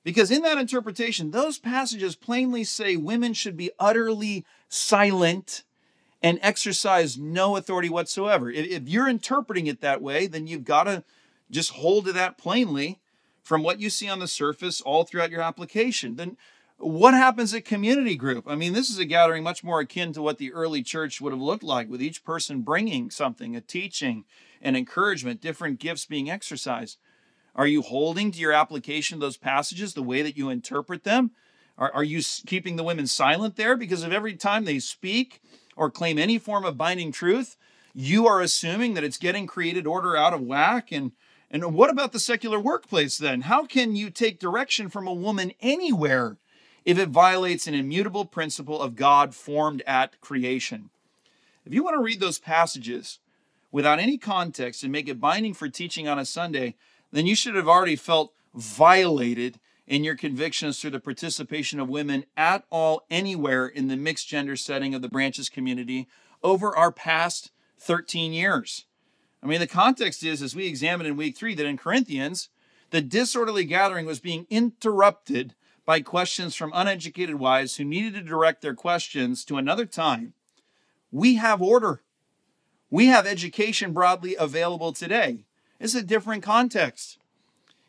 Because 0.03 0.31
in 0.31 0.41
that 0.41 0.57
interpretation, 0.57 1.31
those 1.31 1.59
passages 1.59 2.15
plainly 2.15 2.63
say 2.63 2.95
women 2.95 3.33
should 3.33 3.57
be 3.57 3.71
utterly 3.79 4.45
silent 4.69 5.63
and 6.21 6.39
exercise 6.41 7.17
no 7.17 7.55
authority 7.55 7.89
whatsoever. 7.89 8.49
If, 8.49 8.87
you're 8.89 9.07
interpreting 9.07 9.67
it 9.67 9.81
that 9.81 10.01
way, 10.01 10.27
then 10.27 10.47
you've 10.47 10.65
got 10.65 10.83
to 10.83 11.03
just 11.51 11.71
hold 11.71 12.05
to 12.05 12.13
that 12.13 12.37
plainly 12.37 12.99
from 13.43 13.63
what 13.63 13.79
you 13.79 13.89
see 13.89 14.09
on 14.09 14.19
the 14.19 14.27
surface 14.27 14.81
all 14.81 15.03
throughout 15.03 15.31
your 15.31 15.41
application. 15.41 16.15
Then 16.15 16.37
what 16.77 17.13
happens 17.13 17.53
at 17.53 17.65
community 17.65 18.15
group? 18.15 18.45
I 18.47 18.55
mean, 18.55 18.73
this 18.73 18.89
is 18.89 18.99
a 18.99 19.05
gathering 19.05 19.43
much 19.43 19.63
more 19.63 19.79
akin 19.79 20.13
to 20.13 20.21
what 20.21 20.37
the 20.37 20.53
early 20.53 20.83
church 20.83 21.21
would 21.21 21.33
have 21.33 21.41
looked 21.41 21.63
like, 21.63 21.89
with 21.89 22.01
each 22.01 22.23
person 22.23 22.61
bringing 22.61 23.09
something, 23.09 23.55
a 23.55 23.61
teaching, 23.61 24.25
an 24.61 24.75
encouragement, 24.75 25.41
different 25.41 25.79
gifts 25.79 26.05
being 26.05 26.29
exercised. 26.29 26.97
Are 27.55 27.67
you 27.67 27.81
holding 27.81 28.31
to 28.31 28.39
your 28.39 28.53
application 28.53 29.15
of 29.15 29.21
those 29.21 29.37
passages 29.37 29.93
the 29.93 30.03
way 30.03 30.21
that 30.21 30.37
you 30.37 30.49
interpret 30.49 31.03
them? 31.03 31.31
Are, 31.77 31.91
are 31.93 32.03
you 32.03 32.21
keeping 32.45 32.75
the 32.75 32.83
women 32.83 33.07
silent 33.07 33.55
there? 33.55 33.75
Because 33.75 34.03
of 34.03 34.11
every 34.11 34.35
time 34.35 34.65
they 34.65 34.79
speak 34.79 35.41
or 35.77 35.89
claim 35.89 36.17
any 36.17 36.37
form 36.37 36.65
of 36.65 36.77
binding 36.77 37.11
truth, 37.11 37.55
you 37.93 38.27
are 38.27 38.41
assuming 38.41 38.95
that 38.95 39.03
it's 39.03 39.17
getting 39.17 39.47
created 39.47 39.87
order 39.87 40.17
out 40.17 40.33
of 40.33 40.41
whack. 40.41 40.91
And, 40.91 41.13
and 41.49 41.73
what 41.73 41.89
about 41.89 42.11
the 42.11 42.19
secular 42.19 42.59
workplace 42.59 43.17
then? 43.17 43.41
How 43.41 43.65
can 43.65 43.95
you 43.95 44.09
take 44.09 44.39
direction 44.39 44.89
from 44.89 45.07
a 45.07 45.13
woman 45.13 45.53
anywhere 45.61 46.37
if 46.83 46.97
it 46.97 47.09
violates 47.09 47.67
an 47.67 47.73
immutable 47.73 48.25
principle 48.25 48.81
of 48.81 48.95
God 48.95 49.33
formed 49.33 49.83
at 49.87 50.19
creation? 50.19 50.89
If 51.65 51.73
you 51.73 51.83
want 51.83 51.95
to 51.95 52.03
read 52.03 52.19
those 52.19 52.39
passages 52.39 53.19
without 53.71 53.99
any 53.99 54.17
context 54.17 54.83
and 54.83 54.91
make 54.91 55.07
it 55.07 55.19
binding 55.19 55.53
for 55.53 55.69
teaching 55.69 56.07
on 56.07 56.19
a 56.19 56.25
Sunday, 56.25 56.75
then 57.11 57.25
you 57.25 57.35
should 57.35 57.55
have 57.55 57.67
already 57.67 57.95
felt 57.95 58.33
violated 58.53 59.59
in 59.87 60.03
your 60.03 60.15
convictions 60.15 60.79
through 60.79 60.91
the 60.91 60.99
participation 60.99 61.79
of 61.79 61.87
women 61.87 62.25
at 62.35 62.65
all, 62.69 63.05
anywhere 63.09 63.65
in 63.65 63.87
the 63.87 63.95
mixed 63.95 64.27
gender 64.27 64.55
setting 64.55 64.93
of 64.93 65.01
the 65.01 65.09
branches 65.09 65.49
community 65.49 66.07
over 66.43 66.75
our 66.75 66.91
past 66.91 67.51
13 67.79 68.33
years. 68.33 68.85
I 69.41 69.47
mean, 69.47 69.59
the 69.59 69.67
context 69.67 70.23
is, 70.23 70.41
as 70.41 70.55
we 70.55 70.67
examined 70.67 71.07
in 71.07 71.15
week 71.15 71.37
three, 71.37 71.55
that 71.55 71.65
in 71.65 71.77
Corinthians, 71.77 72.49
the 72.89 73.01
disorderly 73.01 73.63
gathering 73.63 74.05
was 74.05 74.19
being 74.19 74.45
interrupted 74.49 75.53
by 75.85 76.01
questions 76.01 76.53
from 76.53 76.71
uneducated 76.75 77.35
wives 77.35 77.77
who 77.77 77.85
needed 77.85 78.13
to 78.13 78.21
direct 78.21 78.61
their 78.61 78.75
questions 78.75 79.45
to 79.45 79.57
another 79.57 79.85
time. 79.85 80.33
We 81.11 81.35
have 81.35 81.61
order. 81.61 82.01
We 82.89 83.07
have 83.07 83.25
education 83.25 83.93
broadly 83.93 84.35
available 84.37 84.91
today. 84.91 85.45
It's 85.79 85.95
a 85.95 86.01
different 86.01 86.43
context. 86.43 87.17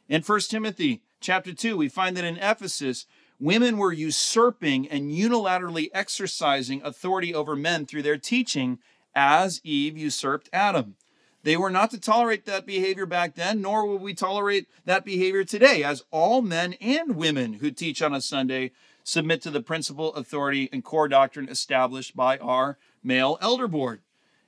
In 0.09 0.23
1 0.23 0.41
Timothy 0.49 1.03
chapter 1.21 1.53
2, 1.53 1.77
we 1.77 1.89
find 1.89 2.17
that 2.17 2.25
in 2.25 2.37
Ephesus, 2.37 3.07
women 3.41 3.79
were 3.79 3.93
usurping 3.93 4.89
and 4.89 5.11
unilaterally 5.11 5.89
exercising 5.93 6.83
authority 6.83 7.35
over 7.35 7.55
men 7.55 7.87
through 7.87 8.03
their 8.03 8.19
teaching 8.19 8.79
as 9.15 9.61
Eve 9.65 9.97
usurped 9.97 10.49
Adam. 10.53 10.97
They 11.43 11.57
were 11.57 11.71
not 11.71 11.91
to 11.93 12.01
tolerate 12.01 12.47
that 12.47 12.67
behavior 12.67 13.07
back 13.07 13.35
then, 13.35 13.63
nor 13.63 13.87
will 13.87 13.99
we 13.99 14.13
tolerate 14.13 14.67
that 14.85 15.05
behavior 15.05 15.45
today, 15.45 15.83
as 15.83 16.05
all 16.11 16.43
men 16.43 16.75
and 16.81 17.17
women 17.17 17.55
who 17.55 17.71
teach 17.71 18.03
on 18.03 18.13
a 18.13 18.21
Sunday 18.21 18.73
submit 19.05 19.41
to 19.41 19.51
the 19.51 19.63
principal 19.63 20.13
authority, 20.15 20.69
and 20.71 20.85
core 20.85 21.09
doctrine 21.09 21.49
established 21.49 22.15
by 22.15 22.37
our 22.39 22.77
male 23.03 23.39
elder 23.41 23.67
board. 23.67 24.03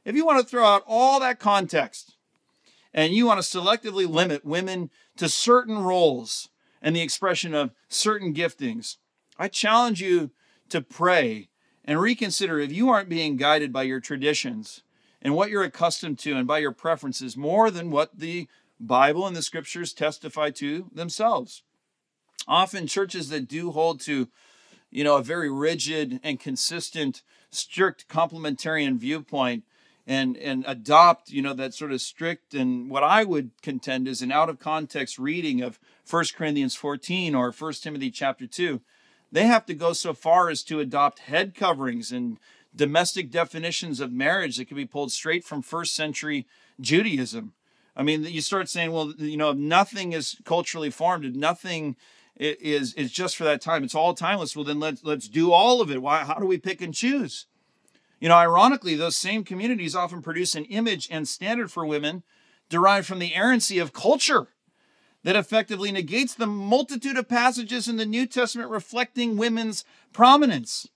If 0.04 0.14
you 0.14 0.26
want 0.26 0.40
to 0.40 0.46
throw 0.46 0.66
out 0.66 0.84
all 0.86 1.20
that 1.20 1.38
context 1.38 2.16
and 2.92 3.14
you 3.14 3.24
want 3.24 3.42
to 3.42 3.58
selectively 3.58 4.08
limit 4.08 4.44
women 4.44 4.90
to 5.16 5.28
certain 5.28 5.78
roles 5.78 6.50
and 6.82 6.94
the 6.94 7.02
expression 7.02 7.54
of 7.54 7.72
certain 7.88 8.34
giftings, 8.34 8.96
I 9.38 9.48
challenge 9.48 10.00
you 10.00 10.30
to 10.68 10.80
pray 10.80 11.48
and 11.84 12.00
reconsider 12.00 12.58
if 12.58 12.72
you 12.72 12.88
aren't 12.90 13.08
being 13.08 13.36
guided 13.36 13.72
by 13.72 13.82
your 13.84 14.00
traditions 14.00 14.82
and 15.22 15.34
what 15.34 15.50
you're 15.50 15.62
accustomed 15.62 16.18
to 16.20 16.36
and 16.36 16.46
by 16.46 16.58
your 16.58 16.72
preferences 16.72 17.36
more 17.36 17.70
than 17.70 17.90
what 17.90 18.18
the 18.18 18.48
Bible 18.78 19.26
and 19.26 19.36
the 19.36 19.42
scriptures 19.42 19.92
testify 19.92 20.50
to 20.50 20.90
themselves. 20.92 21.62
Often 22.48 22.86
churches 22.86 23.28
that 23.28 23.48
do 23.48 23.70
hold 23.70 24.00
to, 24.00 24.28
you 24.90 25.04
know, 25.04 25.16
a 25.16 25.22
very 25.22 25.50
rigid 25.50 26.20
and 26.22 26.40
consistent, 26.40 27.22
strict 27.50 28.08
complementarian 28.08 28.96
viewpoint 28.96 29.64
and 30.10 30.36
and 30.38 30.64
adopt 30.66 31.30
you 31.30 31.40
know 31.40 31.54
that 31.54 31.72
sort 31.72 31.92
of 31.92 32.00
strict 32.00 32.52
and 32.52 32.90
what 32.90 33.04
i 33.04 33.22
would 33.22 33.50
contend 33.62 34.08
is 34.08 34.22
an 34.22 34.32
out 34.32 34.48
of 34.48 34.58
context 34.58 35.18
reading 35.18 35.62
of 35.62 35.78
1 36.08 36.24
corinthians 36.36 36.74
14 36.74 37.34
or 37.34 37.52
1 37.52 37.72
timothy 37.74 38.10
chapter 38.10 38.46
2 38.46 38.80
they 39.30 39.46
have 39.46 39.64
to 39.66 39.74
go 39.74 39.92
so 39.92 40.12
far 40.12 40.50
as 40.50 40.64
to 40.64 40.80
adopt 40.80 41.20
head 41.20 41.54
coverings 41.54 42.10
and 42.10 42.38
domestic 42.74 43.30
definitions 43.30 44.00
of 44.00 44.12
marriage 44.12 44.56
that 44.56 44.66
can 44.66 44.76
be 44.76 44.84
pulled 44.84 45.12
straight 45.12 45.44
from 45.44 45.62
first 45.62 45.94
century 45.94 46.46
judaism. 46.80 47.52
I 47.96 48.02
mean 48.02 48.24
you 48.24 48.40
start 48.40 48.68
saying 48.68 48.92
well 48.92 49.12
you 49.18 49.36
know 49.36 49.52
nothing 49.52 50.12
is 50.12 50.36
culturally 50.44 50.90
formed 50.90 51.36
nothing 51.36 51.96
is 52.36 52.94
is 52.94 53.12
just 53.12 53.36
for 53.36 53.44
that 53.44 53.60
time. 53.60 53.84
It's 53.84 53.94
all 53.94 54.14
timeless. 54.14 54.56
Well 54.56 54.64
then 54.64 54.80
let's 54.80 55.04
let's 55.04 55.28
do 55.28 55.52
all 55.52 55.80
of 55.80 55.90
it. 55.90 56.00
Why 56.02 56.24
how 56.24 56.34
do 56.34 56.46
we 56.46 56.58
pick 56.58 56.80
and 56.80 56.94
choose 56.94 57.46
you 58.20 58.28
know, 58.28 58.36
ironically, 58.36 58.94
those 58.94 59.16
same 59.16 59.44
communities 59.44 59.96
often 59.96 60.20
produce 60.20 60.54
an 60.54 60.66
image 60.66 61.08
and 61.10 61.26
standard 61.26 61.72
for 61.72 61.86
women 61.86 62.22
derived 62.68 63.06
from 63.06 63.18
the 63.18 63.34
errancy 63.34 63.78
of 63.78 63.94
culture 63.94 64.48
that 65.24 65.36
effectively 65.36 65.90
negates 65.90 66.34
the 66.34 66.46
multitude 66.46 67.16
of 67.16 67.28
passages 67.28 67.88
in 67.88 67.96
the 67.96 68.06
New 68.06 68.26
Testament 68.26 68.70
reflecting 68.70 69.36
women's 69.36 69.84
prominence. 70.12 70.86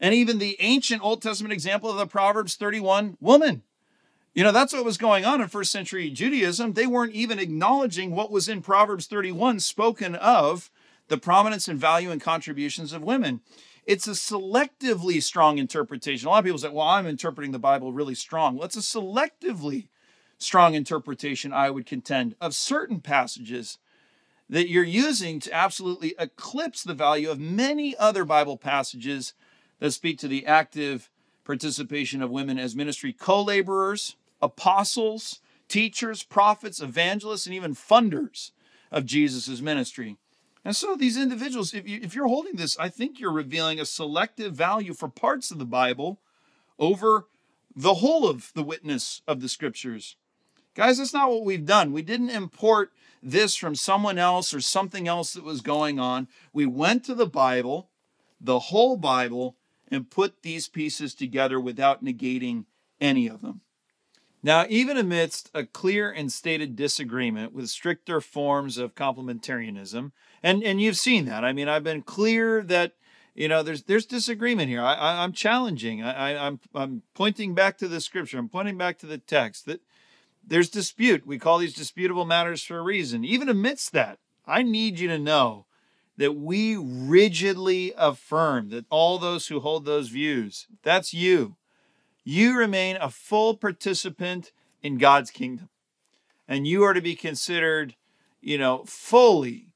And 0.00 0.14
even 0.14 0.38
the 0.38 0.56
ancient 0.60 1.02
Old 1.02 1.22
Testament 1.22 1.52
example 1.52 1.88
of 1.88 1.96
the 1.96 2.06
Proverbs 2.06 2.56
31 2.56 3.16
woman. 3.20 3.62
You 4.34 4.42
know, 4.42 4.52
that's 4.52 4.72
what 4.72 4.84
was 4.84 4.98
going 4.98 5.24
on 5.24 5.40
in 5.40 5.48
first 5.48 5.70
century 5.70 6.10
Judaism. 6.10 6.72
They 6.72 6.86
weren't 6.86 7.14
even 7.14 7.38
acknowledging 7.38 8.10
what 8.10 8.30
was 8.30 8.48
in 8.48 8.62
Proverbs 8.62 9.06
31 9.06 9.60
spoken 9.60 10.14
of 10.16 10.70
the 11.08 11.18
prominence 11.18 11.68
and 11.68 11.78
value 11.78 12.10
and 12.10 12.20
contributions 12.20 12.92
of 12.92 13.02
women 13.02 13.40
it's 13.84 14.06
a 14.06 14.12
selectively 14.12 15.22
strong 15.22 15.58
interpretation. 15.58 16.26
A 16.26 16.30
lot 16.30 16.38
of 16.38 16.44
people 16.44 16.58
say, 16.58 16.68
well, 16.68 16.86
I'm 16.86 17.06
interpreting 17.06 17.52
the 17.52 17.58
Bible 17.58 17.92
really 17.92 18.14
strong. 18.14 18.56
Well, 18.56 18.66
it's 18.66 18.76
a 18.76 18.80
selectively 18.80 19.88
strong 20.38 20.74
interpretation, 20.74 21.52
I 21.52 21.70
would 21.70 21.86
contend, 21.86 22.34
of 22.40 22.54
certain 22.54 23.00
passages 23.00 23.78
that 24.48 24.68
you're 24.68 24.84
using 24.84 25.40
to 25.40 25.52
absolutely 25.52 26.14
eclipse 26.18 26.82
the 26.82 26.94
value 26.94 27.30
of 27.30 27.38
many 27.38 27.96
other 27.96 28.24
Bible 28.24 28.56
passages 28.56 29.34
that 29.78 29.92
speak 29.92 30.18
to 30.18 30.28
the 30.28 30.46
active 30.46 31.10
participation 31.44 32.22
of 32.22 32.30
women 32.30 32.58
as 32.58 32.76
ministry 32.76 33.12
co 33.12 33.42
laborers, 33.42 34.16
apostles, 34.40 35.40
teachers, 35.68 36.22
prophets, 36.22 36.80
evangelists, 36.80 37.46
and 37.46 37.54
even 37.54 37.74
funders 37.74 38.50
of 38.90 39.06
Jesus' 39.06 39.60
ministry. 39.60 40.18
And 40.64 40.76
so 40.76 40.94
these 40.94 41.16
individuals, 41.16 41.74
if, 41.74 41.88
you, 41.88 42.00
if 42.02 42.14
you're 42.14 42.28
holding 42.28 42.56
this, 42.56 42.78
I 42.78 42.88
think 42.88 43.18
you're 43.18 43.32
revealing 43.32 43.80
a 43.80 43.86
selective 43.86 44.54
value 44.54 44.94
for 44.94 45.08
parts 45.08 45.50
of 45.50 45.58
the 45.58 45.64
Bible 45.64 46.20
over 46.78 47.26
the 47.74 47.94
whole 47.94 48.28
of 48.28 48.52
the 48.54 48.62
witness 48.62 49.22
of 49.26 49.40
the 49.40 49.48
scriptures. 49.48 50.16
Guys, 50.74 50.98
that's 50.98 51.12
not 51.12 51.30
what 51.30 51.44
we've 51.44 51.66
done. 51.66 51.92
We 51.92 52.02
didn't 52.02 52.30
import 52.30 52.92
this 53.22 53.56
from 53.56 53.74
someone 53.74 54.18
else 54.18 54.54
or 54.54 54.60
something 54.60 55.06
else 55.06 55.32
that 55.34 55.44
was 55.44 55.60
going 55.60 55.98
on. 55.98 56.28
We 56.52 56.66
went 56.66 57.04
to 57.04 57.14
the 57.14 57.26
Bible, 57.26 57.90
the 58.40 58.58
whole 58.58 58.96
Bible, 58.96 59.56
and 59.90 60.10
put 60.10 60.42
these 60.42 60.68
pieces 60.68 61.14
together 61.14 61.60
without 61.60 62.04
negating 62.04 62.64
any 63.00 63.28
of 63.28 63.42
them. 63.42 63.60
Now, 64.42 64.66
even 64.68 64.96
amidst 64.96 65.50
a 65.54 65.64
clear 65.64 66.10
and 66.10 66.32
stated 66.32 66.74
disagreement 66.74 67.52
with 67.52 67.68
stricter 67.68 68.20
forms 68.20 68.76
of 68.76 68.94
complementarianism, 68.94 70.10
and, 70.42 70.62
and 70.62 70.80
you've 70.80 70.96
seen 70.96 71.26
that. 71.26 71.44
I 71.44 71.52
mean, 71.52 71.68
I've 71.68 71.84
been 71.84 72.02
clear 72.02 72.62
that 72.62 72.92
you 73.34 73.48
know 73.48 73.62
there's 73.62 73.84
there's 73.84 74.06
disagreement 74.06 74.68
here. 74.68 74.82
I, 74.82 75.24
am 75.24 75.32
challenging. 75.32 76.02
I, 76.02 76.32
I, 76.32 76.46
I'm 76.46 76.60
I'm 76.74 77.02
pointing 77.14 77.54
back 77.54 77.78
to 77.78 77.88
the 77.88 78.00
scripture. 78.00 78.38
I'm 78.38 78.48
pointing 78.48 78.76
back 78.76 78.98
to 78.98 79.06
the 79.06 79.18
text 79.18 79.66
that 79.66 79.80
there's 80.46 80.68
dispute. 80.68 81.26
We 81.26 81.38
call 81.38 81.58
these 81.58 81.74
disputable 81.74 82.24
matters 82.24 82.62
for 82.62 82.78
a 82.78 82.82
reason. 82.82 83.24
Even 83.24 83.48
amidst 83.48 83.92
that, 83.92 84.18
I 84.46 84.62
need 84.62 84.98
you 84.98 85.08
to 85.08 85.18
know 85.18 85.66
that 86.16 86.32
we 86.32 86.76
rigidly 86.76 87.92
affirm 87.96 88.68
that 88.70 88.84
all 88.90 89.18
those 89.18 89.46
who 89.46 89.60
hold 89.60 89.84
those 89.84 90.08
views, 90.08 90.66
that's 90.82 91.14
you, 91.14 91.56
you 92.24 92.56
remain 92.56 92.96
a 92.96 93.08
full 93.08 93.56
participant 93.56 94.52
in 94.82 94.98
God's 94.98 95.30
kingdom. 95.30 95.68
And 96.46 96.66
you 96.66 96.82
are 96.82 96.92
to 96.92 97.00
be 97.00 97.14
considered, 97.14 97.96
you 98.40 98.58
know, 98.58 98.84
fully 98.86 99.71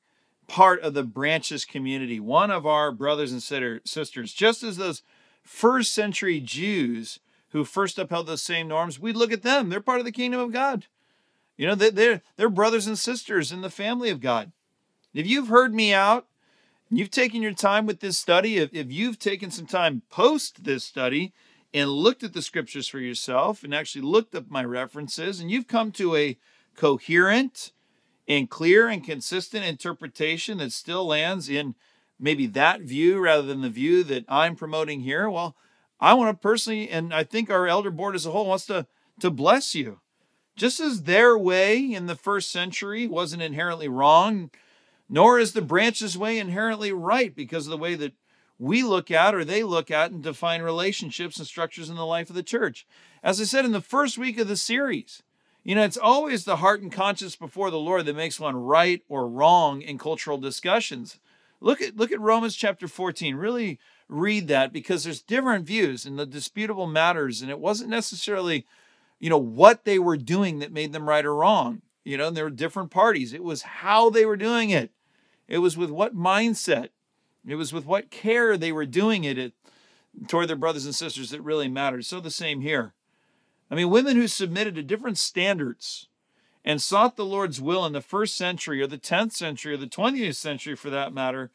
part 0.47 0.81
of 0.81 0.95
the 0.95 1.03
branches 1.03 1.65
community, 1.65 2.21
one 2.21 2.51
of 2.51 2.67
our 2.67 2.93
brothers 2.93 3.33
and 3.33 3.43
sisters, 3.43 4.33
just 4.33 4.63
as 4.63 4.77
those 4.77 5.03
first 5.43 5.93
century 5.93 6.41
Jews 6.41 7.21
who 7.51 7.65
first 7.65 7.99
upheld 7.99 8.27
those 8.27 8.43
same 8.43 8.69
norms, 8.69 9.01
we 9.01 9.13
look 9.13 9.33
at 9.33 9.43
them. 9.43 9.69
They're 9.69 9.81
part 9.81 9.99
of 9.99 10.05
the 10.05 10.13
kingdom 10.13 10.41
of 10.41 10.53
God. 10.53 10.87
You 11.57 11.67
know, 11.67 11.75
they're, 11.75 12.21
they're 12.37 12.49
brothers 12.51 12.87
and 12.87 12.99
sisters 12.99 13.51
in 13.51 13.63
the 13.63 13.71
family 13.71 14.11
of 14.11 14.21
God. 14.21 14.53
If 15.15 15.27
you've 15.27 15.49
heard 15.49 15.75
me 15.75 15.95
out, 15.95 16.27
you've 16.91 17.11
taken 17.11 17.41
your 17.41 17.55
time 17.55 17.87
with 17.87 18.01
this 18.01 18.19
study, 18.19 18.59
if, 18.59 18.75
if 18.75 18.93
you've 18.93 19.19
taken 19.19 19.51
some 19.51 19.67
time 19.67 20.03
post 20.11 20.65
this 20.65 20.85
study 20.85 21.33
and 21.73 21.91
looked 21.91 22.23
at 22.23 22.35
the 22.35 22.43
scriptures 22.43 22.89
for 22.89 22.99
yourself 22.99 23.65
and 23.65 23.75
actually 23.75 24.03
looked 24.03 24.35
up 24.35 24.51
my 24.51 24.65
references, 24.65 25.41
and 25.41 25.51
you've 25.51 25.67
come 25.67 25.93
to 25.93 26.15
a 26.15 26.39
coherent 26.75 27.73
and 28.29 28.51
clear 28.51 28.89
and 28.89 29.05
consistent 29.05 29.65
interpretation 29.65 30.59
that 30.59 30.73
still 30.73 31.07
lands 31.07 31.49
in 31.49 31.75
maybe 32.19 32.47
that 32.47 32.81
view 32.81 33.19
rather 33.19 33.43
than 33.43 33.61
the 33.61 33.71
view 33.71 34.03
that 34.05 34.25
I'm 34.29 34.57
promoting 34.57 35.01
here, 35.01 35.29
well, 35.31 35.55
I 36.01 36.15
want 36.15 36.37
to 36.37 36.41
personally, 36.41 36.89
and 36.89 37.13
I 37.15 37.25
think 37.25 37.51
our 37.51 37.67
elder 37.67 37.91
board 37.91 38.15
as 38.15 38.27
a 38.27 38.31
whole 38.31 38.47
wants 38.47 38.67
to, 38.67 38.87
to 39.21 39.31
bless 39.31 39.75
you. 39.75 40.01
Just 40.57 40.81
as 40.81 41.03
their 41.03 41.37
way 41.37 41.79
in 41.79 42.07
the 42.07 42.17
first 42.17 42.51
century 42.51 43.07
wasn't 43.07 43.43
inherently 43.43 43.89
wrong, 43.89 44.51
nor 45.09 45.39
is 45.39 45.53
the 45.53 45.63
branch's 45.63 46.17
way 46.17 46.39
inherently 46.39 46.93
right 46.93 47.35
because 47.35 47.67
of 47.67 47.71
the 47.71 47.77
way 47.77 47.95
that 47.95 48.15
we 48.59 48.83
look 48.83 49.11
at 49.11 49.35
or 49.35 49.45
they 49.45 49.63
look 49.63 49.91
at 49.91 50.11
and 50.11 50.23
define 50.23 50.63
relationships 50.63 51.39
and 51.39 51.47
structures 51.47 51.91
in 51.91 51.97
the 51.97 52.07
life 52.07 52.31
of 52.31 52.37
the 52.37 52.43
church. 52.43 52.87
As 53.23 53.41
I 53.41 53.45
said 53.45 53.65
in 53.65 53.73
the 53.73 53.81
first 53.81 54.17
week 54.17 54.39
of 54.39 54.49
the 54.49 54.57
series, 54.57 55.23
you 55.67 55.75
know, 55.75 55.83
it's 55.83 55.97
always 55.97 56.45
the 56.45 56.59
heart 56.59 56.81
and 56.81 56.93
conscience 56.93 57.35
before 57.35 57.73
the 57.73 57.79
Lord 57.79 58.07
that 58.07 58.15
makes 58.15 58.39
one 58.39 58.55
right 58.55 59.03
or 59.09 59.27
wrong 59.27 59.83
in 59.83 59.99
cultural 59.99 60.39
discussions. 60.39 61.19
Look 61.61 61.83
at 61.83 61.97
look 61.97 62.13
at 62.13 62.21
Romans 62.21 62.55
chapter 62.55 62.87
14. 62.87 63.35
Really 63.35 63.81
read 64.09 64.47
that 64.47 64.73
because 64.73 65.03
there's 65.03 65.23
different 65.23 65.67
views 65.67 66.07
in 66.07 66.15
the 66.15 66.25
disputable 66.25 66.87
matters 66.87 67.43
and 67.43 67.51
it 67.51 67.59
wasn't 67.59 67.91
necessarily 67.91 68.65
you 69.19 69.29
know 69.29 69.39
what 69.39 69.85
they 69.85 69.99
were 69.99 70.17
doing 70.17 70.61
that 70.61 70.71
made 70.71 70.93
them 70.93 71.09
right 71.09 71.27
or 71.27 71.35
wrong. 71.35 71.83
You 72.05 72.17
know, 72.17 72.29
and 72.29 72.37
there 72.37 72.45
were 72.45 72.51
different 72.51 72.93
parties. 72.93 73.33
It 73.33 73.43
was 73.43 73.63
how 73.63 74.09
they 74.09 74.25
were 74.25 74.37
doing 74.37 74.71
it. 74.71 74.93
It 75.49 75.59
was 75.59 75.77
with 75.77 75.91
what 75.91 76.15
mindset. 76.15 76.91
It 77.45 77.57
was 77.57 77.73
with 77.73 77.87
what 77.87 78.13
care 78.13 78.57
they 78.57 78.71
were 78.71 78.87
doing 78.87 79.25
it, 79.25 79.37
it 79.37 79.53
toward 80.29 80.47
their 80.47 80.55
brothers 80.55 80.85
and 80.85 80.95
sisters 80.95 81.31
that 81.31 81.41
really 81.41 81.67
mattered. 81.67 82.05
So 82.05 82.21
the 82.21 82.31
same 82.31 82.61
here. 82.61 82.95
I 83.71 83.75
mean, 83.75 83.91
women 83.91 84.17
who 84.17 84.29
submitted 84.29 84.75
to 84.77 84.83
different 84.83 85.19
standards 85.19 86.09
and 86.65 86.81
sought 86.81 87.17
the 87.17 87.25
Lord's 87.25 87.61
will 87.61 87.85
in 87.87 87.93
the 87.93 88.01
first 88.01 88.37
century 88.37 88.81
or 88.81 88.87
the 88.87 88.99
10th 88.99 89.33
century 89.33 89.75
or 89.75 89.77
the 89.77 89.87
20th 89.87 90.37
century 90.37 90.75
for 90.77 90.91
that 90.91 91.13
matter, 91.13 91.51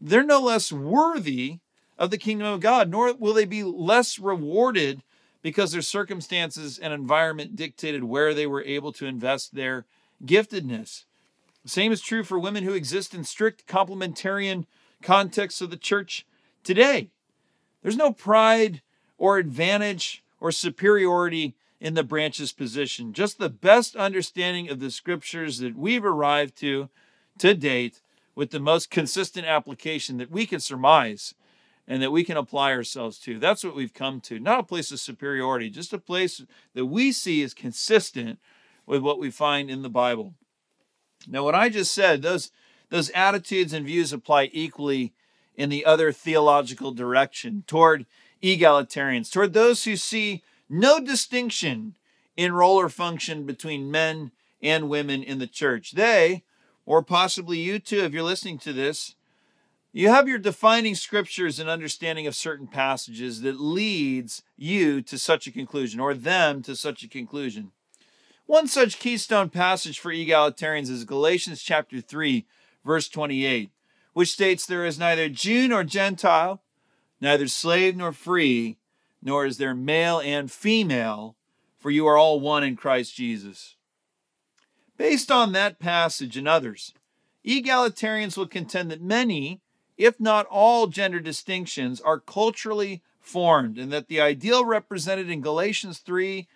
they're 0.00 0.22
no 0.22 0.40
less 0.40 0.72
worthy 0.72 1.58
of 1.98 2.10
the 2.10 2.18
kingdom 2.18 2.46
of 2.46 2.60
God, 2.60 2.90
nor 2.90 3.12
will 3.14 3.32
they 3.32 3.44
be 3.44 3.62
less 3.62 4.18
rewarded 4.18 5.02
because 5.42 5.72
their 5.72 5.82
circumstances 5.82 6.78
and 6.78 6.92
environment 6.92 7.56
dictated 7.56 8.04
where 8.04 8.34
they 8.34 8.46
were 8.46 8.64
able 8.64 8.92
to 8.92 9.06
invest 9.06 9.54
their 9.54 9.86
giftedness. 10.24 11.04
Same 11.64 11.92
is 11.92 12.00
true 12.00 12.22
for 12.22 12.38
women 12.38 12.64
who 12.64 12.74
exist 12.74 13.14
in 13.14 13.24
strict 13.24 13.66
complementarian 13.66 14.66
contexts 15.02 15.60
of 15.60 15.70
the 15.70 15.76
church 15.76 16.26
today. 16.64 17.10
There's 17.82 17.96
no 17.96 18.12
pride 18.12 18.82
or 19.18 19.38
advantage 19.38 20.22
or 20.40 20.52
superiority 20.52 21.54
in 21.80 21.94
the 21.94 22.04
branch's 22.04 22.52
position, 22.52 23.12
just 23.12 23.38
the 23.38 23.50
best 23.50 23.96
understanding 23.96 24.70
of 24.70 24.80
the 24.80 24.90
scriptures 24.90 25.58
that 25.58 25.76
we've 25.76 26.04
arrived 26.04 26.56
to 26.58 26.88
to 27.38 27.54
date 27.54 28.00
with 28.34 28.50
the 28.50 28.60
most 28.60 28.90
consistent 28.90 29.46
application 29.46 30.16
that 30.18 30.30
we 30.30 30.46
can 30.46 30.60
surmise 30.60 31.34
and 31.88 32.02
that 32.02 32.10
we 32.10 32.24
can 32.24 32.36
apply 32.36 32.72
ourselves 32.72 33.18
to. 33.18 33.38
That's 33.38 33.62
what 33.62 33.76
we've 33.76 33.94
come 33.94 34.20
to. 34.22 34.38
Not 34.38 34.60
a 34.60 34.64
place 34.64 34.90
of 34.90 35.00
superiority, 35.00 35.70
just 35.70 35.92
a 35.92 35.98
place 35.98 36.42
that 36.74 36.86
we 36.86 37.12
see 37.12 37.42
is 37.42 37.54
consistent 37.54 38.38
with 38.86 39.02
what 39.02 39.18
we 39.18 39.30
find 39.30 39.70
in 39.70 39.82
the 39.82 39.88
Bible. 39.88 40.34
Now, 41.28 41.44
what 41.44 41.54
I 41.54 41.68
just 41.68 41.92
said, 41.92 42.22
those, 42.22 42.50
those 42.90 43.10
attitudes 43.10 43.72
and 43.72 43.86
views 43.86 44.12
apply 44.12 44.50
equally 44.52 45.12
in 45.54 45.70
the 45.70 45.84
other 45.84 46.12
theological 46.12 46.92
direction 46.92 47.64
toward 47.66 48.06
egalitarians, 48.42 49.30
toward 49.30 49.52
those 49.52 49.84
who 49.84 49.96
see 49.96 50.42
no 50.68 51.00
distinction 51.00 51.96
in 52.36 52.52
role 52.52 52.78
or 52.78 52.88
function 52.88 53.44
between 53.44 53.90
men 53.90 54.32
and 54.62 54.88
women 54.88 55.22
in 55.22 55.38
the 55.38 55.46
church. 55.46 55.92
They, 55.92 56.44
or 56.84 57.02
possibly 57.02 57.58
you 57.58 57.78
too, 57.78 58.00
if 58.00 58.12
you're 58.12 58.22
listening 58.22 58.58
to 58.58 58.72
this, 58.72 59.14
you 59.92 60.10
have 60.10 60.28
your 60.28 60.38
defining 60.38 60.94
scriptures 60.94 61.58
and 61.58 61.70
understanding 61.70 62.26
of 62.26 62.34
certain 62.34 62.66
passages 62.66 63.40
that 63.40 63.60
leads 63.60 64.42
you 64.56 65.00
to 65.02 65.18
such 65.18 65.46
a 65.46 65.52
conclusion 65.52 66.00
or 66.00 66.12
them 66.12 66.62
to 66.64 66.76
such 66.76 67.02
a 67.02 67.08
conclusion. 67.08 67.72
One 68.44 68.68
such 68.68 68.98
keystone 68.98 69.48
passage 69.48 69.98
for 69.98 70.12
egalitarians 70.12 70.90
is 70.90 71.04
Galatians 71.04 71.62
chapter 71.62 72.00
3 72.00 72.46
verse 72.84 73.08
28, 73.08 73.70
which 74.12 74.30
states 74.30 74.64
there 74.64 74.86
is 74.86 74.98
neither 74.98 75.28
Jew 75.28 75.68
nor 75.68 75.82
Gentile, 75.82 76.62
neither 77.20 77.48
slave 77.48 77.96
nor 77.96 78.12
free, 78.12 78.78
nor 79.22 79.46
is 79.46 79.58
there 79.58 79.74
male 79.74 80.20
and 80.20 80.50
female, 80.50 81.36
for 81.78 81.90
you 81.90 82.06
are 82.06 82.16
all 82.16 82.40
one 82.40 82.64
in 82.64 82.76
Christ 82.76 83.14
Jesus. 83.14 83.76
Based 84.96 85.30
on 85.30 85.52
that 85.52 85.78
passage 85.78 86.36
and 86.36 86.48
others, 86.48 86.94
egalitarians 87.44 88.36
will 88.36 88.46
contend 88.46 88.90
that 88.90 89.02
many 89.02 89.60
if 89.96 90.20
not 90.20 90.46
all 90.46 90.86
gender 90.86 91.20
distinctions, 91.20 92.00
are 92.00 92.20
culturally 92.20 93.02
formed, 93.20 93.78
and 93.78 93.92
that 93.92 94.08
the 94.08 94.20
ideal 94.20 94.64
represented 94.64 95.30
in 95.30 95.40
Galatians 95.40 95.98
3 95.98 96.46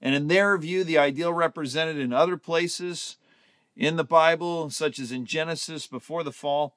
and 0.00 0.14
in 0.14 0.28
their 0.28 0.56
view, 0.56 0.84
the 0.84 0.98
ideal 0.98 1.32
represented 1.32 1.98
in 1.98 2.12
other 2.12 2.36
places 2.36 3.16
in 3.76 3.96
the 3.96 4.04
Bible, 4.04 4.70
such 4.70 4.98
as 4.98 5.10
in 5.12 5.26
Genesis 5.26 5.86
before 5.86 6.22
the 6.22 6.32
fall, 6.32 6.74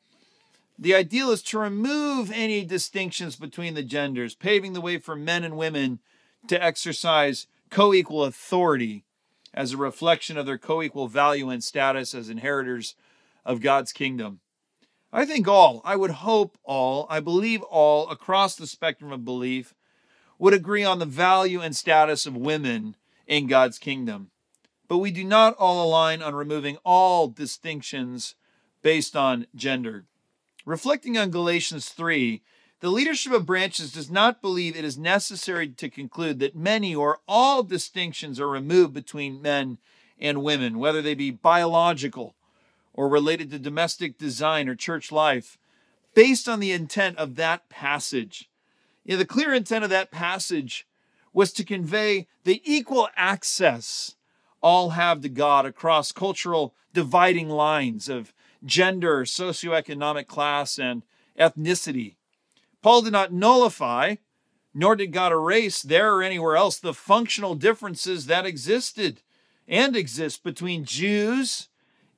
the 0.82 0.96
ideal 0.96 1.30
is 1.30 1.44
to 1.44 1.60
remove 1.60 2.32
any 2.32 2.66
distinctions 2.66 3.36
between 3.36 3.76
the 3.76 3.84
genders, 3.84 4.34
paving 4.34 4.74
the 4.74 4.82
way 4.82 4.98
for 4.98 5.16
men 5.16 5.44
and 5.44 5.56
women 5.56 6.00
to 6.48 6.62
exercise 6.62 7.46
co 7.70 7.94
equal 7.94 8.24
authority 8.24 9.04
as 9.54 9.74
a 9.74 9.78
reflection 9.78 10.38
of 10.38 10.48
their 10.48 10.58
co 10.58 10.82
equal 10.82 11.08
value 11.08 11.50
and 11.50 11.64
status 11.64 12.16
as 12.16 12.30
inheritors 12.30 12.96
of 13.46 13.62
God's 13.62 13.94
kingdom. 13.94 14.40
I 15.14 15.24
think 15.24 15.48
all, 15.48 15.82
I 15.86 15.96
would 15.96 16.10
hope 16.10 16.58
all, 16.64 17.06
I 17.12 17.20
believe 17.20 17.62
all 17.62 18.10
across 18.10 18.56
the 18.56 18.66
spectrum 18.66 19.12
of 19.12 19.24
belief 19.24 19.76
would 20.40 20.56
agree 20.56 20.84
on 20.84 20.98
the 20.98 21.06
value 21.06 21.62
and 21.62 21.76
status 21.76 22.26
of 22.26 22.36
women 22.36 22.96
in 23.28 23.46
God's 23.46 23.78
kingdom. 23.78 24.32
But 24.88 24.98
we 24.98 25.12
do 25.12 25.24
not 25.24 25.56
all 25.60 25.88
align 25.88 26.24
on 26.24 26.34
removing 26.34 26.78
all 26.84 27.28
distinctions 27.28 28.34
based 28.82 29.16
on 29.16 29.46
gender. 29.54 30.06
Reflecting 30.66 31.18
on 31.18 31.32
Galatians 31.32 31.90
3, 31.90 32.42
the 32.82 32.90
leadership 32.90 33.32
of 33.32 33.46
branches 33.46 33.92
does 33.92 34.12
not 34.12 34.42
believe 34.42 34.76
it 34.76 34.86
is 34.86 34.98
necessary 34.98 35.70
to 35.70 35.90
conclude 35.90 36.40
that 36.40 36.56
many 36.56 36.94
or 36.94 37.20
all 37.28 37.64
distinctions 37.64 38.40
are 38.40 38.48
removed 38.48 38.94
between 38.94 39.42
men 39.42 39.78
and 40.20 40.44
women, 40.44 40.78
whether 40.78 41.02
they 41.02 41.16
be 41.16 41.32
biological, 41.32 42.36
or 42.94 43.08
related 43.08 43.50
to 43.52 43.60
domestic 43.60 44.18
design 44.18 44.68
or 44.68 44.76
church 44.76 45.12
life 45.12 45.58
based 46.14 46.48
on 46.48 46.60
the 46.60 46.72
intent 46.72 47.18
of 47.18 47.36
that 47.36 47.70
passage. 47.70 48.50
You 49.04 49.14
know, 49.14 49.20
the 49.20 49.26
clear 49.26 49.54
intent 49.54 49.84
of 49.84 49.90
that 49.90 50.12
passage 50.12 50.86
was 51.34 51.52
to 51.54 51.64
convey 51.64 52.28
the 52.44 52.62
equal 52.66 53.10
access 53.16 54.16
all 54.62 54.92
have 54.92 55.22
to 55.22 55.30
God 55.30 55.66
across 55.66 56.12
cultural 56.12 56.76
dividing 56.94 57.50
lines 57.50 58.10
of 58.10 58.34
gender, 58.64 59.24
socioeconomic 59.24 60.28
class, 60.28 60.78
and 60.78 61.04
ethnicity. 61.40 62.16
Paul 62.82 63.04
did 63.04 63.14
not 63.14 63.34
nullify, 63.34 64.16
nor 64.74 64.96
did 64.96 65.12
God 65.12 65.32
erase 65.32 65.82
there 65.82 66.16
or 66.16 66.24
anywhere 66.24 66.56
else 66.56 66.80
the 66.80 66.94
functional 66.94 67.56
differences 67.56 68.26
that 68.26 68.46
existed 68.46 69.22
and 69.68 69.96
exist 69.96 70.44
between 70.44 70.86
Jews 70.86 71.70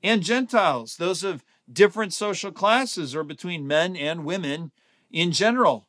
and 0.01 0.23
Gentiles, 0.23 0.97
those 0.97 1.23
of 1.23 1.43
different 1.71 2.13
social 2.13 2.51
classes 2.51 3.15
or 3.15 3.23
between 3.23 3.67
men 3.67 3.95
and 3.95 4.25
women 4.25 4.71
in 5.11 5.31
general. 5.31 5.87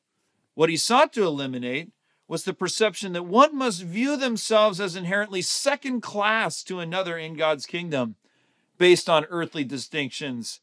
What 0.54 0.70
he 0.70 0.76
sought 0.76 1.12
to 1.14 1.24
eliminate 1.24 1.90
was 2.28 2.44
the 2.44 2.54
perception 2.54 3.12
that 3.12 3.24
one 3.24 3.56
must 3.56 3.82
view 3.82 4.16
themselves 4.16 4.80
as 4.80 4.96
inherently 4.96 5.42
second 5.42 6.00
class 6.00 6.62
to 6.64 6.78
another 6.80 7.18
in 7.18 7.36
God's 7.36 7.66
kingdom 7.66 8.16
based 8.78 9.08
on 9.08 9.26
earthly 9.26 9.64
distinctions 9.64 10.60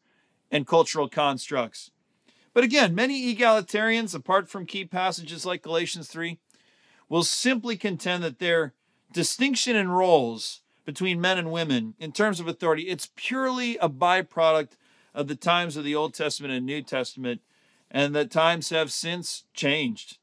and 0.51 0.67
cultural 0.67 1.07
constructs. 1.07 1.91
But 2.53 2.63
again, 2.63 2.93
many 2.93 3.33
egalitarians, 3.33 4.13
apart 4.13 4.49
from 4.49 4.65
key 4.65 4.85
passages 4.85 5.45
like 5.45 5.61
Galatians 5.61 6.07
3, 6.09 6.37
will 7.07 7.23
simply 7.23 7.77
contend 7.77 8.23
that 8.23 8.39
their 8.39 8.73
distinction 9.11 9.75
in 9.75 9.89
roles 9.89 10.61
between 10.85 11.21
men 11.21 11.37
and 11.37 11.51
women 11.51 11.93
in 11.99 12.11
terms 12.11 12.39
of 12.39 12.47
authority, 12.47 12.83
it's 12.83 13.09
purely 13.15 13.77
a 13.77 13.89
byproduct 13.89 14.71
of 15.13 15.27
the 15.27 15.35
times 15.35 15.77
of 15.77 15.83
the 15.83 15.95
Old 15.95 16.13
Testament 16.13 16.53
and 16.53 16.65
New 16.65 16.81
Testament, 16.81 17.41
and 17.89 18.15
that 18.15 18.31
times 18.31 18.69
have 18.69 18.91
since 18.91 19.43
changed. 19.53 20.17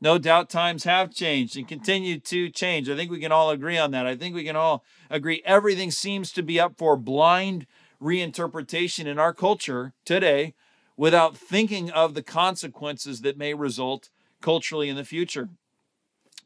No 0.00 0.16
doubt 0.16 0.48
times 0.48 0.84
have 0.84 1.12
changed 1.12 1.56
and 1.56 1.66
continue 1.66 2.20
to 2.20 2.50
change. 2.50 2.88
I 2.88 2.94
think 2.94 3.10
we 3.10 3.20
can 3.20 3.32
all 3.32 3.50
agree 3.50 3.78
on 3.78 3.90
that. 3.90 4.06
I 4.06 4.14
think 4.16 4.34
we 4.34 4.44
can 4.44 4.56
all 4.56 4.84
agree 5.10 5.42
everything 5.44 5.90
seems 5.90 6.30
to 6.32 6.42
be 6.42 6.60
up 6.60 6.74
for 6.78 6.96
blind 6.96 7.66
reinterpretation 8.00 9.06
in 9.06 9.18
our 9.18 9.34
culture 9.34 9.92
today 10.04 10.54
without 10.96 11.36
thinking 11.36 11.90
of 11.90 12.14
the 12.14 12.22
consequences 12.22 13.22
that 13.22 13.36
may 13.36 13.54
result 13.54 14.08
culturally 14.40 14.88
in 14.88 14.96
the 14.96 15.04
future. 15.04 15.48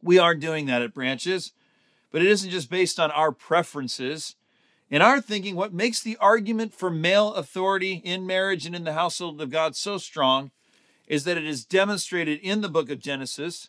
We 0.03 0.19
are 0.19 0.35
doing 0.35 0.67
that 0.67 0.83
at 0.83 0.95
Branches, 0.95 1.53
but 2.11 2.23
it 2.23 2.29
isn't 2.29 2.51
just 2.51 2.71
based 2.71 2.99
on 2.99 3.11
our 3.11 3.33
preferences. 3.33 4.35
In 4.91 5.03
our 5.03 5.21
thinking, 5.21 5.57
what 5.57 5.73
makes 5.73 6.03
the 6.03 6.17
argument 6.17 6.75
for 6.75 6.91
male 6.91 7.35
authority 7.35 8.01
in 8.05 8.27
marriage 8.27 8.67
and 8.67 8.75
in 8.75 8.85
the 8.85 8.95
household 8.95 9.41
of 9.41 9.51
God 9.51 9.77
so 9.77 9.99
strong 9.99 10.51
is 11.07 11.25
that 11.25 11.37
it 11.37 11.45
is 11.45 11.65
demonstrated 11.65 12.39
in 12.41 12.61
the 12.61 12.69
book 12.69 12.91
of 12.91 13.01
Genesis, 13.01 13.69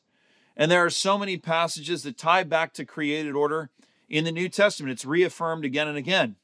and 0.56 0.70
there 0.70 0.86
are 0.86 0.90
so 0.90 1.18
many 1.18 1.38
passages 1.38 2.04
that 2.04 2.18
tie 2.18 2.44
back 2.44 2.74
to 2.74 2.86
created 2.86 3.36
order 3.36 3.70
in 4.10 4.24
the 4.24 4.32
New 4.32 4.50
Testament. 4.50 4.92
It's 4.92 5.06
reaffirmed 5.06 5.66
again 5.66 5.88
and 5.88 5.98
again. 5.98 6.36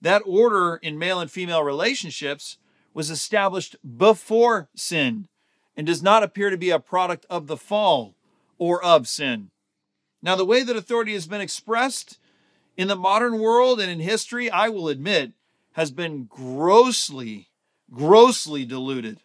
That 0.00 0.22
order 0.24 0.76
in 0.76 0.98
male 0.98 1.20
and 1.20 1.30
female 1.30 1.62
relationships 1.62 2.58
was 2.94 3.10
established 3.10 3.76
before 3.96 4.68
sin 4.74 5.28
and 5.76 5.86
does 5.86 6.02
not 6.02 6.22
appear 6.22 6.50
to 6.50 6.56
be 6.56 6.70
a 6.70 6.78
product 6.78 7.26
of 7.30 7.46
the 7.46 7.56
fall 7.56 8.14
or 8.58 8.82
of 8.82 9.08
sin. 9.08 9.50
Now, 10.22 10.36
the 10.36 10.44
way 10.44 10.62
that 10.62 10.76
authority 10.76 11.14
has 11.14 11.26
been 11.26 11.40
expressed 11.40 12.18
in 12.76 12.88
the 12.88 12.96
modern 12.96 13.40
world 13.40 13.80
and 13.80 13.90
in 13.90 14.00
history, 14.00 14.50
I 14.50 14.68
will 14.68 14.88
admit, 14.88 15.32
has 15.72 15.90
been 15.90 16.24
grossly, 16.24 17.48
grossly 17.90 18.64
diluted 18.64 19.20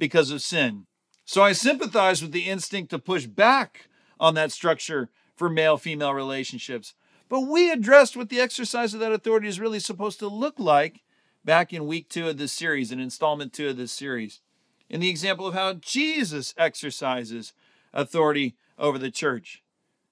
because 0.00 0.32
of 0.32 0.42
sin. 0.42 0.86
So 1.24 1.42
I 1.42 1.52
sympathize 1.52 2.20
with 2.20 2.32
the 2.32 2.48
instinct 2.48 2.90
to 2.90 2.98
push 2.98 3.26
back 3.26 3.88
on 4.18 4.34
that 4.34 4.50
structure 4.50 5.10
for 5.36 5.48
male 5.48 5.76
female 5.76 6.12
relationships. 6.12 6.94
But 7.28 7.42
we 7.42 7.70
addressed 7.70 8.16
what 8.16 8.30
the 8.30 8.40
exercise 8.40 8.92
of 8.92 8.98
that 8.98 9.12
authority 9.12 9.46
is 9.46 9.60
really 9.60 9.78
supposed 9.78 10.18
to 10.18 10.26
look 10.26 10.58
like 10.58 11.02
back 11.44 11.72
in 11.72 11.86
week 11.86 12.08
two 12.08 12.28
of 12.28 12.38
this 12.38 12.52
series, 12.52 12.90
in 12.90 12.98
installment 12.98 13.52
two 13.52 13.68
of 13.68 13.76
this 13.76 13.92
series, 13.92 14.40
in 14.88 14.98
the 14.98 15.08
example 15.08 15.46
of 15.46 15.54
how 15.54 15.74
Jesus 15.74 16.52
exercises 16.58 17.52
authority 17.94 18.56
over 18.76 18.98
the 18.98 19.10
church. 19.10 19.62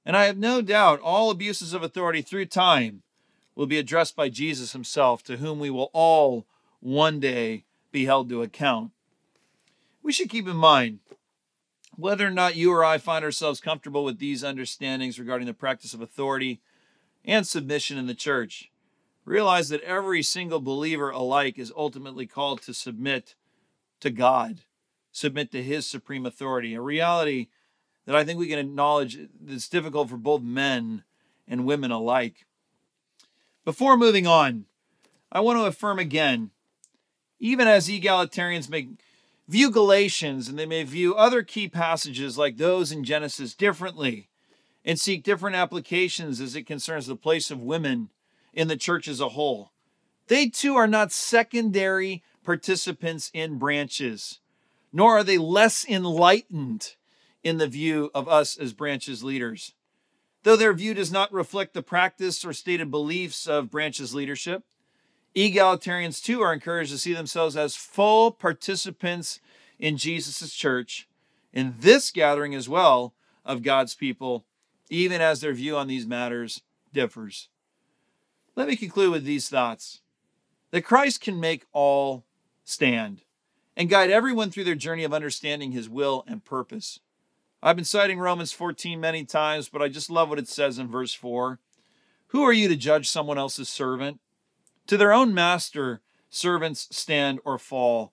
And 0.06 0.16
I 0.16 0.26
have 0.26 0.38
no 0.38 0.62
doubt 0.62 1.00
all 1.00 1.30
abuses 1.30 1.74
of 1.74 1.82
authority 1.82 2.22
through 2.22 2.46
time 2.46 3.02
will 3.56 3.66
be 3.66 3.78
addressed 3.78 4.14
by 4.14 4.28
Jesus 4.28 4.72
himself, 4.72 5.24
to 5.24 5.38
whom 5.38 5.58
we 5.58 5.70
will 5.70 5.90
all 5.92 6.46
one 6.78 7.18
day 7.18 7.64
be 7.90 8.04
held 8.04 8.28
to 8.28 8.42
account. 8.42 8.92
We 10.08 10.14
should 10.14 10.30
keep 10.30 10.48
in 10.48 10.56
mind 10.56 11.00
whether 11.94 12.26
or 12.26 12.30
not 12.30 12.56
you 12.56 12.72
or 12.72 12.82
I 12.82 12.96
find 12.96 13.22
ourselves 13.22 13.60
comfortable 13.60 14.04
with 14.04 14.18
these 14.18 14.42
understandings 14.42 15.18
regarding 15.18 15.46
the 15.46 15.52
practice 15.52 15.92
of 15.92 16.00
authority 16.00 16.62
and 17.26 17.46
submission 17.46 17.98
in 17.98 18.06
the 18.06 18.14
church. 18.14 18.70
Realize 19.26 19.68
that 19.68 19.82
every 19.82 20.22
single 20.22 20.60
believer 20.60 21.10
alike 21.10 21.58
is 21.58 21.70
ultimately 21.76 22.26
called 22.26 22.62
to 22.62 22.72
submit 22.72 23.34
to 24.00 24.08
God, 24.08 24.62
submit 25.12 25.52
to 25.52 25.62
His 25.62 25.86
supreme 25.86 26.24
authority, 26.24 26.72
a 26.72 26.80
reality 26.80 27.48
that 28.06 28.16
I 28.16 28.24
think 28.24 28.38
we 28.38 28.48
can 28.48 28.58
acknowledge 28.58 29.18
is 29.46 29.68
difficult 29.68 30.08
for 30.08 30.16
both 30.16 30.40
men 30.40 31.04
and 31.46 31.66
women 31.66 31.90
alike. 31.90 32.46
Before 33.62 33.98
moving 33.98 34.26
on, 34.26 34.64
I 35.30 35.40
want 35.40 35.58
to 35.58 35.66
affirm 35.66 35.98
again 35.98 36.50
even 37.38 37.68
as 37.68 37.88
egalitarians 37.88 38.68
may 38.68 38.88
view 39.48 39.70
Galatians 39.70 40.48
and 40.48 40.58
they 40.58 40.66
may 40.66 40.84
view 40.84 41.14
other 41.14 41.42
key 41.42 41.68
passages 41.68 42.36
like 42.36 42.58
those 42.58 42.92
in 42.92 43.02
Genesis 43.02 43.54
differently 43.54 44.28
and 44.84 45.00
seek 45.00 45.24
different 45.24 45.56
applications 45.56 46.40
as 46.40 46.54
it 46.54 46.66
concerns 46.66 47.06
the 47.06 47.16
place 47.16 47.50
of 47.50 47.62
women 47.62 48.10
in 48.52 48.68
the 48.68 48.76
church 48.76 49.08
as 49.08 49.20
a 49.20 49.30
whole. 49.30 49.72
They 50.28 50.48
too 50.48 50.76
are 50.76 50.86
not 50.86 51.10
secondary 51.10 52.22
participants 52.44 53.30
in 53.32 53.58
branches, 53.58 54.40
nor 54.92 55.18
are 55.18 55.24
they 55.24 55.38
less 55.38 55.86
enlightened 55.88 56.94
in 57.42 57.58
the 57.58 57.66
view 57.66 58.10
of 58.14 58.28
us 58.28 58.58
as 58.58 58.72
branches 58.72 59.24
leaders. 59.24 59.74
Though 60.42 60.56
their 60.56 60.72
view 60.74 60.94
does 60.94 61.10
not 61.10 61.32
reflect 61.32 61.74
the 61.74 61.82
practice 61.82 62.44
or 62.44 62.52
stated 62.52 62.90
beliefs 62.90 63.46
of 63.46 63.70
branches 63.70 64.14
leadership, 64.14 64.64
egalitarians 65.38 66.22
too 66.22 66.40
are 66.42 66.52
encouraged 66.52 66.90
to 66.92 66.98
see 66.98 67.12
themselves 67.12 67.56
as 67.56 67.76
full 67.76 68.30
participants 68.30 69.40
in 69.78 69.96
Jesus' 69.96 70.52
church, 70.52 71.08
in 71.52 71.74
this 71.78 72.10
gathering 72.10 72.54
as 72.54 72.68
well 72.68 73.14
of 73.44 73.62
God's 73.62 73.94
people 73.94 74.44
even 74.90 75.20
as 75.20 75.40
their 75.40 75.52
view 75.52 75.76
on 75.76 75.86
these 75.86 76.06
matters 76.06 76.62
differs. 76.92 77.48
Let 78.56 78.68
me 78.68 78.76
conclude 78.76 79.12
with 79.12 79.24
these 79.24 79.48
thoughts 79.48 80.00
that 80.70 80.82
Christ 80.82 81.20
can 81.20 81.38
make 81.38 81.66
all 81.72 82.24
stand 82.64 83.22
and 83.76 83.88
guide 83.88 84.10
everyone 84.10 84.50
through 84.50 84.64
their 84.64 84.74
journey 84.74 85.04
of 85.04 85.14
understanding 85.14 85.72
his 85.72 85.88
will 85.88 86.24
and 86.26 86.44
purpose. 86.44 87.00
I've 87.62 87.76
been 87.76 87.84
citing 87.84 88.18
Romans 88.18 88.52
14 88.52 89.00
many 89.00 89.24
times, 89.24 89.68
but 89.68 89.82
I 89.82 89.88
just 89.88 90.10
love 90.10 90.28
what 90.28 90.38
it 90.38 90.48
says 90.48 90.78
in 90.78 90.88
verse 90.88 91.14
4. 91.14 91.58
Who 92.28 92.42
are 92.42 92.52
you 92.52 92.68
to 92.68 92.76
judge 92.76 93.08
someone 93.08 93.38
else's 93.38 93.68
servant? 93.68 94.20
To 94.88 94.96
their 94.96 95.12
own 95.12 95.32
master, 95.34 96.00
servants 96.30 96.88
stand 96.90 97.40
or 97.44 97.58
fall, 97.58 98.12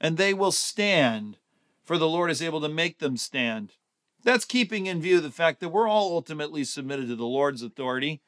and 0.00 0.16
they 0.16 0.34
will 0.34 0.52
stand, 0.52 1.36
for 1.82 1.98
the 1.98 2.08
Lord 2.08 2.30
is 2.30 2.42
able 2.42 2.62
to 2.62 2.68
make 2.68 2.98
them 2.98 3.16
stand. 3.16 3.74
That's 4.22 4.46
keeping 4.46 4.86
in 4.86 5.02
view 5.02 5.20
the 5.20 5.30
fact 5.30 5.60
that 5.60 5.68
we're 5.68 5.86
all 5.86 6.14
ultimately 6.14 6.64
submitted 6.64 7.08
to 7.08 7.16
the 7.16 7.26
Lord's 7.26 7.62
authority. 7.62 8.22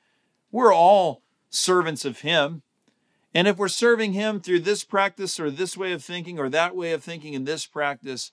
We're 0.52 0.74
all 0.74 1.22
servants 1.48 2.04
of 2.04 2.20
Him. 2.20 2.62
And 3.34 3.48
if 3.48 3.56
we're 3.56 3.68
serving 3.68 4.12
Him 4.12 4.40
through 4.40 4.60
this 4.60 4.84
practice 4.84 5.40
or 5.40 5.50
this 5.50 5.74
way 5.74 5.92
of 5.92 6.04
thinking 6.04 6.38
or 6.38 6.50
that 6.50 6.76
way 6.76 6.92
of 6.92 7.02
thinking 7.02 7.32
in 7.32 7.44
this 7.44 7.64
practice, 7.64 8.30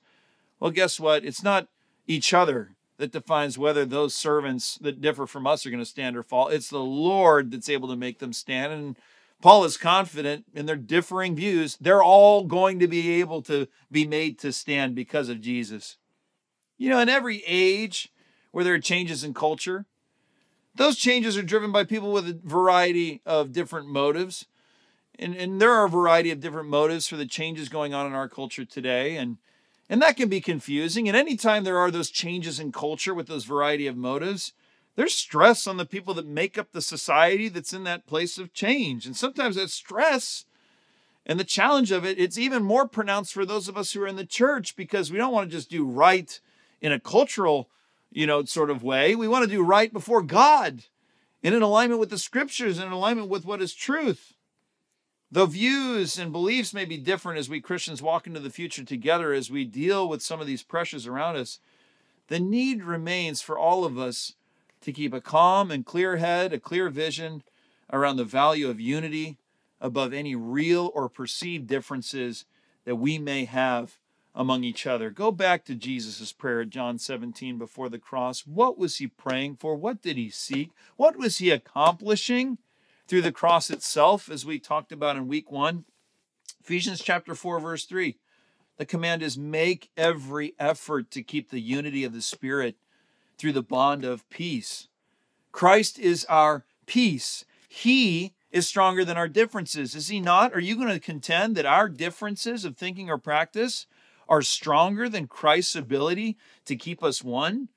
well, 0.59 0.72
guess 0.72 0.99
what? 0.99 1.24
It's 1.24 1.43
not 1.43 1.70
each 2.05 2.34
other 2.34 2.76
that 2.97 3.14
defines 3.14 3.57
whether 3.57 3.86
those 3.86 4.14
servants 4.14 4.78
that 4.82 4.99
differ 4.99 5.26
from 5.26 5.47
us 5.47 5.66
are 5.66 5.70
going 5.70 5.80
to 5.80 5.86
stand 5.86 6.18
or 6.18 6.24
fall. 6.24 6.49
It's 6.49 6.70
the 6.70 6.80
Lord 6.80 7.51
that's 7.51 7.70
able 7.70 7.88
to 7.88 7.95
make 7.95 8.20
them 8.20 8.34
stand. 8.34 8.74
And 8.74 8.97
Paul 9.42 9.66
is 9.66 9.76
confident 9.76 10.46
in 10.54 10.66
their 10.66 10.78
differing 10.78 11.36
views, 11.36 11.78
they're 11.82 12.04
all 12.04 12.46
going 12.46 12.80
to 12.80 12.88
be 12.88 13.20
able 13.20 13.42
to 13.44 13.68
be 13.92 14.08
made 14.08 14.40
to 14.40 14.54
stand 14.54 14.96
because 14.96 15.30
of 15.30 15.42
Jesus. 15.42 15.98
You 16.78 16.90
know, 16.90 17.00
in 17.00 17.10
every 17.10 17.44
age 17.46 18.12
where 18.52 18.64
there 18.64 18.74
are 18.74 18.80
changes 18.80 19.24
in 19.24 19.34
culture, 19.34 19.86
those 20.76 20.98
changes 20.98 21.38
are 21.38 21.44
driven 21.44 21.72
by 21.72 21.84
people 21.84 22.12
with 22.12 22.28
a 22.28 22.40
variety 22.44 23.22
of 23.26 23.52
different 23.52 23.88
motives. 23.88 24.46
And, 25.20 25.36
and 25.36 25.62
there 25.62 25.72
are 25.72 25.86
a 25.86 25.90
variety 25.90 26.32
of 26.32 26.40
different 26.40 26.70
motives 26.70 27.08
for 27.08 27.16
the 27.16 27.28
changes 27.28 27.70
going 27.70 27.94
on 27.94 28.08
in 28.08 28.14
our 28.14 28.28
culture 28.28 28.66
today. 28.66 29.16
And, 29.18 29.38
and 29.90 30.02
that 30.02 30.18
can 30.18 30.30
be 30.30 30.42
confusing. 30.42 31.08
And 31.08 31.16
anytime 31.16 31.64
there 31.64 31.78
are 31.78 31.92
those 31.92 32.10
changes 32.10 32.60
in 32.60 32.72
culture 32.72 33.14
with 33.14 33.28
those 33.28 33.46
variety 33.46 33.86
of 33.86 33.96
motives, 33.96 34.54
there's 34.96 35.16
stress 35.16 35.66
on 35.66 35.78
the 35.78 35.86
people 35.86 36.14
that 36.14 36.28
make 36.28 36.58
up 36.58 36.72
the 36.72 36.82
society 36.82 37.50
that's 37.50 37.74
in 37.74 37.84
that 37.86 38.06
place 38.06 38.38
of 38.38 38.54
change. 38.54 39.06
And 39.06 39.16
sometimes 39.16 39.56
that 39.56 39.72
stress 39.72 40.46
and 41.26 41.39
the 41.39 41.46
challenge 41.46 41.91
of 41.91 42.06
it, 42.06 42.20
it's 42.20 42.38
even 42.38 42.64
more 42.64 42.88
pronounced 42.88 43.34
for 43.34 43.46
those 43.46 43.68
of 43.68 43.78
us 43.78 43.94
who 43.94 44.02
are 44.04 44.08
in 44.08 44.18
the 44.18 44.26
church 44.26 44.76
because 44.76 45.12
we 45.12 45.18
don't 45.18 45.34
want 45.34 45.50
to 45.50 45.56
just 45.56 45.70
do 45.70 45.86
right 45.86 46.39
in 46.82 46.91
a 46.91 47.00
cultural, 47.00 47.70
you 48.12 48.28
know, 48.28 48.44
sort 48.46 48.70
of 48.70 48.84
way. 48.84 49.16
We 49.16 49.28
want 49.28 49.44
to 49.46 49.50
do 49.50 49.64
right 49.64 49.91
before 49.91 50.22
God 50.22 50.84
and 51.44 51.56
in 51.56 51.62
alignment 51.62 52.00
with 52.00 52.10
the 52.10 52.18
scriptures 52.18 52.78
and 52.78 52.88
in 52.88 52.94
alignment 52.94 53.30
with 53.30 53.46
what 53.46 53.62
is 53.62 53.74
truth. 53.74 54.34
Though 55.32 55.48
views 55.48 56.20
and 56.20 56.32
beliefs 56.32 56.76
may 56.76 56.86
be 56.86 56.98
different 56.98 57.39
as 57.39 57.50
we 57.50 57.60
Christians 57.60 58.04
walk 58.04 58.28
into 58.28 58.39
the 58.39 58.52
future 58.52 58.84
together 58.84 59.34
as 59.34 59.50
we 59.50 59.66
deal 59.66 60.08
with 60.08 60.22
some 60.22 60.39
of 60.39 60.46
these 60.46 60.62
pressures 60.62 61.08
around 61.08 61.38
us, 61.38 61.58
the 62.28 62.39
need 62.39 62.84
remains 62.84 63.41
for 63.41 63.58
all 63.58 63.84
of 63.84 63.98
us 63.98 64.34
to 64.84 64.94
keep 64.94 65.14
a 65.14 65.22
calm 65.22 65.72
and 65.72 65.86
clear 65.86 66.18
head, 66.18 66.54
a 66.54 66.60
clear 66.60 66.90
vision 66.90 67.44
around 67.92 68.18
the 68.18 68.24
value 68.24 68.70
of 68.70 68.80
unity 68.80 69.38
above 69.82 70.14
any 70.14 70.36
real 70.36 70.92
or 70.94 71.10
perceived 71.10 71.68
differences 71.68 72.46
that 72.86 72.96
we 72.96 73.18
may 73.18 73.46
have 73.46 73.98
among 74.36 74.64
each 74.64 74.88
other. 74.88 75.10
Go 75.10 75.32
back 75.32 75.64
to 75.66 75.76
Jesus' 75.76 76.32
prayer 76.32 76.62
at 76.62 76.70
John 76.70 76.98
17 76.98 77.58
before 77.58 77.90
the 77.90 78.00
cross. 78.00 78.42
What 78.48 78.78
was 78.78 78.98
he 78.98 79.08
praying 79.08 79.58
for? 79.58 79.76
What 79.76 80.02
did 80.02 80.18
he 80.18 80.30
seek? 80.30 80.72
What 80.96 81.18
was 81.18 81.38
he 81.38 81.52
accomplishing 81.52 82.58
through 83.08 83.22
the 83.22 83.32
cross 83.32 83.70
itself, 83.70 84.30
as 84.30 84.46
we 84.46 84.58
talked 84.58 84.92
about 84.92 85.18
in 85.18 85.28
week 85.28 85.52
one? 85.52 85.86
Ephesians 86.62 87.02
chapter 87.02 87.36
4 87.36 87.60
verse 87.60 87.86
3. 87.86 88.18
The 88.78 88.86
command 88.86 89.22
is 89.22 89.38
make 89.38 89.92
every 89.96 90.56
effort 90.58 91.12
to 91.12 91.22
keep 91.22 91.50
the 91.50 91.62
unity 91.62 92.04
of 92.04 92.14
the 92.14 92.22
spirit 92.22 92.76
through 93.38 93.54
the 93.54 93.64
bond 93.64 94.06
of 94.06 94.30
peace. 94.30 94.88
Christ 95.52 96.00
is 96.00 96.26
our 96.26 96.66
peace. 96.86 97.46
He 97.68 98.34
is 98.52 98.68
stronger 98.68 99.04
than 99.04 99.18
our 99.18 99.28
differences, 99.28 99.96
is 99.96 100.10
he 100.10 100.20
not? 100.20 100.54
Are 100.54 100.60
you 100.60 100.76
going 100.76 100.90
to 100.90 101.00
contend 101.00 101.56
that 101.56 101.66
our 101.66 101.90
differences 101.90 102.66
of 102.66 102.78
thinking 102.78 103.10
or 103.10 103.18
practice 103.18 103.88
are 104.30 104.42
stronger 104.42 105.10
than 105.10 105.28
Christ's 105.28 105.76
ability 105.76 106.38
to 106.66 106.76
keep 106.76 107.04
us 107.04 107.24
one? 107.24 107.70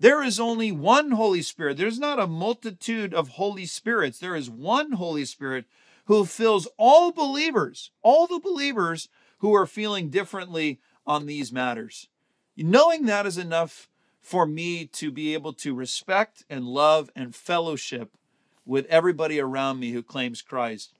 There 0.00 0.22
is 0.22 0.40
only 0.40 0.72
one 0.72 1.12
Holy 1.12 1.42
Spirit. 1.42 1.76
There's 1.76 1.98
not 1.98 2.18
a 2.18 2.26
multitude 2.26 3.14
of 3.14 3.28
Holy 3.28 3.66
Spirits. 3.66 4.18
There 4.18 4.34
is 4.34 4.50
one 4.50 4.92
Holy 4.92 5.24
Spirit 5.24 5.66
who 6.06 6.24
fills 6.24 6.68
all 6.76 7.12
believers, 7.12 7.90
all 8.02 8.26
the 8.26 8.40
believers 8.40 9.08
who 9.38 9.54
are 9.54 9.66
feeling 9.66 10.10
differently 10.10 10.80
on 11.06 11.26
these 11.26 11.52
matters. 11.52 12.08
Knowing 12.56 13.06
that 13.06 13.26
is 13.26 13.38
enough 13.38 13.88
for 14.24 14.46
me 14.46 14.86
to 14.86 15.12
be 15.12 15.34
able 15.34 15.52
to 15.52 15.74
respect 15.74 16.46
and 16.48 16.64
love 16.64 17.10
and 17.14 17.34
fellowship 17.34 18.16
with 18.64 18.86
everybody 18.86 19.38
around 19.38 19.78
me 19.78 19.90
who 19.90 20.02
claims 20.02 20.40
Christ. 20.40 20.94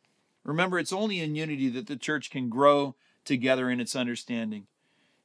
Remember, 0.45 0.79
it's 0.79 0.93
only 0.93 1.21
in 1.21 1.35
unity 1.35 1.71
that 1.71 1.87
the 1.87 1.97
church 1.97 2.31
can 2.31 2.51
grow 2.51 2.97
together 3.25 3.71
in 3.71 3.81
its 3.81 3.97
understanding. 3.97 4.67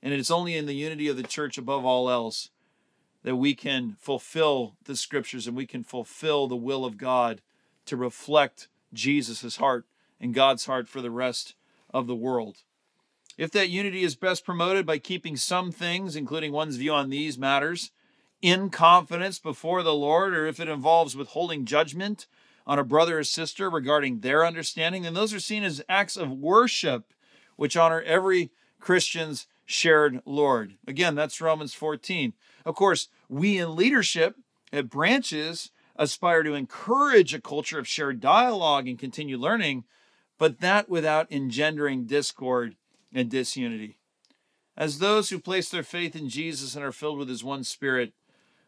And 0.01 0.13
it's 0.13 0.31
only 0.31 0.55
in 0.55 0.65
the 0.65 0.75
unity 0.75 1.09
of 1.09 1.17
the 1.17 1.23
church 1.23 1.57
above 1.57 1.83
all 1.83 2.09
else 2.09 2.51
that 3.23 3.35
we 3.35 3.53
can 3.53 3.97
fulfill 3.99 4.77
the 4.85 4.95
scriptures 4.95 5.45
and 5.45 5.57
we 5.57 5.65
can 5.65 5.83
fulfill 5.83 6.47
the 6.47 6.55
will 6.55 6.85
of 6.85 6.97
God 6.97 7.41
to 7.87 7.97
reflect 7.97 8.69
Jesus' 8.93 9.57
heart 9.57 9.85
and 10.21 10.33
God's 10.33 10.67
heart 10.67 10.87
for 10.87 11.01
the 11.01 11.11
rest 11.11 11.53
of 11.93 12.07
the 12.07 12.15
world. 12.15 12.63
If 13.39 13.51
that 13.51 13.69
unity 13.69 14.03
is 14.03 14.17
best 14.17 14.43
promoted 14.43 14.85
by 14.85 14.97
keeping 14.97 15.37
some 15.37 15.71
things, 15.71 16.17
including 16.17 16.51
one's 16.51 16.75
view 16.75 16.91
on 16.91 17.09
these 17.09 17.37
matters, 17.37 17.91
in 18.41 18.69
confidence 18.69 19.39
before 19.39 19.81
the 19.81 19.93
Lord, 19.93 20.35
or 20.35 20.45
if 20.45 20.59
it 20.59 20.67
involves 20.67 21.15
withholding 21.15 21.63
judgment 21.63 22.27
on 22.67 22.79
a 22.79 22.83
brother 22.83 23.19
or 23.19 23.23
sister 23.23 23.69
regarding 23.69 24.19
their 24.19 24.45
understanding, 24.45 25.03
then 25.03 25.13
those 25.13 25.33
are 25.33 25.39
seen 25.39 25.63
as 25.63 25.81
acts 25.87 26.17
of 26.17 26.29
worship 26.29 27.13
which 27.55 27.77
honor 27.77 28.01
every 28.01 28.51
Christian's 28.81 29.47
shared 29.65 30.21
Lord. 30.25 30.75
Again, 30.85 31.15
that's 31.15 31.39
Romans 31.39 31.73
14. 31.73 32.33
Of 32.65 32.75
course, 32.75 33.07
we 33.29 33.57
in 33.57 33.73
leadership 33.73 34.35
at 34.73 34.89
branches 34.89 35.71
aspire 35.95 36.43
to 36.43 36.55
encourage 36.55 37.33
a 37.33 37.39
culture 37.39 37.79
of 37.79 37.87
shared 37.87 38.19
dialogue 38.19 38.89
and 38.89 38.99
continued 38.99 39.39
learning, 39.39 39.85
but 40.37 40.59
that 40.59 40.89
without 40.89 41.31
engendering 41.31 42.03
discord 42.05 42.75
and 43.13 43.29
disunity. 43.29 43.97
As 44.77 44.99
those 44.99 45.29
who 45.29 45.39
place 45.39 45.69
their 45.69 45.83
faith 45.83 46.15
in 46.15 46.29
Jesus 46.29 46.75
and 46.75 46.85
are 46.85 46.91
filled 46.91 47.19
with 47.19 47.29
his 47.29 47.43
one 47.43 47.63
spirit, 47.63 48.13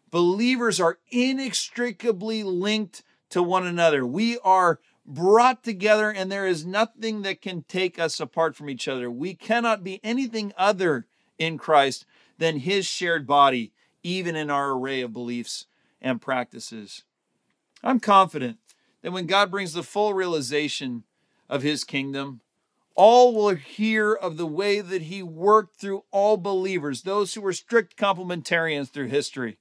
believers 0.09 0.79
are 0.79 0.99
inextricably 1.09 2.43
linked 2.43 3.03
to 3.29 3.41
one 3.41 3.65
another. 3.65 4.05
We 4.05 4.37
are 4.39 4.79
brought 5.05 5.63
together, 5.63 6.11
and 6.11 6.31
there 6.31 6.45
is 6.45 6.65
nothing 6.65 7.21
that 7.21 7.41
can 7.41 7.63
take 7.63 7.97
us 7.97 8.19
apart 8.19 8.55
from 8.55 8.69
each 8.69 8.87
other. 8.87 9.09
We 9.09 9.33
cannot 9.33 9.83
be 9.83 9.99
anything 10.03 10.53
other 10.57 11.07
in 11.37 11.57
Christ 11.57 12.05
than 12.37 12.59
his 12.59 12.85
shared 12.85 13.25
body, 13.25 13.71
even 14.03 14.35
in 14.35 14.49
our 14.49 14.71
array 14.71 15.01
of 15.01 15.13
beliefs 15.13 15.67
and 16.01 16.21
practices. 16.21 17.03
I'm 17.83 17.99
confident 17.99 18.57
that 19.01 19.11
when 19.11 19.25
God 19.25 19.49
brings 19.49 19.73
the 19.73 19.83
full 19.83 20.13
realization 20.13 21.03
of 21.49 21.63
his 21.63 21.83
kingdom, 21.83 22.41
all 22.95 23.33
will 23.33 23.55
hear 23.55 24.13
of 24.13 24.37
the 24.37 24.47
way 24.47 24.81
that 24.81 25.03
he 25.03 25.23
worked 25.23 25.79
through 25.79 26.03
all 26.11 26.37
believers, 26.37 27.01
those 27.01 27.33
who 27.33 27.41
were 27.41 27.53
strict 27.53 27.97
complementarians 27.97 28.89
through 28.89 29.07
history, 29.07 29.57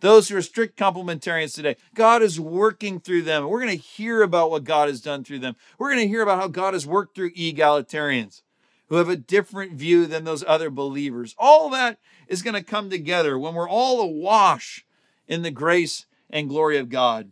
those 0.00 0.28
who 0.28 0.36
are 0.36 0.42
strict 0.42 0.78
complementarians 0.78 1.54
today. 1.54 1.76
God 1.94 2.22
is 2.22 2.40
working 2.40 3.00
through 3.00 3.22
them. 3.22 3.48
We're 3.48 3.60
going 3.60 3.76
to 3.76 3.84
hear 3.84 4.22
about 4.22 4.50
what 4.50 4.64
God 4.64 4.88
has 4.88 5.00
done 5.00 5.24
through 5.24 5.40
them. 5.40 5.56
We're 5.78 5.90
going 5.90 6.02
to 6.02 6.08
hear 6.08 6.22
about 6.22 6.40
how 6.40 6.48
God 6.48 6.74
has 6.74 6.86
worked 6.86 7.14
through 7.14 7.34
egalitarians 7.34 8.42
who 8.88 8.96
have 8.96 9.08
a 9.08 9.16
different 9.16 9.72
view 9.72 10.06
than 10.06 10.24
those 10.24 10.44
other 10.46 10.68
believers. 10.68 11.34
All 11.38 11.70
that 11.70 11.98
is 12.26 12.42
going 12.42 12.54
to 12.54 12.62
come 12.62 12.90
together 12.90 13.38
when 13.38 13.54
we're 13.54 13.68
all 13.68 14.00
awash 14.00 14.84
in 15.28 15.42
the 15.42 15.50
grace 15.50 16.06
and 16.28 16.48
glory 16.48 16.76
of 16.76 16.88
God. 16.88 17.30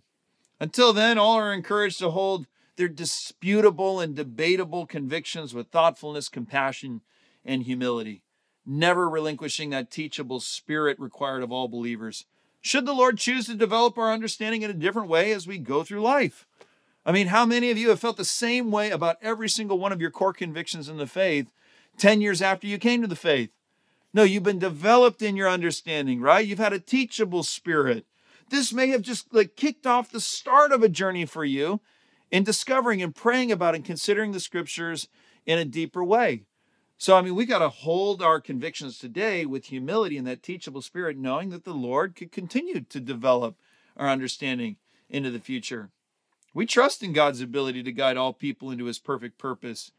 Until 0.61 0.93
then, 0.93 1.19
all 1.19 1.37
are 1.37 1.53
encouraged 1.53 1.99
to 1.99 2.11
hold 2.11 2.47
their 2.79 2.89
disputable 2.89 4.01
and 4.01 4.15
debatable 4.15 4.87
convictions 4.87 5.53
with 5.53 5.69
thoughtfulness, 5.69 6.29
compassion, 6.29 7.03
and 7.45 7.65
humility, 7.65 8.23
never 8.65 9.09
relinquishing 9.09 9.71
that 9.71 9.91
teachable 9.91 10.41
spirit 10.41 10.99
required 10.99 11.43
of 11.43 11.53
all 11.53 11.69
believers. 11.69 12.25
Should 12.61 12.87
the 12.87 12.95
Lord 12.95 13.19
choose 13.19 13.47
to 13.47 13.55
develop 13.55 13.99
our 13.99 14.13
understanding 14.13 14.63
in 14.63 14.71
a 14.71 14.75
different 14.75 15.09
way 15.09 15.33
as 15.33 15.47
we 15.47 15.59
go 15.59 15.83
through 15.83 16.01
life? 16.01 16.47
I 17.05 17.13
mean, 17.13 17.29
how 17.29 17.45
many 17.45 17.71
of 17.71 17.79
you 17.79 17.89
have 17.91 18.01
felt 18.01 18.17
the 18.17 18.25
same 18.25 18.71
way 18.71 18.91
about 18.91 19.17
every 19.21 19.49
single 19.49 19.79
one 19.79 19.93
of 19.93 20.01
your 20.01 20.11
core 20.11 20.33
convictions 20.33 20.89
in 20.89 20.99
the 20.99 21.07
faith 21.07 21.53
10 21.97 22.21
years 22.21 22.41
after 22.41 22.67
you 22.67 22.79
came 22.79 23.03
to 23.03 23.09
the 23.09 23.17
faith? 23.17 23.51
No, 24.15 24.23
you've 24.23 24.43
been 24.43 24.59
developed 24.59 25.21
in 25.21 25.37
your 25.37 25.49
understanding, 25.49 26.21
right? 26.21 26.47
You've 26.47 26.59
had 26.59 26.73
a 26.73 26.79
teachable 26.79 27.43
spirit. 27.43 28.07
This 28.51 28.73
may 28.73 28.89
have 28.89 29.03
just 29.03 29.35
like 29.35 29.57
kicked 29.57 29.87
off 29.87 30.11
the 30.11 30.21
start 30.21 30.73
of 30.73 30.83
a 30.83 30.89
journey 30.89 31.27
for 31.27 31.45
you 31.45 31.81
in 32.31 32.45
discovering 32.45 33.03
and 33.03 33.15
praying 33.15 33.53
about 33.53 33.75
and 33.75 33.85
considering 33.85 34.33
the 34.33 34.41
scriptures 34.41 35.09
in 35.47 35.59
a 35.59 35.65
deeper 35.65 36.05
way. 36.05 36.45
So, 36.99 37.17
I 37.17 37.23
mean, 37.23 37.37
we 37.37 37.47
got 37.47 37.61
to 37.61 37.69
hold 37.69 38.21
our 38.21 38.41
convictions 38.41 38.99
today 38.99 39.47
with 39.47 39.67
humility 39.67 40.17
and 40.17 40.27
that 40.27 40.43
teachable 40.43 40.83
spirit, 40.83 41.17
knowing 41.17 41.51
that 41.51 41.65
the 41.65 41.73
Lord 41.73 42.17
could 42.17 42.33
continue 42.33 42.81
to 42.81 43.01
develop 43.01 43.57
our 43.97 44.09
understanding 44.09 44.77
into 45.09 45.31
the 45.31 45.39
future. 45.39 45.91
We 46.53 46.67
trust 46.67 47.03
in 47.03 47.13
God's 47.13 47.41
ability 47.41 47.85
to 47.85 47.93
guide 47.93 48.17
all 48.17 48.33
people 48.33 48.71
into 48.71 48.87
his 48.87 48.99
perfect 48.99 49.39
purpose 49.39 49.93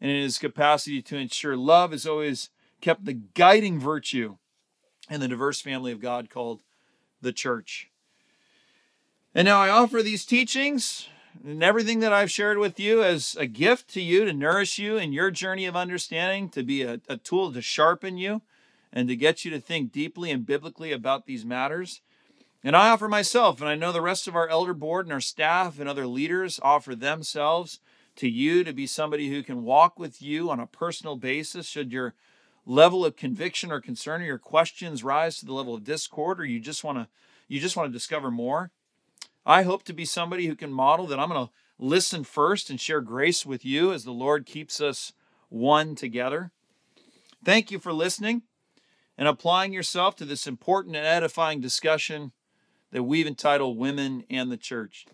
and 0.00 0.10
in 0.10 0.22
his 0.22 0.38
capacity 0.38 1.02
to 1.02 1.16
ensure 1.16 1.56
love 1.56 1.92
is 1.92 2.06
always 2.06 2.50
kept 2.80 3.04
the 3.04 3.12
guiding 3.12 3.78
virtue 3.78 4.36
in 5.10 5.20
the 5.20 5.28
diverse 5.28 5.60
family 5.60 5.92
of 5.92 6.00
God 6.00 6.30
called 6.30 6.62
the 7.20 7.32
church. 7.32 7.90
And 9.34 9.44
now 9.44 9.60
I 9.60 9.68
offer 9.68 10.02
these 10.02 10.24
teachings 10.24 11.08
and 11.44 11.62
everything 11.62 12.00
that 12.00 12.12
I've 12.12 12.30
shared 12.30 12.58
with 12.58 12.78
you 12.80 13.02
as 13.02 13.36
a 13.38 13.46
gift 13.46 13.88
to 13.90 14.00
you 14.00 14.24
to 14.24 14.32
nourish 14.32 14.78
you 14.78 14.96
in 14.96 15.12
your 15.12 15.30
journey 15.30 15.66
of 15.66 15.76
understanding, 15.76 16.48
to 16.50 16.62
be 16.62 16.82
a, 16.82 17.00
a 17.08 17.16
tool 17.16 17.52
to 17.52 17.62
sharpen 17.62 18.18
you 18.18 18.42
and 18.92 19.08
to 19.08 19.16
get 19.16 19.44
you 19.44 19.50
to 19.50 19.60
think 19.60 19.92
deeply 19.92 20.30
and 20.30 20.46
biblically 20.46 20.92
about 20.92 21.26
these 21.26 21.44
matters. 21.44 22.00
And 22.64 22.74
I 22.74 22.90
offer 22.90 23.08
myself, 23.08 23.60
and 23.60 23.68
I 23.68 23.76
know 23.76 23.92
the 23.92 24.00
rest 24.00 24.26
of 24.26 24.34
our 24.34 24.48
elder 24.48 24.74
board 24.74 25.06
and 25.06 25.12
our 25.12 25.20
staff 25.20 25.78
and 25.78 25.88
other 25.88 26.06
leaders 26.06 26.58
offer 26.62 26.94
themselves 26.94 27.80
to 28.16 28.28
you 28.28 28.64
to 28.64 28.72
be 28.72 28.86
somebody 28.86 29.28
who 29.28 29.44
can 29.44 29.62
walk 29.62 29.98
with 29.98 30.20
you 30.20 30.50
on 30.50 30.58
a 30.58 30.66
personal 30.66 31.16
basis 31.16 31.66
should 31.66 31.92
your 31.92 32.14
level 32.66 33.04
of 33.04 33.14
conviction 33.14 33.70
or 33.70 33.80
concern 33.80 34.20
or 34.20 34.24
your 34.24 34.38
questions 34.38 35.04
rise 35.04 35.38
to 35.38 35.46
the 35.46 35.52
level 35.52 35.74
of 35.74 35.84
discord 35.84 36.40
or 36.40 36.44
you 36.44 36.58
just 36.58 36.82
want 36.82 36.98
to 36.98 37.06
you 37.46 37.60
just 37.60 37.76
want 37.76 37.88
to 37.88 37.92
discover 37.92 38.28
more 38.28 38.72
I 39.46 39.62
hope 39.62 39.82
to 39.84 39.92
be 39.92 40.04
somebody 40.04 40.46
who 40.46 40.54
can 40.54 40.72
model 40.72 41.06
that 41.06 41.18
I'm 41.18 41.28
going 41.28 41.46
to 41.46 41.52
listen 41.78 42.24
first 42.24 42.70
and 42.70 42.80
share 42.80 43.00
grace 43.00 43.46
with 43.46 43.64
you 43.64 43.92
as 43.92 44.04
the 44.04 44.12
Lord 44.12 44.46
keeps 44.46 44.80
us 44.80 45.12
one 45.48 45.94
together. 45.94 46.50
Thank 47.44 47.70
you 47.70 47.78
for 47.78 47.92
listening 47.92 48.42
and 49.16 49.28
applying 49.28 49.72
yourself 49.72 50.16
to 50.16 50.24
this 50.24 50.46
important 50.46 50.96
and 50.96 51.06
edifying 51.06 51.60
discussion 51.60 52.32
that 52.90 53.04
we've 53.04 53.26
entitled 53.26 53.78
Women 53.78 54.24
and 54.28 54.50
the 54.50 54.56
Church. 54.56 55.06